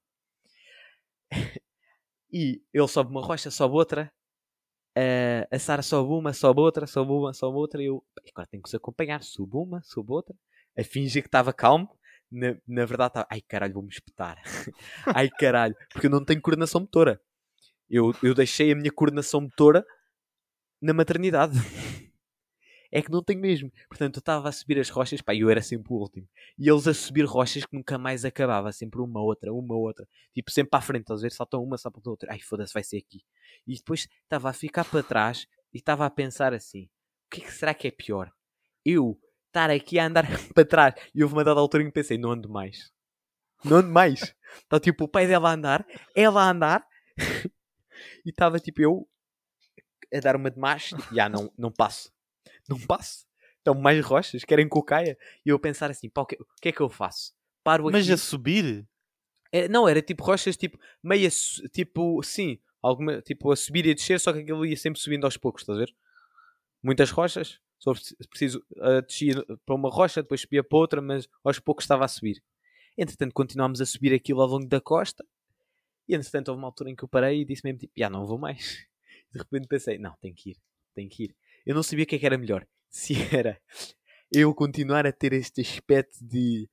e 2.32 2.62
ele 2.74 2.88
sobe 2.88 3.12
uma 3.12 3.22
rocha, 3.22 3.52
sobe 3.52 3.76
outra. 3.76 4.12
eh, 4.98 5.48
a 5.52 5.60
Sara 5.60 5.82
sobe 5.84 6.12
uma, 6.14 6.34
sobe 6.34 6.62
outra, 6.62 6.88
sobe 6.88 7.12
uma, 7.12 7.34
sobe 7.34 7.58
outra. 7.58 7.82
E 7.84 7.88
eu, 7.88 8.04
"Pá, 8.16 8.22
agora 8.32 8.48
tenho 8.48 8.64
que 8.64 8.70
os 8.70 8.76
acompanhar. 8.76 9.24
Subo 9.24 9.64
uma, 9.64 9.82
subo 9.84 10.14
outra. 10.16 10.36
A 10.78 10.84
fingir 10.84 11.24
que 11.24 11.28
estava 11.30 11.54
calmo. 11.54 11.90
Na, 12.32 12.56
na 12.68 12.86
verdade 12.86 13.12
estava, 13.12 13.28
ai 13.32 13.42
caralho, 13.42 13.74
vou-me 13.76 13.90
espetar. 13.90 14.42
ai 15.08 15.30
caralho, 15.30 15.76
porque 15.94 16.08
eu 16.08 16.12
não 16.12 16.26
tenho 16.26 16.42
coordenação 16.42 16.82
motora. 16.82 17.22
Eu, 17.90 18.14
eu 18.24 18.36
deixei 18.36 18.72
a 18.72 18.76
minha 18.76 18.92
coordenação 18.92 19.42
motora 19.42 19.86
na 20.82 20.94
maternidade. 20.94 21.54
É 22.92 23.02
que 23.02 23.12
não 23.12 23.24
tenho 23.24 23.40
mesmo. 23.40 23.72
Portanto, 23.88 24.18
eu 24.18 24.20
estava 24.20 24.50
a 24.50 24.52
subir 24.52 24.80
as 24.80 24.90
rochas, 24.90 25.22
pá, 25.22 25.36
eu 25.36 25.50
era 25.50 25.62
sempre 25.62 25.94
o 25.94 25.98
último. 25.98 26.28
E 26.58 26.68
eles 26.68 26.88
a 26.88 26.94
subir 26.94 27.24
rochas 27.24 27.66
que 27.66 27.76
nunca 27.76 27.98
mais 27.98 28.26
acabava. 28.26 28.72
Sempre 28.72 29.00
uma 29.02 29.22
outra, 29.22 29.54
uma 29.54 29.76
outra. 29.76 30.08
Tipo, 30.34 30.50
sempre 30.52 30.72
para 30.72 30.80
a 30.80 30.82
frente, 30.82 31.12
a 31.12 31.16
ver? 31.16 31.32
Saltam 31.32 31.64
uma, 31.64 31.78
saltam 31.78 32.02
outra. 32.06 32.30
Ai, 32.32 32.40
foda-se, 32.40 32.74
vai 32.74 32.84
ser 32.84 32.98
aqui. 32.98 33.24
E 33.68 33.76
depois 33.76 34.08
estava 34.24 34.50
a 34.50 34.54
ficar 34.54 34.86
para 34.86 35.04
trás 35.04 35.46
e 35.74 35.78
estava 35.78 36.06
a 36.06 36.10
pensar 36.10 36.54
assim: 36.54 36.86
o 36.86 37.36
que, 37.36 37.42
é 37.42 37.46
que 37.46 37.54
será 37.54 37.74
que 37.74 37.88
é 37.88 37.92
pior? 37.92 38.32
Eu 38.84 39.20
estar 39.48 39.70
aqui 39.70 40.00
a 40.00 40.06
andar 40.06 40.26
para 40.54 40.66
trás. 40.66 40.96
E 41.14 41.22
houve 41.22 41.36
uma 41.36 41.44
dada 41.44 41.60
altura 41.60 41.84
em 41.84 41.88
que 41.88 41.94
pensei: 41.94 42.18
não 42.18 42.32
ando 42.32 42.50
mais. 42.50 42.92
Não 43.64 43.78
ando 43.78 43.92
mais. 43.92 44.36
Está 44.64 44.80
tipo 44.82 45.04
o 45.04 45.08
pai 45.08 45.28
dela 45.28 45.50
a 45.50 45.54
andar, 45.54 45.86
ela 46.16 46.42
a 46.42 46.50
andar. 46.50 46.88
e 48.26 48.30
estava 48.30 48.60
tipo 48.60 48.82
eu 48.82 49.08
a 50.12 50.20
dar 50.20 50.36
uma 50.36 50.50
de 50.50 50.60
macho. 50.60 50.98
Tipo, 50.98 51.14
já, 51.14 51.30
não, 51.30 51.52
não 51.58 51.72
passo. 51.72 52.12
Não 52.70 52.80
passo. 52.80 53.26
Estão 53.58 53.74
mais 53.76 54.04
rochas, 54.04 54.44
querem 54.46 54.70
que 54.70 54.78
eu 54.78 54.84
caia. 54.84 55.18
E 55.46 55.50
eu 55.50 55.56
a 55.58 55.60
pensar 55.60 55.90
assim: 55.92 56.10
pá, 56.10 56.22
o 56.22 56.26
que, 56.26 56.36
o 56.36 56.46
que 56.62 56.70
é 56.70 56.72
que 56.72 56.82
eu 56.82 56.90
faço? 56.90 57.34
Paro 57.64 57.88
aqui. 57.88 57.98
Mas 57.98 58.10
a 58.10 58.18
subir? 58.18 58.88
É, 59.52 59.68
não, 59.68 59.88
era 59.88 60.02
tipo 60.02 60.24
rochas, 60.24 60.56
tipo, 60.56 60.78
meia, 61.04 61.30
tipo, 61.74 62.22
sim, 62.24 62.60
alguma, 62.82 63.22
tipo, 63.22 63.52
a 63.52 63.56
subir 63.56 63.86
e 63.86 63.92
a 63.92 63.94
descer, 63.94 64.20
só 64.20 64.32
que 64.32 64.40
aquilo 64.40 64.66
ia 64.66 64.78
sempre 64.78 65.00
subindo 65.02 65.26
aos 65.26 65.38
poucos, 65.38 65.64
estás 65.64 65.78
a 65.78 65.82
ver? 65.82 65.96
Muitas 66.84 67.10
rochas, 67.10 67.60
só 67.80 67.94
preci- 67.94 68.16
preciso, 68.30 68.64
uh, 68.78 69.02
descia 69.02 69.44
para 69.66 69.76
uma 69.76 69.90
rocha, 69.90 70.22
depois 70.22 70.42
subia 70.42 70.64
para 70.64 70.78
outra, 70.78 71.02
mas 71.02 71.28
aos 71.44 71.60
poucos 71.60 71.84
estava 71.84 72.06
a 72.06 72.08
subir. 72.08 72.44
Entretanto, 72.98 73.34
continuámos 73.34 73.82
a 73.82 73.86
subir 73.86 74.14
aquilo 74.14 74.42
ao 74.42 74.48
longo 74.48 74.68
da 74.68 74.80
costa, 74.80 75.26
e 76.08 76.16
entretanto 76.16 76.50
houve 76.50 76.62
uma 76.62 76.68
altura 76.68 76.92
em 76.92 76.96
que 76.96 77.04
eu 77.04 77.08
parei 77.08 77.42
e 77.42 77.46
disse 77.46 77.64
mesmo, 77.64 77.80
tipo, 77.80 77.94
já 77.98 78.10
não 78.10 78.26
vou 78.26 78.38
mais. 78.38 78.88
De 79.34 79.40
repente 79.40 79.68
pensei, 79.68 79.98
não, 79.98 80.16
tenho 80.22 80.36
que 80.36 80.52
ir, 80.52 80.58
tenho 80.96 81.10
que 81.10 81.24
ir. 81.26 81.36
Eu 81.70 81.76
não 81.76 81.84
sabia 81.84 82.04
o 82.04 82.08
que 82.08 82.16
é 82.16 82.18
que 82.18 82.26
era 82.26 82.36
melhor, 82.36 82.66
se 82.90 83.14
era 83.32 83.62
eu 84.34 84.56
continuar 84.56 85.06
a 85.06 85.12
ter 85.12 85.34
este 85.34 85.62
aspecto 85.62 86.18
de 86.20 86.68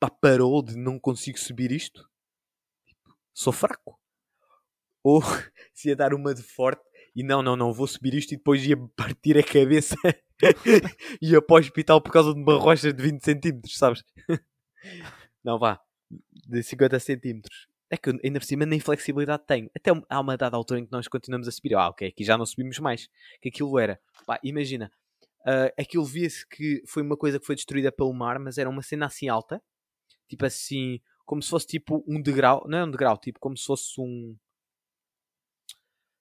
pá, 0.00 0.10
parou 0.10 0.60
de 0.60 0.76
não 0.76 0.98
consigo 0.98 1.38
subir 1.38 1.70
isto, 1.70 2.02
tipo, 2.84 3.16
sou 3.32 3.52
fraco. 3.52 3.96
Ou 5.04 5.22
se 5.72 5.90
ia 5.90 5.94
dar 5.94 6.12
uma 6.12 6.34
de 6.34 6.42
forte 6.42 6.82
e 7.14 7.22
não, 7.22 7.44
não, 7.44 7.54
não, 7.54 7.72
vou 7.72 7.86
subir 7.86 8.12
isto 8.12 8.32
e 8.32 8.36
depois 8.36 8.66
ia 8.66 8.76
partir 8.96 9.38
a 9.38 9.42
cabeça 9.42 9.94
e 11.22 11.30
ia 11.30 11.40
para 11.40 11.54
o 11.54 11.58
hospital 11.60 12.00
por 12.00 12.10
causa 12.10 12.34
de 12.34 12.40
uma 12.40 12.58
rocha 12.58 12.92
de 12.92 13.00
20 13.00 13.24
centímetros, 13.24 13.78
sabes? 13.78 14.02
Não, 15.44 15.60
vá, 15.60 15.80
de 16.44 16.60
50 16.60 16.98
centímetros. 16.98 17.68
É 17.90 17.96
que 17.96 18.10
ainda 18.22 18.38
por 18.38 18.44
cima 18.44 18.66
nem 18.66 18.80
flexibilidade 18.80 19.44
tenho. 19.46 19.70
Até 19.74 19.90
há 20.08 20.20
uma 20.20 20.36
dada 20.36 20.56
altura 20.56 20.80
em 20.80 20.84
que 20.84 20.92
nós 20.92 21.08
continuamos 21.08 21.48
a 21.48 21.50
subir. 21.50 21.74
Ah, 21.74 21.88
ok, 21.88 22.08
aqui 22.08 22.22
já 22.22 22.36
não 22.36 22.44
subimos 22.44 22.78
mais. 22.78 23.08
Que 23.40 23.48
aquilo 23.48 23.78
era, 23.78 23.98
pá, 24.28 24.38
imagina, 24.44 24.92
ah, 25.46 25.72
aquilo 25.78 26.04
via-se 26.04 26.46
que 26.46 26.82
foi 26.86 27.02
uma 27.02 27.16
coisa 27.16 27.40
que 27.40 27.46
foi 27.46 27.54
destruída 27.54 27.90
pelo 27.90 28.12
mar, 28.12 28.38
mas 28.38 28.58
era 28.58 28.68
uma 28.68 28.82
cena 28.82 29.06
assim 29.06 29.26
alta, 29.26 29.62
tipo 30.28 30.44
assim, 30.44 31.00
como 31.24 31.42
se 31.42 31.48
fosse 31.48 31.66
tipo 31.66 32.04
um 32.06 32.20
degrau, 32.20 32.62
não 32.68 32.78
é 32.78 32.84
um 32.84 32.90
degrau, 32.90 33.16
tipo 33.16 33.40
como 33.40 33.56
se 33.56 33.64
fosse 33.64 33.98
um 33.98 34.36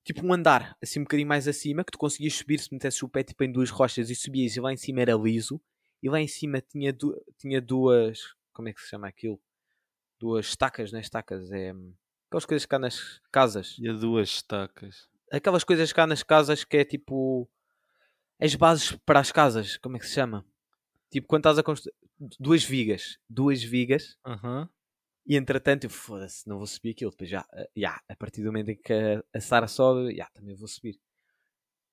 tipo 0.05 0.25
um 0.25 0.31
andar, 0.31 0.77
assim 0.81 1.01
um 1.01 1.03
bocadinho 1.03 1.27
mais 1.27 1.49
acima, 1.49 1.83
que 1.83 1.91
tu 1.91 1.97
conseguias 1.97 2.35
subir 2.35 2.59
se 2.59 2.73
metesses 2.73 3.03
o 3.03 3.09
pé 3.09 3.23
tipo 3.23 3.43
em 3.43 3.51
duas 3.51 3.69
rochas 3.69 4.09
e 4.09 4.15
subias 4.15 4.55
e 4.55 4.61
lá 4.61 4.71
em 4.71 4.77
cima 4.77 5.01
era 5.01 5.13
liso, 5.13 5.61
e 6.01 6.09
lá 6.09 6.21
em 6.21 6.27
cima 6.29 6.61
tinha, 6.61 6.93
du 6.93 7.13
tinha 7.37 7.59
duas, 7.61 8.33
como 8.53 8.69
é 8.69 8.73
que 8.73 8.79
se 8.81 8.87
chama 8.87 9.09
aquilo? 9.09 9.37
Duas 10.17 10.47
estacas, 10.47 10.93
não 10.93 10.99
é 10.99 11.01
estacas, 11.01 11.51
é 11.51 11.73
aquelas 12.27 12.45
coisas 12.45 12.65
cá 12.65 12.79
nas 12.79 13.19
casas, 13.29 13.75
E 13.77 13.91
duas 13.91 14.29
estacas. 14.29 15.09
aquelas 15.29 15.65
coisas 15.65 15.91
cá 15.91 16.07
nas 16.07 16.23
casas 16.23 16.63
que 16.63 16.77
é 16.77 16.85
tipo 16.85 17.49
as 18.39 18.53
bases 18.55 18.91
para 19.05 19.19
as 19.19 19.31
casas, 19.31 19.77
como 19.77 19.97
é 19.97 19.99
que 19.99 20.07
se 20.07 20.13
chama? 20.13 20.45
Tipo, 21.09 21.27
quando 21.27 21.41
estás 21.41 21.57
a 21.57 21.63
construir 21.63 21.93
duas 22.39 22.63
vigas, 22.63 23.17
duas 23.29 23.63
vigas, 23.63 24.17
Aham. 24.25 24.69
e 25.25 25.35
entretanto, 25.35 25.85
eu 25.85 25.89
foda-se, 25.89 26.47
não 26.47 26.57
vou 26.57 26.67
subir 26.67 26.91
aquilo. 26.91 27.11
Depois 27.11 27.29
já, 27.29 27.45
eh, 27.53 27.69
já, 27.75 28.01
a 28.09 28.15
partir 28.15 28.41
do 28.41 28.47
momento 28.47 28.69
em 28.69 28.75
que 28.75 28.91
a, 28.93 29.23
a 29.33 29.39
Sara 29.39 29.67
sobe, 29.67 30.15
já, 30.15 30.25
também 30.33 30.55
vou 30.55 30.67
subir. 30.67 30.99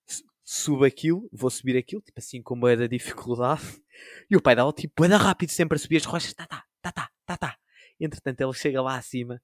Su- 0.06 0.24
Subo 0.42 0.84
aquilo, 0.84 1.28
vou 1.32 1.48
subir 1.50 1.76
aquilo, 1.76 2.02
tipo 2.02 2.18
assim, 2.18 2.42
com 2.42 2.58
boa 2.58 2.76
da 2.76 2.86
dificuldade. 2.86 3.62
E 4.28 4.36
o 4.36 4.42
pai 4.42 4.56
dela, 4.56 4.72
tipo, 4.72 5.04
anda 5.04 5.16
rápido 5.16 5.50
sempre 5.50 5.76
a 5.76 5.78
subir 5.78 5.98
as 5.98 6.04
rochas, 6.04 6.34
tá, 6.34 6.44
tá, 6.48 6.64
tá, 6.82 6.90
tá, 6.90 7.10
tá, 7.24 7.36
tá. 7.36 7.58
Entretanto, 8.00 8.40
ele 8.40 8.52
chega 8.52 8.82
lá 8.82 8.96
acima, 8.96 9.40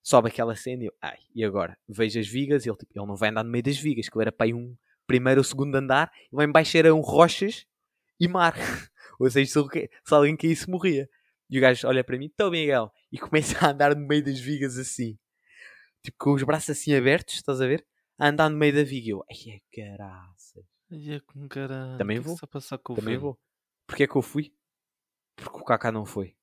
sobe 0.00 0.28
aquela 0.28 0.54
cena 0.54 0.84
e 0.84 0.86
eu, 0.86 0.92
ai, 1.02 1.18
e 1.34 1.44
agora? 1.44 1.76
Vejo 1.88 2.20
as 2.20 2.28
vigas 2.28 2.64
e 2.64 2.68
ele, 2.70 2.76
tipo, 2.78 2.92
ele 2.96 3.04
não 3.04 3.16
vai 3.16 3.30
andar 3.30 3.42
no 3.42 3.50
meio 3.50 3.64
das 3.64 3.76
vigas, 3.76 4.08
que 4.08 4.16
ele 4.16 4.26
era 4.28 4.34
aí 4.38 4.54
um 4.54 4.76
primeiro 5.06 5.40
ou 5.40 5.44
segundo 5.44 5.74
andar, 5.74 6.10
e 6.32 6.36
lá 6.36 6.44
embaixo 6.44 6.76
eram 6.76 7.00
rochas 7.00 7.66
e 8.18 8.28
mar. 8.28 8.54
ou 9.18 9.30
seja, 9.30 9.50
se, 9.50 10.14
alguém 10.14 10.36
caísse, 10.36 10.68
morria. 10.68 11.08
E 11.48 11.58
o 11.58 11.60
gajo 11.60 11.86
olha 11.86 12.02
para 12.02 12.18
mim, 12.18 12.30
então 12.32 12.50
Miguel, 12.50 12.90
e 13.12 13.18
começa 13.18 13.64
a 13.64 13.70
andar 13.70 13.94
no 13.94 14.06
meio 14.06 14.24
das 14.24 14.40
vigas 14.40 14.78
assim, 14.78 15.18
tipo 16.02 16.16
com 16.18 16.32
os 16.32 16.42
braços 16.42 16.70
assim 16.70 16.94
abertos, 16.94 17.34
estás 17.34 17.60
a 17.60 17.66
ver? 17.66 17.86
A 18.18 18.28
andar 18.28 18.48
no 18.48 18.56
meio 18.56 18.74
da 18.74 18.82
viga. 18.82 19.06
E 19.06 19.10
Eu, 19.10 19.24
ai, 19.30 19.56
é 19.56 19.96
caraças. 19.96 20.64
Ai, 20.90 21.14
é 21.14 21.20
com 21.20 21.48
caralho. 21.48 21.98
Também 21.98 22.18
é 22.18 22.20
vou. 22.20 22.36
Também 22.94 23.16
vou. 23.18 23.38
Porquê 23.86 24.04
é 24.04 24.06
que 24.06 24.16
eu 24.16 24.22
fui? 24.22 24.54
Porque 25.36 25.58
o 25.58 25.64
Kaká 25.64 25.90
não 25.90 26.04
foi. 26.04 26.36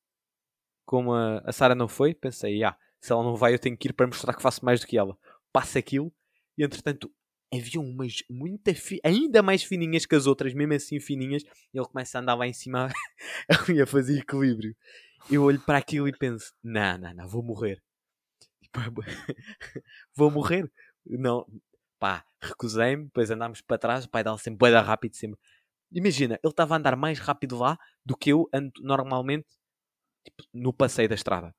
Como 0.86 1.14
a, 1.14 1.40
a 1.40 1.52
Sara 1.52 1.74
não 1.74 1.88
foi, 1.88 2.14
pensei, 2.14 2.64
ah, 2.64 2.78
se 3.00 3.12
ela 3.12 3.24
não 3.24 3.36
vai, 3.36 3.54
eu 3.54 3.60
tenho 3.60 3.78
que 3.78 3.88
ir 3.88 3.94
para 3.94 4.08
mostrar 4.08 4.34
que 4.34 4.42
faço 4.42 4.64
mais 4.64 4.80
do 4.82 4.88
que 4.88 4.98
ela. 4.98 5.18
Passa 5.52 5.80
aquilo 5.80 6.14
e 6.58 6.64
entretanto 6.64 7.12
havia 7.54 7.80
umas 7.80 8.24
muito 8.30 8.74
fi- 8.76 9.02
ainda 9.04 9.42
mais 9.42 9.64
fininhas 9.64 10.06
que 10.06 10.16
as 10.16 10.26
outras, 10.28 10.54
mesmo 10.54 10.74
assim 10.74 11.00
fininhas, 11.00 11.44
e 11.74 11.78
ele 11.78 11.86
começa 11.88 12.18
a 12.18 12.22
andar 12.22 12.36
lá 12.36 12.48
em 12.48 12.54
cima 12.54 12.90
a 13.84 13.86
fazer 13.86 14.20
equilíbrio. 14.20 14.76
Eu 15.30 15.44
olho 15.44 15.60
para 15.62 15.78
aquilo 15.78 16.08
e 16.08 16.14
penso, 16.18 16.54
não, 16.64 16.98
não, 16.98 17.14
não, 17.14 17.28
vou 17.28 17.44
morrer. 17.44 17.82
Vou 20.16 20.32
morrer. 20.32 20.72
Não, 21.06 21.46
pá, 22.00 22.26
recusei-me, 22.42 23.06
depois 23.06 23.30
andámos 23.32 23.62
para 23.62 23.78
trás, 23.78 24.06
o 24.06 24.10
pai 24.10 24.24
dela 24.24 24.38
sempre 24.38 24.58
bué 24.60 24.72
da 24.72 24.82
rápido, 24.82 25.16
sempre. 25.16 25.40
Imagina, 25.92 26.40
ele 26.44 26.52
estava 26.52 26.76
a 26.76 26.78
andar 26.78 26.96
mais 26.96 27.20
rápido 27.20 27.58
lá 27.58 27.78
do 28.06 28.16
que 28.18 28.32
eu 28.32 28.50
ando 28.54 28.72
normalmente 28.82 29.48
tipo, 30.26 30.44
no 30.54 30.74
passeio 30.74 31.10
da 31.10 31.16
estrada. 31.16 31.56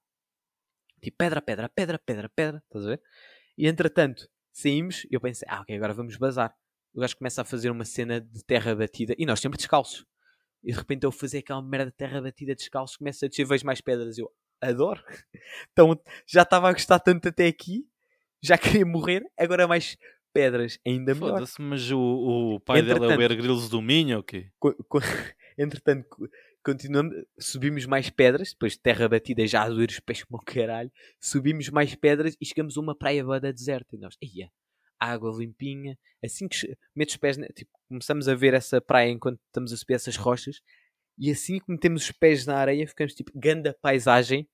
Tipo, 1.01 1.17
pedra, 1.17 1.43
pedra, 1.43 1.69
pedra, 1.69 1.99
pedra, 1.99 2.29
pedra, 2.29 2.63
estás 2.65 2.85
a 2.87 2.89
ver? 2.91 3.03
E 3.59 3.67
entretanto, 3.69 4.29
saímos 4.53 5.05
e 5.05 5.09
eu 5.15 5.21
pensei, 5.21 5.47
ah, 5.51 5.61
ok, 5.63 5.75
agora 5.77 5.93
vamos 5.95 6.17
bazar. 6.17 6.55
O 6.95 7.01
gajo 7.01 7.17
começa 7.17 7.41
a 7.43 7.45
fazer 7.45 7.71
uma 7.71 7.85
cena 7.85 8.21
de 8.21 8.45
terra 8.45 8.75
batida 8.75 9.15
e 9.19 9.25
nós 9.27 9.41
sempre 9.41 9.57
descalços. 9.57 10.05
E 10.63 10.71
de 10.73 10.79
repente 10.79 11.05
eu 11.05 11.11
fazer 11.11 11.39
aquela 11.39 11.63
merda 11.63 11.87
de 11.91 11.97
terra 11.97 12.21
batida 12.21 12.55
descalço, 12.55 12.99
começa 12.99 13.27
a 13.27 13.29
descer, 13.29 13.45
vejo 13.47 13.65
mais 13.67 13.81
pedras 13.81 14.19
e 14.19 14.21
eu, 14.21 14.31
adoro. 14.61 15.03
Então, 15.73 15.99
já 16.27 16.43
estava 16.43 16.69
a 16.69 16.73
gostar 16.73 16.99
tanto 17.01 17.29
até 17.29 17.47
aqui, 17.47 17.85
já 18.43 18.57
queria 18.83 18.87
morrer, 18.87 19.23
agora 19.39 19.67
mais 19.67 19.97
pedras, 20.33 20.79
ainda 20.87 21.15
melhor. 21.15 21.35
Foda-se, 21.35 21.61
mas 21.61 21.91
o, 21.91 21.99
o 22.57 22.61
pai 22.61 22.81
dela 22.83 22.91
é 22.91 23.01
o 23.01 23.05
Entretanto- 23.05 23.19
Bear 23.19 23.37
Grylls 23.37 23.69
do 23.71 23.83
Minho 23.83 24.19
ou 24.19 24.23
quê? 24.23 24.51
Co- 24.59 24.75
co- 24.89 25.01
Entretanto, 25.59 26.07
continuamos, 26.65 27.15
subimos 27.39 27.87
mais 27.87 28.09
pedras, 28.11 28.51
depois 28.51 28.73
de 28.73 28.81
terra 28.81 29.09
batida 29.09 29.47
já 29.47 29.63
a 29.63 29.69
doer 29.69 29.89
os 29.91 30.01
pés 30.01 30.23
como 30.25 30.41
o 30.41 30.45
caralho, 30.45 30.91
subimos 31.21 31.69
mais 31.71 31.95
pedras 31.95 32.37
e 32.41 32.47
chegamos 32.47 32.77
a 32.77 32.81
uma 32.81 32.97
praia 32.97 33.25
bada 33.25 33.53
deserta. 33.53 33.97
E 33.97 33.99
nós, 33.99 34.17
ia, 34.23 34.51
água 34.99 35.33
limpinha, 35.37 35.99
assim 36.25 36.47
que 36.49 36.77
metes 36.95 37.15
os 37.15 37.19
pés, 37.19 37.37
na- 37.37 37.49
tipo, 37.49 37.71
começamos 37.89 38.29
a 38.29 38.35
ver 38.35 38.55
essa 38.55 38.81
praia 38.81 39.11
enquanto 39.11 39.41
estamos 39.47 39.73
a 39.73 39.77
subir 39.77 39.95
essas 39.95 40.17
rochas, 40.17 40.61
e 41.19 41.31
assim 41.31 41.59
que 41.59 41.65
metemos 41.71 42.05
os 42.05 42.13
pés 42.13 42.47
na 42.47 42.57
areia, 42.57 42.87
ficamos 42.87 43.15
tipo, 43.15 43.31
ganda 43.35 43.77
paisagem, 43.83 44.49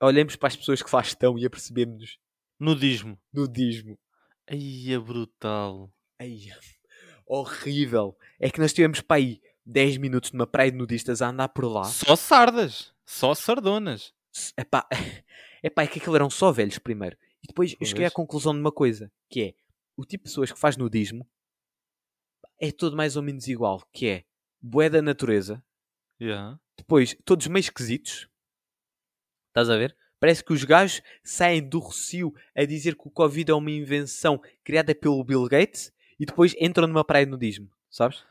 olhamos 0.00 0.36
para 0.36 0.48
as 0.48 0.56
pessoas 0.56 0.82
que 0.82 0.94
lá 0.94 1.00
estão 1.02 1.38
e 1.38 1.46
apercebemos-nos 1.46 2.18
Nudismo. 2.60 3.18
nudismo. 3.32 3.98
Aí 4.46 4.92
é 4.92 4.98
brutal. 4.98 5.92
Ai, 6.18 6.38
horrível. 7.26 8.16
É 8.40 8.50
que 8.50 8.60
nós 8.60 8.72
tivemos 8.72 9.00
para 9.00 9.16
aí 9.18 9.40
10 9.68 9.98
minutos 9.98 10.32
numa 10.32 10.46
praia 10.46 10.70
de 10.72 10.76
nudistas 10.78 11.20
a 11.20 11.28
andar 11.28 11.48
por 11.50 11.66
lá. 11.66 11.84
Só 11.84 12.16
sardas. 12.16 12.92
Só 13.04 13.34
sardonas. 13.34 14.14
Epá, 14.56 14.88
epá, 15.62 15.82
é 15.82 15.86
que 15.86 15.98
aquilo 15.98 16.16
eram 16.16 16.30
só 16.30 16.50
velhos 16.50 16.78
primeiro. 16.78 17.16
E 17.42 17.46
depois 17.48 17.76
eu 17.78 17.86
cheguei 17.86 18.04
à 18.06 18.08
Pois. 18.08 18.14
conclusão 18.14 18.52
de 18.54 18.60
uma 18.60 18.72
coisa, 18.72 19.12
que 19.28 19.42
é 19.42 19.54
o 19.96 20.04
tipo 20.04 20.24
de 20.24 20.30
pessoas 20.30 20.50
que 20.50 20.58
faz 20.58 20.76
nudismo 20.76 21.28
é 22.60 22.72
todo 22.72 22.96
mais 22.96 23.14
ou 23.16 23.22
menos 23.22 23.46
igual, 23.46 23.86
que 23.92 24.08
é 24.08 24.24
bué 24.60 24.88
da 24.90 25.00
natureza, 25.02 25.62
Yeah. 26.20 26.58
depois 26.76 27.16
todos 27.24 27.46
meio 27.46 27.60
esquisitos. 27.60 28.28
Estás 29.50 29.70
a 29.70 29.76
ver? 29.76 29.96
Parece 30.18 30.42
que 30.42 30.52
os 30.52 30.64
gajos 30.64 31.00
saem 31.22 31.62
do 31.62 31.78
recio 31.78 32.34
a 32.56 32.64
dizer 32.64 32.96
que 32.96 33.06
o 33.06 33.10
Covid 33.10 33.52
é 33.52 33.54
uma 33.54 33.70
invenção 33.70 34.42
criada 34.64 34.92
pelo 34.96 35.22
Bill 35.22 35.46
Gates 35.46 35.92
e 36.18 36.26
depois 36.26 36.56
entram 36.58 36.88
numa 36.88 37.04
praia 37.04 37.24
de 37.24 37.30
nudismo, 37.30 37.70
sabes? 37.88 38.24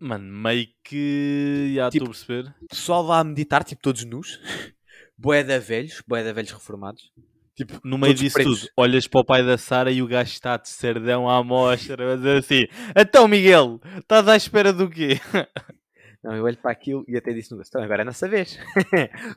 Mano, 0.00 0.32
meio 0.32 0.66
que. 0.82 1.72
Já 1.74 1.90
Tipo, 1.90 2.04
estou 2.10 2.32
a 2.32 2.36
perceber. 2.40 2.54
pessoal 2.68 3.02
lá 3.02 3.18
a 3.20 3.24
meditar, 3.24 3.62
tipo 3.64 3.82
todos 3.82 4.04
nus, 4.04 4.40
boeda 5.16 5.60
velhos, 5.60 6.02
boeda 6.08 6.32
velhos 6.32 6.52
reformados, 6.52 7.12
tipo 7.54 7.78
No 7.84 7.98
meio 7.98 8.14
disso 8.14 8.32
pretos. 8.34 8.60
tudo, 8.62 8.70
olhas 8.76 9.06
para 9.06 9.20
o 9.20 9.24
pai 9.24 9.44
da 9.44 9.58
Sara 9.58 9.90
e 9.92 10.00
o 10.02 10.06
gajo 10.06 10.30
está 10.32 10.56
de 10.56 10.70
cerdão 10.70 11.28
à 11.28 11.44
mostra, 11.44 12.14
a 12.14 12.16
dizer 12.16 12.38
assim: 12.38 12.66
Então, 12.96 13.28
Miguel, 13.28 13.78
estás 13.98 14.26
à 14.26 14.36
espera 14.36 14.72
do 14.72 14.88
quê? 14.88 15.20
Não, 16.24 16.34
eu 16.36 16.44
olho 16.44 16.56
para 16.58 16.70
aquilo 16.70 17.02
e 17.08 17.16
até 17.16 17.32
disse 17.32 17.54
no. 17.54 17.62
Então, 17.62 17.82
agora 17.82 18.00
é 18.00 18.04
a 18.04 18.06
nossa 18.06 18.28
vez. 18.28 18.58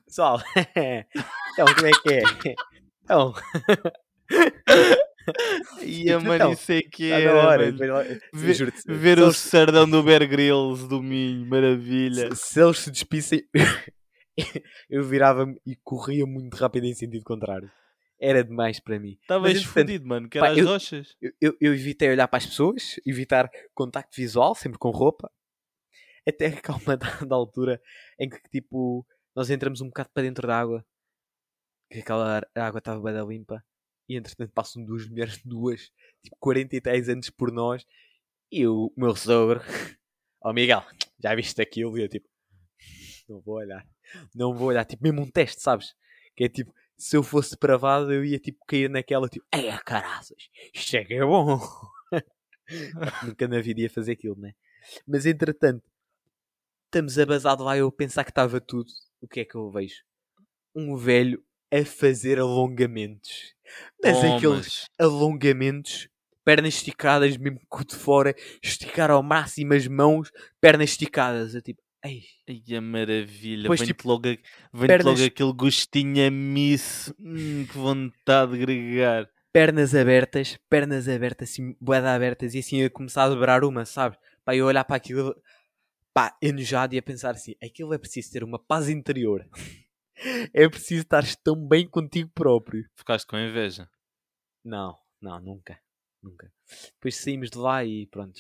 Pessoal, 0.06 0.42
então 0.76 1.66
como 1.76 1.88
é 1.88 1.92
que 1.92 2.14
é? 2.14 2.24
Então, 3.04 3.34
Ia, 5.82 6.20
mano, 6.20 6.52
isso 6.54 6.72
é 6.72 6.82
que 6.82 7.12
era, 7.12 7.34
na 7.34 7.48
hora. 7.48 7.72
mano. 7.72 8.20
Ver- 8.34 8.74
Ver 8.88 9.20
o 9.20 9.24
eles- 9.26 9.38
cerdão 9.38 9.90
do 9.90 10.02
Bear 10.04 10.28
Grylls 10.28 10.88
do 10.88 11.02
Minho, 11.02 11.46
maravilha. 11.46 12.34
se, 12.36 12.54
se 12.54 12.62
eles 12.62 12.80
se 12.80 12.92
despissem, 12.92 13.44
eu 14.90 15.04
virava-me 15.04 15.60
e 15.66 15.76
corria 15.84 16.26
muito 16.26 16.56
rápido 16.56 16.86
em 16.86 16.94
sentido 16.94 17.24
contrário. 17.24 17.72
Era 18.20 18.44
demais 18.44 18.80
para 18.80 19.00
mim. 19.00 19.18
Estavas 19.22 19.64
fodido, 19.64 20.08
mano, 20.08 20.30
que 20.30 20.40
pá, 20.40 20.46
era 20.48 20.54
as 20.54 20.60
eu- 20.60 20.68
rochas. 20.68 21.16
Eu, 21.22 21.32
eu, 21.42 21.58
eu 21.60 21.74
evitei 21.74 22.10
olhar 22.10 22.28
para 22.28 22.38
as 22.38 22.46
pessoas, 22.46 22.96
evitar 23.06 23.50
contacto 23.74 24.16
visual, 24.16 24.56
sempre 24.56 24.80
com 24.80 24.92
roupa. 24.92 25.30
Até 26.28 26.52
que 26.52 26.72
há 26.72 26.76
uma 26.76 26.96
dada 27.28 27.36
altura 27.36 27.82
em 28.20 28.30
que, 28.30 28.40
tipo, 28.50 29.06
nós 29.36 29.50
entramos 29.50 29.82
um 29.82 29.88
bocado 29.88 30.10
para 30.14 30.24
dentro 30.24 30.48
da 30.48 30.58
água. 30.58 30.86
Que 31.92 32.00
aquela 32.00 32.42
água 32.56 32.80
estava 32.80 33.02
bem 33.02 33.28
limpa. 33.28 33.62
E, 34.08 34.16
entretanto, 34.18 34.52
passam 34.52 34.84
duas 34.84 35.08
mulheres, 35.08 35.40
duas, 35.46 35.92
tipo, 36.22 36.36
43 36.40 37.10
anos 37.10 37.30
por 37.30 37.52
nós. 37.52 37.86
E 38.52 38.68
o 38.68 38.92
meu 38.96 39.16
sogro, 39.16 39.62
ó 40.42 40.54
Miguel, 40.54 40.84
já 41.20 41.34
viste 41.36 41.62
aquilo? 41.62 41.98
E 41.98 42.04
eu, 42.04 42.10
tipo, 42.10 42.28
não 43.28 43.40
vou 43.42 43.56
olhar. 43.56 43.88
Não 44.36 44.54
vou 44.54 44.68
olhar. 44.68 44.86
Tipo, 44.86 45.04
mesmo 45.04 45.22
um 45.22 45.30
teste, 45.30 45.62
sabes? 45.62 45.96
Que 46.36 46.46
é 46.46 46.50
tipo, 46.50 46.74
se 46.98 47.18
eu 47.18 47.24
fosse 47.24 47.52
depravado, 47.52 48.12
eu 48.12 48.24
ia, 48.24 48.40
tipo, 48.40 48.64
cair 48.66 48.90
naquela, 48.90 49.28
tipo, 49.28 49.46
ei, 49.54 49.72
caraças, 49.80 50.50
isto 50.74 50.96
é 50.96 51.04
que 51.04 51.16
é 51.16 51.26
bom. 51.26 51.60
Nunca 53.26 53.48
na 53.48 53.60
vida 53.62 53.82
ia 53.82 53.90
fazer 53.90 54.14
aquilo, 54.14 54.38
né? 54.38 54.54
Mas 55.08 55.26
entretanto, 55.26 55.84
estamos 56.86 57.18
abasados 57.18 57.66
lá 57.66 57.78
eu 57.78 57.92
pensar 57.92 58.24
que 58.24 58.32
estava 58.32 58.60
tudo. 58.62 58.92
O 59.22 59.28
que 59.28 59.42
é 59.42 59.46
que 59.46 59.56
eu 59.56 59.72
vejo? 59.72 60.04
Um 60.76 60.96
velho 60.96 61.44
a 61.74 61.84
fazer 61.86 62.40
alongamentos. 62.40 63.54
Mas 64.04 64.18
aqueles 64.18 64.42
Tomas. 64.42 64.86
alongamentos, 65.00 66.08
pernas 66.46 66.76
esticadas, 66.76 67.36
mesmo 67.38 67.60
o 67.72 67.84
de 67.84 67.96
fora, 67.96 68.36
esticar 68.62 69.10
ao 69.10 69.24
máximo 69.24 69.74
as 69.74 69.88
mãos, 69.88 70.30
pernas 70.62 70.92
esticadas. 70.92 71.56
Eu 71.56 71.62
tipo, 71.62 71.82
ei, 72.04 72.22
Ai, 72.48 72.78
a 72.78 72.82
maravilha. 72.82 73.64
Depois, 73.64 73.80
Vem-te 73.80 73.94
tipo, 73.94 74.08
logo, 74.08 74.24
vem-te 74.24 74.88
pernas- 74.88 75.06
logo 75.06 75.24
aquele 75.24 75.54
gostinho 75.54 76.28
a 76.28 76.30
misso. 76.30 77.16
Hum, 77.20 77.66
que 77.66 77.78
vontade 77.78 78.52
de 78.52 78.58
gregar. 78.60 79.30
pernas 79.52 79.96
abertas, 79.96 80.58
pernas 80.70 81.08
abertas, 81.08 81.50
assim, 81.52 81.76
boeda 81.80 82.14
abertas, 82.14 82.54
e 82.54 82.60
assim 82.60 82.84
a 82.84 82.90
começar 82.90 83.24
a 83.24 83.30
dobrar 83.30 83.64
uma, 83.64 83.86
sabe? 83.86 84.18
Pá, 84.44 84.56
eu 84.56 84.66
olhar 84.66 84.84
para 84.84 84.98
aquilo, 84.98 85.34
pá, 86.14 86.36
enojado 86.42 86.94
e 86.96 86.98
a 86.98 87.02
pensar 87.04 87.32
assim: 87.32 87.56
aquilo 87.64 87.94
é 87.94 87.98
preciso 87.98 88.32
ter 88.32 88.44
uma 88.44 88.60
paz 88.60 88.90
interior. 88.90 89.48
é 90.54 90.68
preciso 90.70 91.02
estar 91.04 91.24
tão 91.44 91.56
bem 91.68 91.88
contigo 91.88 92.30
próprio. 92.34 92.88
Ficaste 92.96 93.28
com 93.28 93.38
inveja. 93.38 93.90
Não, 94.64 94.98
não, 95.22 95.40
nunca. 95.40 95.80
Nunca. 96.22 96.52
Depois 96.94 97.16
saímos 97.18 97.50
de 97.50 97.58
lá 97.58 97.84
e 97.84 98.08
pronto. 98.08 98.40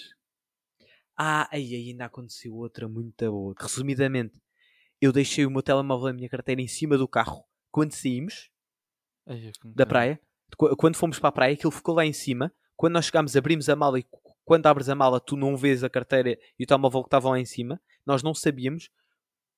Ah, 1.17 1.47
aí 1.51 1.75
ainda 1.75 2.05
aconteceu 2.05 2.53
outra 2.55 2.87
muito 2.87 3.29
boa. 3.29 3.53
Resumidamente, 3.59 4.41
eu 5.01 5.11
deixei 5.11 5.45
o 5.45 5.51
meu 5.51 5.61
telemóvel 5.61 6.07
e 6.07 6.11
a 6.11 6.13
minha 6.13 6.29
carteira 6.29 6.61
em 6.61 6.67
cima 6.67 6.97
do 6.97 7.07
carro 7.07 7.43
quando 7.71 7.93
saímos 7.93 8.49
Ai, 9.27 9.51
como 9.61 9.73
da 9.75 9.85
praia. 9.85 10.19
Qu- 10.57 10.75
Quando 10.75 10.95
fomos 10.95 11.19
para 11.19 11.29
a 11.29 11.31
praia, 11.31 11.53
aquilo 11.53 11.71
ficou 11.71 11.95
lá 11.95 12.05
em 12.05 12.13
cima. 12.13 12.53
Quando 12.75 12.93
nós 12.93 13.05
chegámos, 13.05 13.35
abrimos 13.35 13.69
a 13.69 13.75
mala 13.75 13.99
e 13.99 14.05
quando 14.43 14.65
abres 14.67 14.89
a 14.89 14.95
mala, 14.95 15.19
tu 15.19 15.35
não 15.37 15.55
vês 15.55 15.83
a 15.83 15.89
carteira 15.89 16.37
e 16.59 16.63
o 16.63 16.67
telemóvel 16.67 17.01
que 17.03 17.07
estava 17.07 17.29
lá 17.29 17.39
em 17.39 17.45
cima. 17.45 17.81
Nós 18.05 18.23
não 18.23 18.33
sabíamos. 18.33 18.89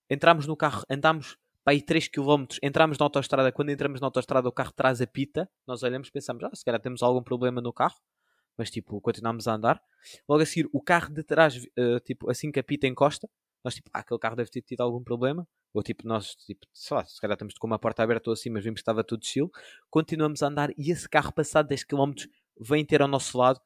Entramos 0.10 0.46
no 0.46 0.56
carro, 0.58 0.84
andámos 0.90 1.38
para 1.66 1.74
aí 1.74 1.82
3 1.82 2.08
km, 2.10 2.46
entramos 2.62 2.96
na 3.00 3.06
autostrada. 3.08 3.52
Quando 3.52 3.72
entramos 3.72 4.00
na 4.00 4.06
autostrada, 4.06 4.48
o 4.48 4.52
carro 4.52 4.72
traz 4.72 5.02
a 5.02 5.08
pita. 5.08 5.50
Nós 5.66 5.82
olhamos, 5.82 6.12
pensamos, 6.12 6.44
ah, 6.44 6.52
se 6.54 6.64
calhar 6.64 6.80
temos 6.80 7.02
algum 7.02 7.24
problema 7.24 7.60
no 7.60 7.74
carro. 7.74 7.96
Mas 8.56 8.70
tipo, 8.70 9.02
continuamos 9.02 9.48
a 9.48 9.56
andar. 9.56 9.82
Logo 10.30 10.44
a 10.44 10.46
seguir, 10.46 10.70
o 10.72 10.80
carro 10.80 11.12
de 11.12 11.24
trás, 11.24 11.60
eh, 11.76 12.00
tipo, 12.02 12.30
assim 12.30 12.52
que 12.52 12.60
a 12.60 12.64
pita 12.64 12.86
encosta, 12.86 13.28
nós 13.64 13.74
tipo, 13.74 13.90
ah, 13.92 14.00
aquele 14.02 14.20
carro 14.20 14.36
deve 14.36 14.52
ter 14.52 14.62
tido 14.62 14.82
algum 14.82 15.04
problema. 15.04 15.48
Ou 15.74 15.82
tipo, 15.82 16.08
nós, 16.08 16.36
tipo, 16.36 16.68
sei 16.72 16.98
lá, 16.98 17.04
se 17.04 17.20
calhar 17.20 17.34
estamos 17.34 17.56
com 17.56 17.66
uma 17.66 17.80
porta 17.80 18.04
aberta 18.04 18.30
ou 18.30 18.34
assim, 18.36 18.52
mas 18.52 18.64
vimos 18.64 18.78
que 18.78 18.82
estava 18.84 19.04
tudo 19.04 19.26
chill. 19.26 19.52
Continuamos 19.90 20.44
a 20.44 20.48
andar 20.48 20.70
e 20.78 20.92
esse 20.92 21.10
carro, 21.10 21.34
passado 21.34 21.68
10 21.68 21.84
km, 21.84 22.14
vem 22.62 22.86
ter 22.86 23.02
ao 23.02 23.08
nosso 23.08 23.40
lado 23.40 23.60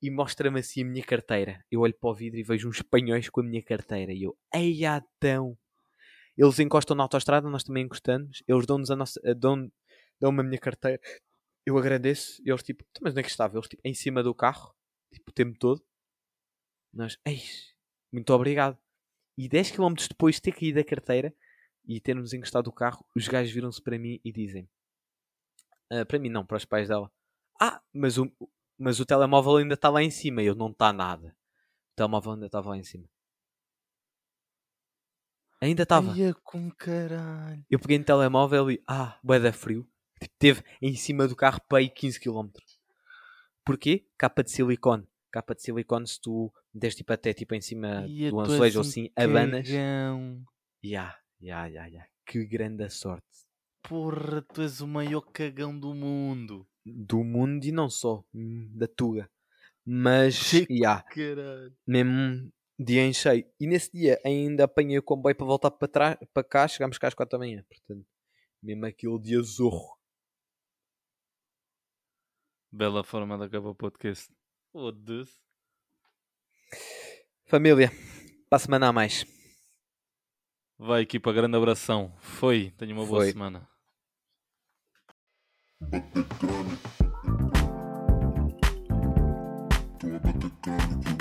e 0.00 0.10
mostra-me 0.12 0.60
assim 0.60 0.82
a 0.82 0.86
minha 0.86 1.04
carteira. 1.04 1.64
Eu 1.68 1.80
olho 1.80 1.94
para 1.94 2.08
o 2.08 2.14
vidro 2.14 2.38
e 2.38 2.44
vejo 2.44 2.68
uns 2.68 2.76
espanhóis 2.76 3.28
com 3.28 3.40
a 3.40 3.44
minha 3.44 3.62
carteira. 3.62 4.12
E 4.12 4.22
eu, 4.22 4.38
ei, 4.54 4.80
então. 4.84 5.58
Eles 6.36 6.58
encostam 6.58 6.96
na 6.96 7.02
autostrada, 7.04 7.48
nós 7.48 7.64
também 7.64 7.84
encostamos. 7.84 8.42
Eles 8.46 8.66
dão-nos 8.66 8.90
a 8.90 8.96
nossa, 8.96 9.20
eh, 9.24 9.34
dão, 9.34 9.70
dão-me 10.20 10.40
a 10.40 10.44
minha 10.44 10.58
carteira. 10.58 11.00
Eu 11.66 11.78
agradeço. 11.78 12.42
Eles 12.44 12.62
tipo, 12.62 12.84
"Então, 12.90 13.02
mas 13.04 13.12
onde 13.12 13.20
é 13.20 13.22
que 13.24 13.30
estava? 13.30 13.56
Eles 13.56 13.68
tipo, 13.68 13.82
em 13.84 13.94
cima 13.94 14.22
do 14.22 14.34
carro, 14.34 14.74
tipo, 15.12 15.30
o 15.30 15.34
tempo 15.34 15.58
todo. 15.58 15.82
Nós, 16.92 17.18
eis, 17.26 17.74
muito 18.12 18.32
obrigado. 18.32 18.78
E 19.38 19.48
10 19.48 19.70
km 19.70 20.08
depois 20.08 20.36
de 20.36 20.42
ter 20.42 20.52
caído 20.52 20.80
a 20.80 20.84
carteira 20.84 21.34
e 21.86 22.00
termos 22.00 22.32
encostado 22.32 22.68
o 22.68 22.72
carro, 22.72 23.04
os 23.14 23.28
gajos 23.28 23.52
viram-se 23.52 23.82
para 23.82 23.98
mim 23.98 24.20
e 24.24 24.32
dizem: 24.32 24.68
"Ah, 25.90 26.04
Para 26.04 26.18
mim, 26.18 26.28
não, 26.28 26.44
para 26.46 26.56
os 26.56 26.64
pais 26.64 26.88
dela. 26.88 27.10
Ah, 27.60 27.82
mas 27.92 28.18
o, 28.18 28.30
mas 28.78 29.00
o 29.00 29.06
telemóvel 29.06 29.56
ainda 29.56 29.74
está 29.74 29.88
lá 29.88 30.02
em 30.02 30.10
cima. 30.10 30.42
Eu, 30.42 30.54
não 30.54 30.70
está 30.70 30.92
nada. 30.92 31.36
O 31.92 31.96
telemóvel 31.96 32.32
ainda 32.32 32.46
estava 32.46 32.70
lá 32.70 32.76
em 32.76 32.84
cima. 32.84 33.08
Ainda 35.60 35.82
estava. 35.84 36.12
Ai, 36.12 36.20
eu 36.20 36.34
com 36.44 36.70
caralho. 36.70 37.64
Eu 37.70 37.78
peguei 37.78 37.98
no 37.98 38.04
telemóvel 38.04 38.70
e, 38.70 38.82
ah, 38.86 39.18
bué 39.22 39.38
da 39.40 39.52
frio. 39.52 39.88
Tipo, 40.20 40.34
teve 40.38 40.62
em 40.80 40.94
cima 40.94 41.26
do 41.26 41.36
carro 41.36 41.60
para 41.68 41.78
aí 41.78 41.88
15 41.88 42.20
km. 42.20 42.48
Porquê? 43.64 44.06
Capa 44.16 44.42
de 44.44 44.50
silicone. 44.50 45.06
Capa 45.30 45.54
de 45.54 45.62
silicone, 45.62 46.06
se 46.06 46.20
tu 46.20 46.52
des 46.72 46.94
tipo 46.94 47.12
até 47.12 47.32
tipo 47.34 47.54
em 47.54 47.60
cima 47.60 48.00
Ai, 48.00 48.30
do 48.30 48.40
azulejo 48.40 48.78
ou 48.80 48.84
um 48.84 48.88
assim, 48.88 49.10
abanas. 49.16 49.68
Ya, 50.82 51.16
ya, 51.40 51.66
ya, 51.66 51.86
ya. 51.88 52.06
Que 52.24 52.44
grande 52.46 52.88
sorte. 52.90 53.26
Porra, 53.82 54.42
tu 54.42 54.62
és 54.62 54.80
o 54.80 54.86
maior 54.86 55.20
cagão 55.20 55.78
do 55.78 55.94
mundo. 55.94 56.66
Do 56.84 57.22
mundo 57.24 57.64
e 57.64 57.72
não 57.72 57.88
só. 57.90 58.24
hum, 58.34 58.70
Da 58.74 58.86
Tuga. 58.86 59.28
Mas, 59.84 60.52
ya, 60.68 61.02
Caralho. 61.02 61.72
mesmo 61.86 62.50
dia 62.78 63.02
em 63.02 63.12
cheio. 63.12 63.44
E 63.58 63.66
nesse 63.66 63.90
dia 63.92 64.20
ainda 64.24 64.64
apanhei 64.64 64.98
o 64.98 65.02
comboio 65.02 65.34
para 65.34 65.46
voltar 65.46 65.70
para, 65.70 65.88
trás, 65.88 66.16
para 66.32 66.44
cá. 66.44 66.68
Chegámos 66.68 66.98
cá 66.98 67.08
às 67.08 67.14
4 67.14 67.38
da 67.38 67.38
manhã. 67.38 67.64
Portanto, 67.68 68.06
Mesmo 68.62 68.86
aquilo 68.86 69.20
de 69.20 69.36
azorro. 69.36 69.96
Bela 72.70 73.04
forma 73.04 73.38
de 73.38 73.44
acabar 73.44 73.70
o 73.70 73.74
podcast. 73.74 74.30
Foda-se. 74.72 75.40
Família, 77.46 77.90
para 78.50 78.56
a 78.56 78.58
semana 78.58 78.88
a 78.88 78.92
mais. 78.92 79.24
Vai, 80.78 81.02
equipa, 81.02 81.32
grande 81.32 81.56
abração. 81.56 82.14
Foi, 82.18 82.70
tenha 82.72 82.92
uma 82.92 83.06
boa 83.06 83.20
Foi. 83.20 83.32
semana. 83.32 83.68
bater 85.80 86.24
crânio. 86.38 86.78
Tô 89.98 90.06
a 90.08 90.18
bater 90.18 90.50
crânio. 90.60 91.15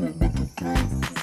Tô 0.00 0.06
a 0.06 0.10
bater 0.12 0.46
crânio. 0.56 1.19